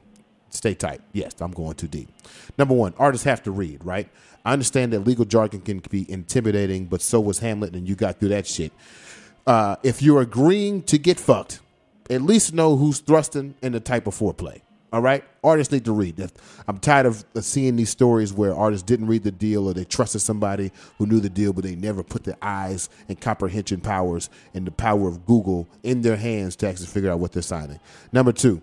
Stay 0.58 0.74
tight. 0.74 1.02
Yes, 1.14 1.34
I'm 1.40 1.52
going 1.52 1.76
too 1.76 1.88
deep. 1.88 2.10
Number 2.58 2.74
one, 2.74 2.94
artists 2.98 3.24
have 3.26 3.44
to 3.44 3.52
read, 3.52 3.86
right? 3.86 4.10
I 4.44 4.54
understand 4.54 4.92
that 4.94 5.02
legal 5.02 5.24
jargon 5.24 5.62
can 5.62 5.80
be 5.90 6.10
intimidating, 6.12 6.86
but 6.86 7.02
so 7.02 7.20
was 7.20 7.40
Hamlet, 7.40 7.74
and 7.76 7.88
you 7.88 7.96
got 7.96 8.20
through 8.20 8.30
that 8.30 8.48
shit. 8.48 8.72
Uh, 9.46 9.76
if 9.84 10.02
you're 10.02 10.22
agreeing 10.22 10.82
to 10.84 10.98
get 10.98 11.20
fucked, 11.20 11.60
at 12.10 12.22
least 12.22 12.54
know 12.54 12.76
who's 12.76 13.00
thrusting 13.00 13.56
and 13.62 13.74
the 13.74 13.80
type 13.80 14.08
of 14.08 14.18
foreplay. 14.18 14.62
All 14.92 15.02
right, 15.02 15.24
artists 15.44 15.72
need 15.72 15.84
to 15.86 15.92
read. 15.92 16.32
I'm 16.68 16.80
tired 16.80 17.06
of 17.06 17.26
uh, 17.36 17.42
seeing 17.42 17.76
these 17.76 17.90
stories 17.90 18.32
where 18.32 18.56
artists 18.56 18.84
didn't 18.84 19.08
read 19.08 19.24
the 19.24 19.32
deal 19.32 19.68
or 19.68 19.74
they 19.74 19.84
trusted 19.84 20.22
somebody 20.22 20.72
who 20.98 21.06
knew 21.06 21.20
the 21.20 21.30
deal, 21.30 21.52
but 21.52 21.66
they 21.66 21.76
never 21.76 22.04
put 22.04 22.24
the 22.24 22.38
eyes 22.42 22.90
and 23.10 23.20
comprehension 23.20 23.82
powers 23.82 24.30
and 24.54 24.66
the 24.66 24.72
power 24.72 25.10
of 25.10 25.26
Google 25.26 25.68
in 25.84 26.02
their 26.02 26.16
hands 26.16 26.56
to 26.58 26.70
actually 26.70 26.88
figure 26.88 27.12
out 27.12 27.20
what 27.20 27.34
they're 27.34 27.42
signing. 27.42 27.82
Number 28.14 28.32
two, 28.32 28.62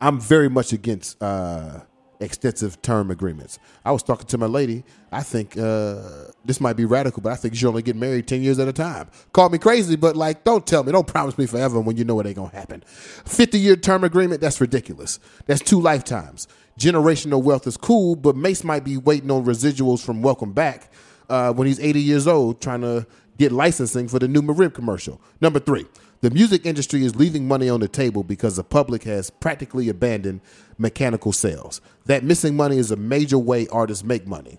I'm 0.00 0.20
very 0.20 0.48
much 0.48 0.72
against 0.72 1.20
uh, 1.22 1.80
extensive 2.20 2.80
term 2.82 3.10
agreements. 3.10 3.58
I 3.84 3.92
was 3.92 4.02
talking 4.02 4.26
to 4.26 4.38
my 4.38 4.46
lady. 4.46 4.84
I 5.10 5.22
think 5.22 5.56
uh, 5.56 6.02
this 6.44 6.60
might 6.60 6.74
be 6.74 6.84
radical, 6.84 7.22
but 7.22 7.32
I 7.32 7.36
think 7.36 7.54
you 7.54 7.58
should 7.58 7.68
only 7.68 7.82
get 7.82 7.96
married 7.96 8.28
10 8.28 8.42
years 8.42 8.58
at 8.58 8.68
a 8.68 8.72
time. 8.72 9.08
Call 9.32 9.48
me 9.48 9.58
crazy, 9.58 9.96
but 9.96 10.16
like, 10.16 10.44
don't 10.44 10.66
tell 10.66 10.84
me, 10.84 10.92
don't 10.92 11.06
promise 11.06 11.36
me 11.38 11.46
forever 11.46 11.80
when 11.80 11.96
you 11.96 12.04
know 12.04 12.20
it 12.20 12.26
ain't 12.26 12.36
to 12.36 12.46
happen. 12.46 12.82
50 12.86 13.58
year 13.58 13.76
term 13.76 14.04
agreement, 14.04 14.40
that's 14.40 14.60
ridiculous. 14.60 15.18
That's 15.46 15.60
two 15.60 15.80
lifetimes. 15.80 16.48
Generational 16.78 17.42
wealth 17.42 17.66
is 17.66 17.76
cool, 17.76 18.14
but 18.14 18.36
Mase 18.36 18.62
might 18.62 18.84
be 18.84 18.96
waiting 18.96 19.30
on 19.30 19.44
residuals 19.44 20.04
from 20.04 20.22
Welcome 20.22 20.52
Back 20.52 20.92
uh, 21.28 21.52
when 21.52 21.66
he's 21.66 21.80
80 21.80 22.00
years 22.00 22.26
old 22.26 22.60
trying 22.60 22.82
to 22.82 23.06
get 23.36 23.52
licensing 23.52 24.08
for 24.08 24.18
the 24.18 24.28
new 24.28 24.42
Marib 24.42 24.74
commercial. 24.74 25.20
Number 25.40 25.58
three, 25.60 25.86
the 26.20 26.30
music 26.30 26.66
industry 26.66 27.04
is 27.04 27.14
leaving 27.14 27.46
money 27.46 27.68
on 27.68 27.80
the 27.80 27.88
table 27.88 28.24
because 28.24 28.56
the 28.56 28.64
public 28.64 29.04
has 29.04 29.30
practically 29.30 29.88
abandoned 29.88 30.40
mechanical 30.76 31.32
sales. 31.32 31.80
That 32.06 32.24
missing 32.24 32.56
money 32.56 32.78
is 32.78 32.90
a 32.90 32.96
major 32.96 33.38
way 33.38 33.68
artists 33.68 34.02
make 34.02 34.26
money. 34.26 34.58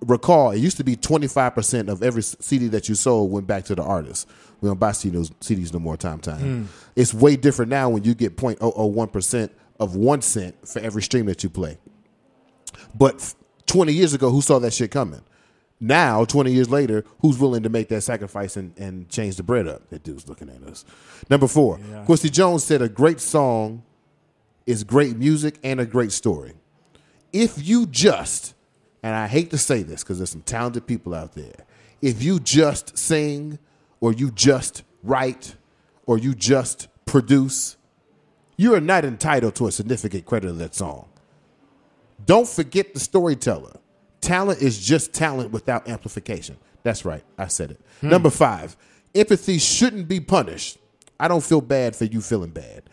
Recall, 0.00 0.52
it 0.52 0.58
used 0.58 0.76
to 0.76 0.84
be 0.84 0.96
25% 0.96 1.88
of 1.88 2.02
every 2.02 2.22
CD 2.22 2.68
that 2.68 2.88
you 2.88 2.94
sold 2.94 3.30
went 3.32 3.46
back 3.46 3.64
to 3.64 3.74
the 3.74 3.82
artist. 3.82 4.28
We 4.60 4.68
don't 4.68 4.78
buy 4.78 4.90
CDs, 4.90 5.72
no 5.72 5.78
more 5.78 5.96
time 5.96 6.20
time. 6.20 6.38
Hmm. 6.38 6.64
It's 6.96 7.14
way 7.14 7.36
different 7.36 7.70
now 7.70 7.90
when 7.90 8.04
you 8.04 8.14
get 8.14 8.36
0.001% 8.36 9.50
of 9.80 9.96
one 9.96 10.22
cent 10.22 10.68
for 10.68 10.80
every 10.80 11.02
stream 11.02 11.26
that 11.26 11.42
you 11.42 11.50
play. 11.50 11.78
But 12.94 13.34
20 13.66 13.92
years 13.92 14.14
ago, 14.14 14.30
who 14.30 14.40
saw 14.40 14.58
that 14.60 14.72
shit 14.72 14.90
coming? 14.90 15.20
Now, 15.80 16.24
20 16.24 16.52
years 16.52 16.68
later, 16.68 17.04
who's 17.20 17.38
willing 17.38 17.62
to 17.62 17.68
make 17.68 17.88
that 17.88 18.00
sacrifice 18.00 18.56
and, 18.56 18.76
and 18.76 19.08
change 19.08 19.36
the 19.36 19.42
bread 19.44 19.68
up? 19.68 19.88
That 19.90 20.02
dude's 20.02 20.28
looking 20.28 20.48
at 20.48 20.62
us. 20.68 20.84
Number 21.30 21.46
four, 21.46 21.78
Yeah. 21.90 22.04
Quincy 22.04 22.30
Jones 22.30 22.64
said 22.64 22.82
a 22.82 22.88
great 22.88 23.20
song 23.20 23.82
is 24.66 24.82
great 24.84 25.16
music 25.16 25.58
and 25.62 25.80
a 25.80 25.86
great 25.86 26.10
story. 26.12 26.54
If 27.32 27.66
you 27.66 27.86
just, 27.86 28.54
and 29.02 29.14
I 29.14 29.28
hate 29.28 29.50
to 29.50 29.58
say 29.58 29.82
this 29.82 30.02
because 30.02 30.18
there's 30.18 30.30
some 30.30 30.42
talented 30.42 30.86
people 30.86 31.14
out 31.14 31.34
there, 31.34 31.64
if 32.02 32.22
you 32.22 32.40
just 32.40 32.98
sing 32.98 33.58
or 34.00 34.12
you 34.12 34.30
just 34.32 34.82
write 35.02 35.54
or 36.06 36.18
you 36.18 36.34
just 36.34 36.88
produce, 37.06 37.76
you 38.56 38.74
are 38.74 38.80
not 38.80 39.04
entitled 39.04 39.54
to 39.56 39.68
a 39.68 39.72
significant 39.72 40.26
credit 40.26 40.50
of 40.50 40.58
that 40.58 40.74
song. 40.74 41.08
Don't 42.26 42.48
forget 42.48 42.94
the 42.94 43.00
storyteller. 43.00 43.76
Talent 44.20 44.62
is 44.62 44.78
just 44.78 45.12
talent 45.12 45.50
without 45.50 45.88
amplification. 45.88 46.56
That's 46.82 47.04
right. 47.04 47.24
I 47.36 47.48
said 47.48 47.72
it. 47.72 47.80
Hmm. 48.00 48.10
Number 48.10 48.30
five, 48.30 48.76
empathy 49.14 49.58
shouldn't 49.58 50.08
be 50.08 50.20
punished. 50.20 50.78
I 51.20 51.28
don't 51.28 51.42
feel 51.42 51.60
bad 51.60 51.96
for 51.96 52.04
you 52.04 52.20
feeling 52.20 52.50
bad. 52.50 52.84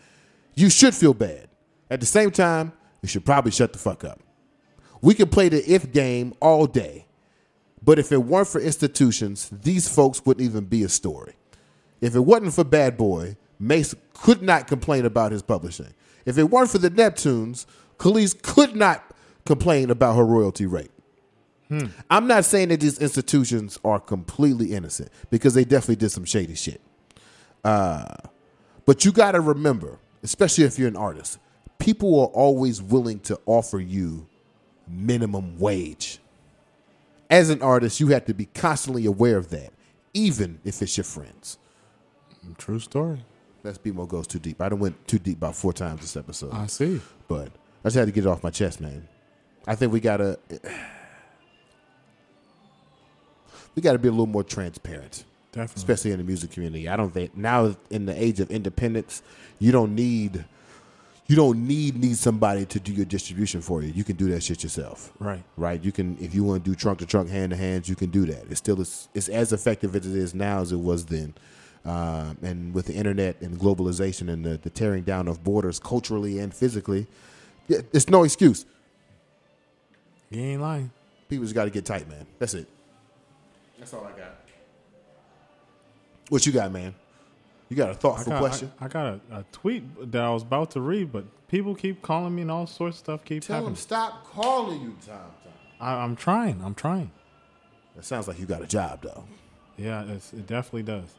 You 0.54 0.70
should 0.70 0.94
feel 0.94 1.14
bad. 1.14 1.48
At 1.90 2.00
the 2.00 2.06
same 2.06 2.30
time, 2.30 2.72
you 3.02 3.08
should 3.08 3.24
probably 3.24 3.52
shut 3.52 3.72
the 3.72 3.78
fuck 3.78 4.04
up. 4.04 4.20
We 5.00 5.14
can 5.14 5.28
play 5.28 5.48
the 5.48 5.62
if 5.70 5.92
game 5.92 6.34
all 6.40 6.66
day, 6.66 7.06
but 7.82 7.98
if 7.98 8.10
it 8.10 8.24
weren't 8.24 8.48
for 8.48 8.60
institutions, 8.60 9.50
these 9.50 9.88
folks 9.88 10.24
wouldn't 10.24 10.44
even 10.44 10.64
be 10.64 10.82
a 10.82 10.88
story. 10.88 11.34
If 12.00 12.14
it 12.16 12.20
wasn't 12.20 12.54
for 12.54 12.64
Bad 12.64 12.96
Boy, 12.96 13.36
Mase 13.58 13.94
could 14.14 14.42
not 14.42 14.66
complain 14.66 15.04
about 15.04 15.32
his 15.32 15.42
publishing. 15.42 15.94
If 16.24 16.38
it 16.38 16.44
weren't 16.44 16.70
for 16.70 16.78
the 16.78 16.90
Neptunes, 16.90 17.66
Kelis 17.98 18.40
could 18.42 18.74
not 18.74 19.04
complain 19.44 19.90
about 19.90 20.16
her 20.16 20.26
royalty 20.26 20.66
rate. 20.66 20.90
I'm 22.10 22.26
not 22.26 22.44
saying 22.44 22.68
that 22.68 22.80
these 22.80 22.98
institutions 22.98 23.78
are 23.84 23.98
completely 23.98 24.72
innocent 24.72 25.10
because 25.30 25.54
they 25.54 25.64
definitely 25.64 25.96
did 25.96 26.10
some 26.10 26.24
shady 26.24 26.54
shit. 26.54 26.80
Uh, 27.64 28.14
but 28.84 29.04
you 29.04 29.10
got 29.12 29.32
to 29.32 29.40
remember, 29.40 29.98
especially 30.22 30.64
if 30.64 30.78
you're 30.78 30.88
an 30.88 30.96
artist, 30.96 31.38
people 31.78 32.20
are 32.20 32.28
always 32.28 32.80
willing 32.80 33.18
to 33.20 33.38
offer 33.46 33.80
you 33.80 34.26
minimum 34.88 35.58
wage. 35.58 36.20
As 37.28 37.50
an 37.50 37.60
artist, 37.62 37.98
you 37.98 38.08
have 38.08 38.24
to 38.26 38.34
be 38.34 38.44
constantly 38.46 39.04
aware 39.04 39.36
of 39.36 39.50
that, 39.50 39.72
even 40.14 40.60
if 40.64 40.80
it's 40.80 40.96
your 40.96 41.04
friends. 41.04 41.58
True 42.58 42.78
story. 42.78 43.24
That's 43.64 43.78
BeMo 43.78 44.06
goes 44.06 44.28
too 44.28 44.38
deep. 44.38 44.60
I 44.62 44.68
done 44.68 44.78
went 44.78 45.08
too 45.08 45.18
deep 45.18 45.38
about 45.38 45.56
four 45.56 45.72
times 45.72 46.02
this 46.02 46.16
episode, 46.16 46.54
I 46.54 46.66
see. 46.68 47.00
but 47.26 47.48
I 47.84 47.88
just 47.88 47.96
had 47.96 48.06
to 48.06 48.12
get 48.12 48.24
it 48.24 48.28
off 48.28 48.44
my 48.44 48.50
chest, 48.50 48.80
man. 48.80 49.08
I 49.66 49.74
think 49.74 49.92
we 49.92 49.98
gotta 49.98 50.38
we 53.76 53.82
gotta 53.82 53.98
be 53.98 54.08
a 54.08 54.10
little 54.10 54.26
more 54.26 54.42
transparent, 54.42 55.24
Definitely. 55.52 55.80
especially 55.80 56.10
in 56.12 56.18
the 56.18 56.24
music 56.24 56.50
community. 56.50 56.88
I 56.88 56.96
don't 56.96 57.10
think 57.10 57.36
now 57.36 57.76
in 57.90 58.06
the 58.06 58.20
age 58.20 58.40
of 58.40 58.50
independence, 58.50 59.22
you 59.60 59.70
don't 59.70 59.94
need 59.94 60.44
you 61.28 61.36
don't 61.36 61.66
need 61.66 61.96
need 61.96 62.16
somebody 62.16 62.64
to 62.66 62.80
do 62.80 62.92
your 62.92 63.04
distribution 63.04 63.60
for 63.60 63.82
you. 63.82 63.92
You 63.92 64.02
can 64.02 64.16
do 64.16 64.30
that 64.30 64.42
shit 64.42 64.62
yourself. 64.62 65.12
Right. 65.18 65.42
Right. 65.56 65.82
You 65.82 65.92
can 65.92 66.16
if 66.20 66.34
you 66.34 66.42
want 66.42 66.64
to 66.64 66.70
do 66.70 66.74
trunk 66.74 66.98
to 67.00 67.06
trunk, 67.06 67.28
hand 67.28 67.50
to 67.50 67.56
hands, 67.56 67.88
you 67.88 67.96
can 67.96 68.10
do 68.10 68.24
that. 68.26 68.44
It's 68.48 68.58
still 68.58 68.80
it's, 68.80 69.08
it's 69.14 69.28
as 69.28 69.52
effective 69.52 69.94
as 69.94 70.06
it 70.06 70.16
is 70.16 70.34
now 70.34 70.60
as 70.60 70.72
it 70.72 70.80
was 70.80 71.04
then. 71.06 71.34
Um, 71.84 72.36
and 72.42 72.74
with 72.74 72.86
the 72.86 72.94
internet 72.94 73.40
and 73.40 73.56
globalization 73.60 74.28
and 74.28 74.44
the, 74.44 74.56
the 74.58 74.70
tearing 74.70 75.04
down 75.04 75.28
of 75.28 75.44
borders 75.44 75.78
culturally 75.78 76.40
and 76.40 76.52
physically, 76.52 77.06
yeah, 77.68 77.78
it's 77.92 78.08
no 78.08 78.24
excuse. 78.24 78.64
You 80.30 80.42
ain't 80.42 80.62
lying. 80.62 80.90
People 81.28 81.44
just 81.44 81.54
got 81.54 81.64
to 81.64 81.70
get 81.70 81.84
tight, 81.84 82.08
man. 82.08 82.26
That's 82.40 82.54
it. 82.54 82.66
That's 83.78 83.92
all 83.94 84.04
I 84.04 84.16
got. 84.18 84.36
What 86.28 86.46
you 86.46 86.52
got, 86.52 86.72
man? 86.72 86.94
You 87.68 87.76
got 87.76 87.90
a 87.90 87.94
thoughtful 87.94 88.32
got, 88.32 88.40
question? 88.40 88.72
I, 88.80 88.84
I 88.84 88.88
got 88.88 89.06
a, 89.06 89.20
a 89.38 89.44
tweet 89.52 90.12
that 90.12 90.22
I 90.22 90.30
was 90.30 90.42
about 90.42 90.70
to 90.72 90.80
read, 90.80 91.12
but 91.12 91.24
people 91.48 91.74
keep 91.74 92.02
calling 92.02 92.34
me 92.34 92.42
and 92.42 92.50
all 92.50 92.66
sorts 92.66 92.96
of 92.96 93.00
stuff 93.00 93.24
keep 93.24 93.42
Tell 93.42 93.56
happening. 93.56 93.74
them 93.74 93.80
stop 93.80 94.24
calling 94.24 94.80
you, 94.80 94.96
Tom. 95.04 95.18
Tom. 95.42 95.52
I, 95.80 95.94
I'm 96.02 96.16
trying. 96.16 96.62
I'm 96.64 96.74
trying. 96.74 97.10
That 97.94 98.04
sounds 98.04 98.28
like 98.28 98.38
you 98.38 98.46
got 98.46 98.62
a 98.62 98.66
job, 98.66 99.02
though. 99.02 99.24
Yeah, 99.76 100.04
it's, 100.04 100.32
it 100.32 100.46
definitely 100.46 100.84
does. 100.84 101.14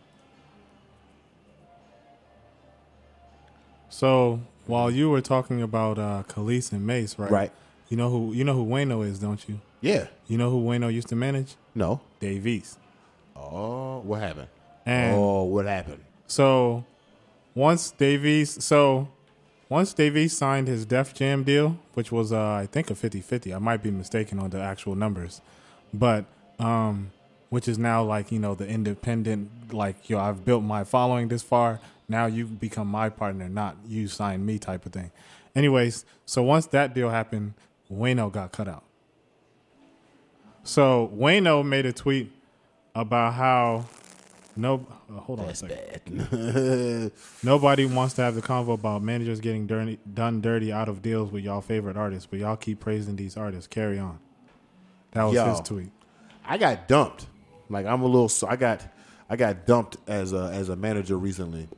So 3.89 4.41
while 4.65 4.91
you 4.91 5.09
were 5.09 5.21
talking 5.21 5.61
about 5.61 5.97
uh, 5.97 6.23
Kelis 6.27 6.71
and 6.71 6.85
Mase, 6.85 7.17
right? 7.17 7.31
Right. 7.31 7.51
You 7.89 7.97
know 7.97 8.09
who 8.09 8.33
you 8.33 8.43
know 8.43 8.53
who 8.53 8.65
Wayno 8.65 9.05
is, 9.05 9.19
don't 9.19 9.47
you? 9.47 9.61
Yeah. 9.81 10.07
You 10.27 10.37
know 10.37 10.49
who 10.49 10.63
Wayno 10.63 10.93
used 10.93 11.09
to 11.09 11.15
manage? 11.15 11.55
No. 11.75 12.01
Davies. 12.19 12.77
Oh, 13.35 13.99
what 13.99 14.21
happened? 14.21 14.47
And 14.85 15.15
oh, 15.15 15.43
what 15.43 15.65
happened? 15.65 16.03
so 16.27 16.85
once 17.55 17.91
Davies, 17.91 18.63
so 18.63 19.09
once 19.69 19.93
Davies 19.93 20.35
signed 20.37 20.67
his 20.67 20.85
Def 20.85 21.13
Jam 21.13 21.43
deal, 21.43 21.77
which 21.93 22.11
was 22.11 22.31
uh, 22.31 22.51
I 22.51 22.67
think 22.71 22.89
a 22.89 22.93
50-50. 22.93 23.55
I 23.55 23.59
might 23.59 23.83
be 23.83 23.91
mistaken 23.91 24.39
on 24.39 24.49
the 24.49 24.61
actual 24.61 24.95
numbers, 24.95 25.41
but 25.93 26.25
um, 26.59 27.11
which 27.49 27.67
is 27.67 27.77
now 27.77 28.03
like 28.03 28.31
you 28.31 28.39
know 28.39 28.55
the 28.55 28.67
independent, 28.67 29.73
like 29.73 30.09
yo, 30.09 30.19
I've 30.19 30.45
built 30.45 30.63
my 30.63 30.83
following 30.83 31.27
this 31.27 31.43
far. 31.43 31.79
Now 32.09 32.25
you 32.25 32.45
become 32.45 32.87
my 32.87 33.09
partner, 33.09 33.49
not 33.49 33.75
you 33.87 34.07
sign 34.07 34.45
me 34.45 34.59
type 34.59 34.85
of 34.85 34.93
thing. 34.93 35.11
Anyways, 35.55 36.05
so 36.25 36.43
once 36.43 36.67
that 36.67 36.93
deal 36.93 37.09
happened, 37.09 37.53
Wayno 37.91 38.31
got 38.31 38.51
cut 38.51 38.67
out. 38.67 38.83
So 40.67 41.09
Wayno 41.15 41.65
made 41.65 41.85
a 41.85 41.93
tweet 41.93 42.29
about 42.93 43.35
how 43.35 43.85
no, 44.57 44.85
uh, 45.09 45.21
hold 45.21 45.39
on 45.39 45.47
a 45.47 45.55
second. 45.55 47.13
Nobody 47.43 47.85
wants 47.85 48.15
to 48.15 48.23
have 48.23 48.35
the 48.35 48.41
convo 48.41 48.73
about 48.73 49.01
managers 49.01 49.39
getting 49.39 49.65
dirty, 49.65 49.97
done 50.13 50.41
dirty 50.41 50.73
out 50.73 50.89
of 50.89 51.01
deals 51.01 51.31
with 51.31 51.45
y'all 51.45 51.61
favorite 51.61 51.95
artists, 51.95 52.25
but 52.25 52.39
y'all 52.39 52.57
keep 52.57 52.81
praising 52.81 53.15
these 53.15 53.37
artists. 53.37 53.65
Carry 53.65 53.97
on. 53.97 54.19
That 55.11 55.23
was 55.23 55.35
Yo. 55.35 55.49
his 55.51 55.61
tweet. 55.61 55.91
I 56.43 56.57
got 56.57 56.89
dumped. 56.89 57.27
Like 57.69 57.85
I'm 57.85 58.01
a 58.01 58.05
little. 58.05 58.29
I 58.45 58.57
got 58.57 58.85
I 59.29 59.37
got 59.37 59.65
dumped 59.65 59.95
as 60.05 60.33
a 60.33 60.51
as 60.53 60.67
a 60.67 60.75
manager 60.75 61.17
recently, 61.17 61.69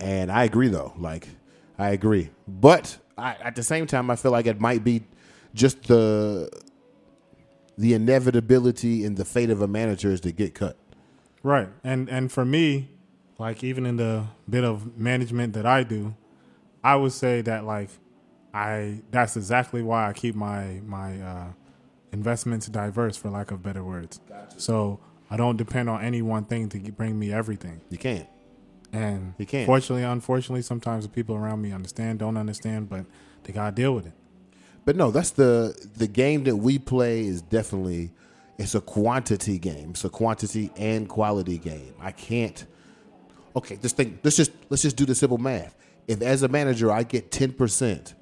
and 0.00 0.30
I 0.30 0.44
agree 0.44 0.68
though. 0.68 0.92
Like 0.98 1.28
I 1.78 1.92
agree, 1.92 2.28
but 2.46 2.98
I, 3.16 3.36
at 3.42 3.56
the 3.56 3.62
same 3.62 3.86
time, 3.86 4.10
I 4.10 4.16
feel 4.16 4.32
like 4.32 4.44
it 4.44 4.60
might 4.60 4.84
be 4.84 5.04
just 5.54 5.84
the 5.84 6.50
the 7.78 7.94
inevitability 7.94 9.04
and 9.04 9.16
the 9.16 9.24
fate 9.24 9.48
of 9.50 9.62
a 9.62 9.68
manager 9.68 10.10
is 10.10 10.20
to 10.22 10.32
get 10.32 10.54
cut. 10.54 10.76
Right. 11.42 11.68
And 11.84 12.08
and 12.10 12.30
for 12.30 12.44
me, 12.44 12.90
like 13.38 13.62
even 13.64 13.86
in 13.86 13.96
the 13.96 14.26
bit 14.50 14.64
of 14.64 14.98
management 14.98 15.52
that 15.54 15.64
I 15.64 15.84
do, 15.84 16.14
I 16.82 16.96
would 16.96 17.12
say 17.12 17.40
that 17.42 17.64
like 17.64 17.88
I 18.52 19.02
that's 19.12 19.36
exactly 19.36 19.80
why 19.82 20.08
I 20.08 20.12
keep 20.12 20.34
my 20.34 20.80
my 20.84 21.20
uh 21.20 21.46
investments 22.12 22.66
diverse 22.66 23.16
for 23.16 23.30
lack 23.30 23.50
of 23.52 23.62
better 23.62 23.84
words. 23.84 24.20
So 24.56 24.98
I 25.30 25.36
don't 25.36 25.56
depend 25.56 25.88
on 25.88 26.02
any 26.02 26.20
one 26.22 26.44
thing 26.46 26.68
to 26.70 26.78
bring 26.92 27.18
me 27.18 27.32
everything. 27.32 27.80
You 27.90 27.98
can't. 27.98 28.26
And 28.92 29.34
You 29.38 29.44
can't. 29.44 29.66
fortunately, 29.66 30.02
unfortunately, 30.02 30.62
sometimes 30.62 31.04
the 31.04 31.10
people 31.10 31.36
around 31.36 31.60
me 31.60 31.70
understand, 31.72 32.18
don't 32.18 32.38
understand, 32.38 32.88
but 32.88 33.04
they 33.44 33.52
gotta 33.52 33.74
deal 33.76 33.94
with 33.94 34.06
it. 34.06 34.14
But 34.88 34.96
no, 34.96 35.10
that's 35.10 35.32
the 35.32 35.76
the 35.98 36.06
game 36.06 36.44
that 36.44 36.56
we 36.56 36.78
play 36.78 37.26
is 37.26 37.42
definitely 37.42 38.10
it's 38.56 38.74
a 38.74 38.80
quantity 38.80 39.58
game. 39.58 39.90
It's 39.90 40.02
a 40.02 40.08
quantity 40.08 40.70
and 40.78 41.06
quality 41.06 41.58
game. 41.58 41.92
I 42.00 42.10
can't. 42.10 42.64
Okay, 43.54 43.76
just 43.76 43.98
think. 43.98 44.20
Let's 44.22 44.38
just 44.38 44.50
let's 44.70 44.80
just 44.80 44.96
do 44.96 45.04
the 45.04 45.14
simple 45.14 45.36
math. 45.36 45.76
If 46.06 46.22
as 46.22 46.42
a 46.42 46.48
manager 46.48 46.90
I 46.90 47.02
get 47.02 47.30
ten 47.30 47.52
percent 47.52 48.14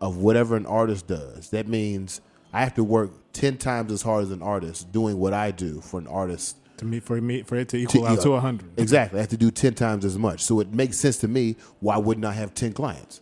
of 0.00 0.16
whatever 0.16 0.56
an 0.56 0.66
artist 0.66 1.06
does, 1.06 1.50
that 1.50 1.68
means 1.68 2.20
I 2.52 2.64
have 2.64 2.74
to 2.74 2.82
work 2.82 3.12
ten 3.32 3.56
times 3.56 3.92
as 3.92 4.02
hard 4.02 4.24
as 4.24 4.32
an 4.32 4.42
artist 4.42 4.90
doing 4.90 5.20
what 5.20 5.32
I 5.32 5.52
do 5.52 5.80
for 5.80 6.00
an 6.00 6.08
artist 6.08 6.56
To 6.78 6.84
me, 6.84 6.98
for 6.98 7.20
me, 7.20 7.42
for 7.44 7.54
it 7.54 7.68
to 7.68 7.76
equal 7.76 8.04
out 8.08 8.22
to 8.22 8.32
a 8.32 8.40
hundred. 8.40 8.70
Exactly, 8.76 9.20
I 9.20 9.22
have 9.22 9.30
to 9.30 9.36
do 9.36 9.52
ten 9.52 9.74
times 9.74 10.04
as 10.04 10.18
much. 10.18 10.42
So 10.42 10.58
it 10.58 10.74
makes 10.74 10.98
sense 10.98 11.18
to 11.18 11.28
me. 11.28 11.54
Why 11.78 11.96
wouldn't 11.96 12.26
I 12.26 12.32
have 12.32 12.54
ten 12.54 12.72
clients? 12.72 13.20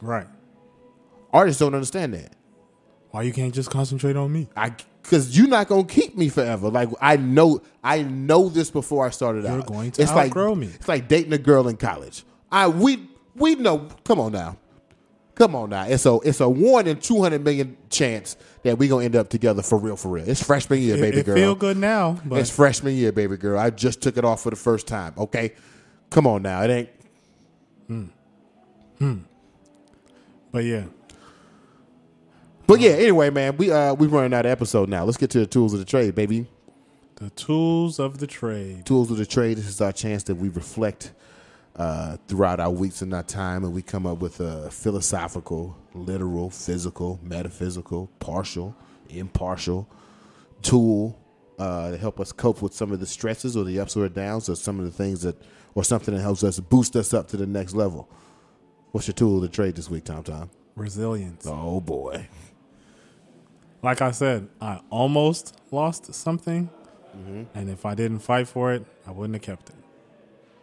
Right. 0.00 0.26
Artists 1.32 1.60
don't 1.60 1.74
understand 1.74 2.14
that. 2.14 2.34
Why 3.10 3.22
you 3.22 3.32
can't 3.32 3.54
just 3.54 3.70
concentrate 3.70 4.16
on 4.16 4.32
me? 4.32 4.48
I 4.56 4.74
because 5.02 5.36
you're 5.36 5.48
not 5.48 5.68
gonna 5.68 5.84
keep 5.84 6.16
me 6.16 6.28
forever. 6.28 6.68
Like 6.68 6.88
I 7.00 7.16
know, 7.16 7.62
I 7.82 8.02
know 8.02 8.48
this 8.48 8.70
before 8.70 9.06
I 9.06 9.10
started 9.10 9.46
out. 9.46 9.54
You're 9.54 9.62
going 9.62 9.90
to 9.92 10.02
it's 10.02 10.10
outgrow 10.10 10.50
like, 10.50 10.58
me. 10.58 10.66
It's 10.68 10.88
like 10.88 11.08
dating 11.08 11.32
a 11.32 11.38
girl 11.38 11.68
in 11.68 11.76
college. 11.76 12.24
I 12.52 12.68
we 12.68 13.08
we 13.34 13.56
know. 13.56 13.88
Come 14.04 14.20
on 14.20 14.32
now, 14.32 14.58
come 15.34 15.56
on 15.56 15.70
now. 15.70 15.86
It's 15.86 16.06
a 16.06 16.18
it's 16.24 16.40
a 16.40 16.48
one 16.48 16.86
in 16.86 17.00
two 17.00 17.20
hundred 17.22 17.42
million 17.42 17.76
chance 17.88 18.36
that 18.62 18.78
we 18.78 18.86
gonna 18.88 19.04
end 19.04 19.16
up 19.16 19.28
together 19.28 19.62
for 19.62 19.78
real, 19.78 19.96
for 19.96 20.08
real. 20.10 20.28
It's 20.28 20.42
freshman 20.42 20.80
year, 20.80 20.96
It, 20.96 21.00
baby 21.00 21.18
it 21.18 21.26
girl. 21.26 21.34
feel 21.34 21.54
good 21.54 21.76
now, 21.78 22.20
but 22.24 22.38
It's 22.38 22.50
freshman 22.50 22.94
year, 22.94 23.10
baby 23.10 23.36
girl. 23.36 23.58
I 23.58 23.70
just 23.70 24.02
took 24.02 24.16
it 24.16 24.24
off 24.24 24.42
for 24.42 24.50
the 24.50 24.56
first 24.56 24.86
time. 24.86 25.14
Okay, 25.18 25.54
come 26.10 26.26
on 26.26 26.42
now. 26.42 26.62
It 26.62 26.70
ain't. 26.70 26.88
Hmm. 27.88 28.04
Hmm. 28.98 29.18
but 30.52 30.64
yeah. 30.64 30.84
But 32.70 32.78
yeah. 32.78 32.90
Anyway, 32.90 33.30
man, 33.30 33.56
we 33.56 33.72
uh 33.72 33.94
we 33.94 34.06
running 34.06 34.32
out 34.32 34.46
of 34.46 34.52
episode 34.52 34.88
now. 34.88 35.02
Let's 35.02 35.16
get 35.16 35.28
to 35.30 35.40
the 35.40 35.46
tools 35.46 35.72
of 35.72 35.80
the 35.80 35.84
trade, 35.84 36.14
baby. 36.14 36.46
The 37.16 37.30
tools 37.30 37.98
of 37.98 38.18
the 38.18 38.28
trade. 38.28 38.86
Tools 38.86 39.10
of 39.10 39.16
the 39.16 39.26
trade. 39.26 39.58
This 39.58 39.66
is 39.66 39.80
our 39.80 39.90
chance 39.90 40.22
that 40.24 40.36
we 40.36 40.50
reflect 40.50 41.10
uh, 41.74 42.16
throughout 42.28 42.60
our 42.60 42.70
weeks 42.70 43.02
and 43.02 43.12
our 43.12 43.24
time, 43.24 43.64
and 43.64 43.74
we 43.74 43.82
come 43.82 44.06
up 44.06 44.18
with 44.20 44.38
a 44.38 44.70
philosophical, 44.70 45.76
literal, 45.94 46.48
physical, 46.48 47.18
metaphysical, 47.24 48.08
partial, 48.20 48.76
impartial 49.08 49.88
tool 50.62 51.18
uh, 51.58 51.90
to 51.90 51.96
help 51.98 52.20
us 52.20 52.30
cope 52.30 52.62
with 52.62 52.72
some 52.72 52.92
of 52.92 53.00
the 53.00 53.06
stresses 53.06 53.56
or 53.56 53.64
the 53.64 53.80
ups 53.80 53.96
or 53.96 54.08
downs, 54.08 54.48
or 54.48 54.54
some 54.54 54.78
of 54.78 54.84
the 54.84 54.92
things 54.92 55.22
that, 55.22 55.34
or 55.74 55.82
something 55.82 56.14
that 56.14 56.20
helps 56.20 56.44
us 56.44 56.60
boost 56.60 56.94
us 56.94 57.12
up 57.12 57.26
to 57.26 57.36
the 57.36 57.48
next 57.48 57.74
level. 57.74 58.08
What's 58.92 59.08
your 59.08 59.14
tool 59.14 59.36
of 59.38 59.42
the 59.42 59.48
trade 59.48 59.74
this 59.74 59.90
week, 59.90 60.04
Tom 60.04 60.22
Tom? 60.22 60.50
Resilience. 60.76 61.46
Oh 61.48 61.80
boy, 61.80 62.28
Like 63.82 64.02
I 64.02 64.10
said, 64.10 64.48
I 64.60 64.80
almost 64.90 65.56
lost 65.70 66.12
something, 66.14 66.70
Mm-hmm. 67.16 67.42
and 67.58 67.68
if 67.68 67.84
I 67.84 67.94
didn't 67.96 68.20
fight 68.20 68.46
for 68.46 68.72
it, 68.72 68.84
I 69.06 69.10
wouldn't 69.10 69.34
have 69.34 69.42
kept 69.42 69.70
it. 69.70 69.76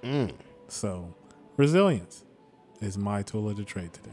Mm. 0.07 0.31
So, 0.69 1.13
resilience 1.57 2.23
is 2.79 2.97
my 2.97 3.21
tool 3.21 3.49
of 3.49 3.57
the 3.57 3.65
trade 3.65 3.91
today. 3.91 4.11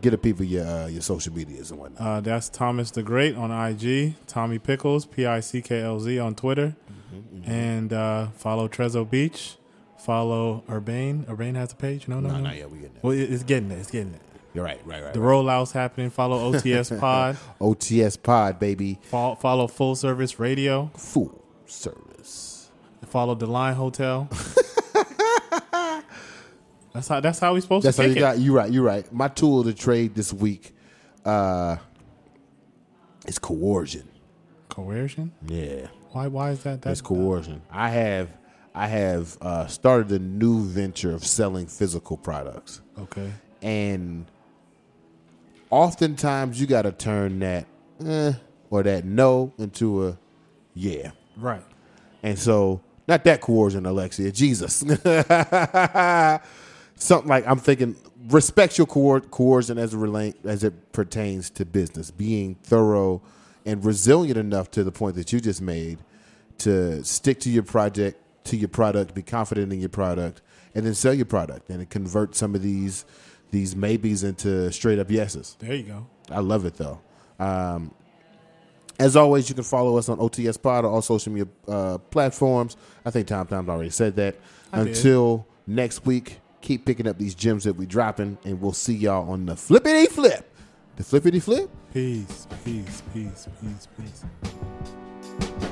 get 0.00 0.14
a 0.14 0.18
peep 0.18 0.38
of 0.38 0.46
your 0.46 0.64
uh, 0.64 0.86
your 0.86 1.02
social 1.02 1.32
medias 1.34 1.72
and 1.72 1.80
whatnot. 1.80 2.00
Uh, 2.00 2.20
that's 2.20 2.48
Thomas 2.48 2.92
the 2.92 3.02
Great 3.02 3.34
on 3.36 3.50
IG, 3.50 4.14
Tommy 4.28 4.58
Pickles, 4.60 5.06
P 5.06 5.26
I 5.26 5.40
C 5.40 5.60
K 5.60 5.80
L 5.82 5.98
Z 5.98 6.18
on 6.20 6.34
Twitter, 6.36 6.76
Mm-hmm, 7.12 7.50
and 7.50 7.92
uh, 7.92 8.26
follow 8.28 8.68
Trezzo 8.68 9.08
Beach. 9.08 9.56
Follow 9.98 10.62
Urbane. 10.70 11.24
Urbane 11.28 11.56
has 11.56 11.72
a 11.72 11.74
page? 11.76 12.06
No, 12.06 12.20
no, 12.20 12.28
no, 12.28 12.36
no. 12.36 12.40
not 12.44 12.56
yet. 12.56 12.70
We 12.70 12.78
getting 12.78 12.92
there. 12.92 13.00
Well, 13.02 13.12
it- 13.12 13.30
it's 13.32 13.42
getting 13.42 13.68
there. 13.70 13.78
It's 13.78 13.90
getting 13.90 14.12
there. 14.12 14.20
You're 14.54 14.64
right, 14.64 14.80
right, 14.84 15.02
right. 15.02 15.12
The 15.14 15.20
right. 15.20 15.34
rollout's 15.34 15.72
happening. 15.72 16.10
Follow 16.10 16.52
OTS 16.52 16.98
Pod. 17.00 17.36
OTS 17.60 18.20
Pod, 18.22 18.58
baby. 18.58 18.98
Fo- 19.02 19.34
follow 19.36 19.66
Full 19.68 19.94
Service 19.94 20.38
Radio. 20.40 20.90
Full 20.96 21.44
service. 21.66 22.70
Follow 23.06 23.34
the 23.34 23.46
Line 23.46 23.74
Hotel. 23.74 24.28
that's 26.92 27.08
how. 27.08 27.20
That's 27.20 27.38
how 27.38 27.54
we 27.54 27.60
supposed 27.60 27.86
That's 27.86 27.96
to 27.96 28.02
how 28.02 28.08
take 28.08 28.16
you 28.16 28.22
it. 28.22 28.26
got. 28.26 28.38
You 28.38 28.52
right. 28.54 28.70
You 28.70 28.82
right. 28.82 29.10
My 29.12 29.28
tool 29.28 29.62
the 29.62 29.72
trade 29.72 30.14
this 30.14 30.32
week 30.32 30.74
uh, 31.24 31.76
is 33.26 33.38
coercion. 33.38 34.08
Coercion. 34.68 35.32
Yeah, 35.46 35.86
Why? 36.12 36.26
Why 36.28 36.50
is 36.50 36.62
that? 36.64 36.82
that's 36.82 37.00
That 37.00 37.06
coercion. 37.06 37.62
I 37.70 37.90
have 37.90 38.30
I 38.74 38.86
have 38.86 39.36
uh, 39.40 39.66
started 39.66 40.10
a 40.12 40.18
new 40.18 40.62
venture 40.64 41.12
of 41.12 41.24
selling 41.24 41.66
physical 41.66 42.16
products, 42.16 42.80
okay. 42.98 43.32
and 43.62 44.26
oftentimes 45.70 46.60
you 46.60 46.66
got 46.66 46.82
to 46.82 46.92
turn 46.92 47.38
that 47.40 47.66
eh, 48.04 48.32
or 48.70 48.82
that 48.82 49.04
no 49.04 49.52
into 49.58 50.08
a 50.08 50.18
yeah. 50.74 51.12
Right. 51.36 51.62
And 52.22 52.38
so, 52.38 52.80
not 53.06 53.24
that 53.24 53.40
coercion, 53.40 53.86
Alexia, 53.86 54.32
Jesus. 54.32 54.74
Something 56.96 57.28
like 57.28 57.46
I'm 57.46 57.58
thinking, 57.58 57.96
respect 58.28 58.78
your 58.78 58.86
coer- 58.86 59.20
coercion 59.20 59.78
as 59.78 59.94
it 59.94 59.98
relate 59.98 60.36
as 60.44 60.64
it 60.64 60.92
pertains 60.92 61.50
to 61.50 61.64
business, 61.64 62.10
being 62.10 62.56
thorough 62.56 63.22
and 63.64 63.84
resilient 63.84 64.38
enough 64.38 64.70
to 64.72 64.84
the 64.84 64.92
point 64.92 65.16
that 65.16 65.32
you 65.32 65.40
just 65.40 65.62
made 65.62 65.98
to 66.58 67.04
stick 67.04 67.40
to 67.40 67.50
your 67.50 67.62
project, 67.62 68.20
to 68.44 68.56
your 68.56 68.68
product, 68.68 69.14
be 69.14 69.22
confident 69.22 69.72
in 69.72 69.80
your 69.80 69.88
product, 69.88 70.42
and 70.74 70.86
then 70.86 70.94
sell 70.94 71.14
your 71.14 71.26
product 71.26 71.70
and 71.70 71.88
convert 71.90 72.34
some 72.34 72.54
of 72.54 72.62
these 72.62 73.04
these 73.50 73.74
maybes 73.74 74.24
into 74.24 74.70
straight 74.72 74.98
up 74.98 75.10
yeses. 75.10 75.56
There 75.58 75.74
you 75.74 75.84
go. 75.84 76.06
I 76.30 76.40
love 76.40 76.64
it 76.64 76.74
though. 76.74 77.00
Um, 77.38 77.94
as 78.98 79.14
always, 79.14 79.48
you 79.48 79.54
can 79.54 79.64
follow 79.64 79.96
us 79.96 80.08
on 80.08 80.18
OTS 80.18 80.60
Pod 80.60 80.84
or 80.84 80.88
all 80.88 81.02
social 81.02 81.32
media 81.32 81.48
uh, 81.68 81.98
platforms. 81.98 82.76
I 83.04 83.10
think 83.10 83.28
Tom 83.28 83.46
Tom's 83.46 83.68
already 83.68 83.90
said 83.90 84.16
that. 84.16 84.36
I 84.72 84.78
did. 84.78 84.88
Until 84.88 85.46
next 85.66 86.04
week, 86.04 86.40
keep 86.60 86.84
picking 86.84 87.06
up 87.06 87.16
these 87.18 87.34
gems 87.34 87.64
that 87.64 87.74
we 87.74 87.86
dropping, 87.86 88.38
and 88.44 88.60
we'll 88.60 88.72
see 88.72 88.94
y'all 88.94 89.30
on 89.30 89.46
the 89.46 89.56
flippity 89.56 90.06
flip. 90.06 90.52
The 90.96 91.04
flippity 91.04 91.38
flip. 91.38 91.70
Peace, 91.94 92.48
peace, 92.64 93.02
peace, 93.14 93.48
peace, 93.62 93.88
peace. 93.96 95.67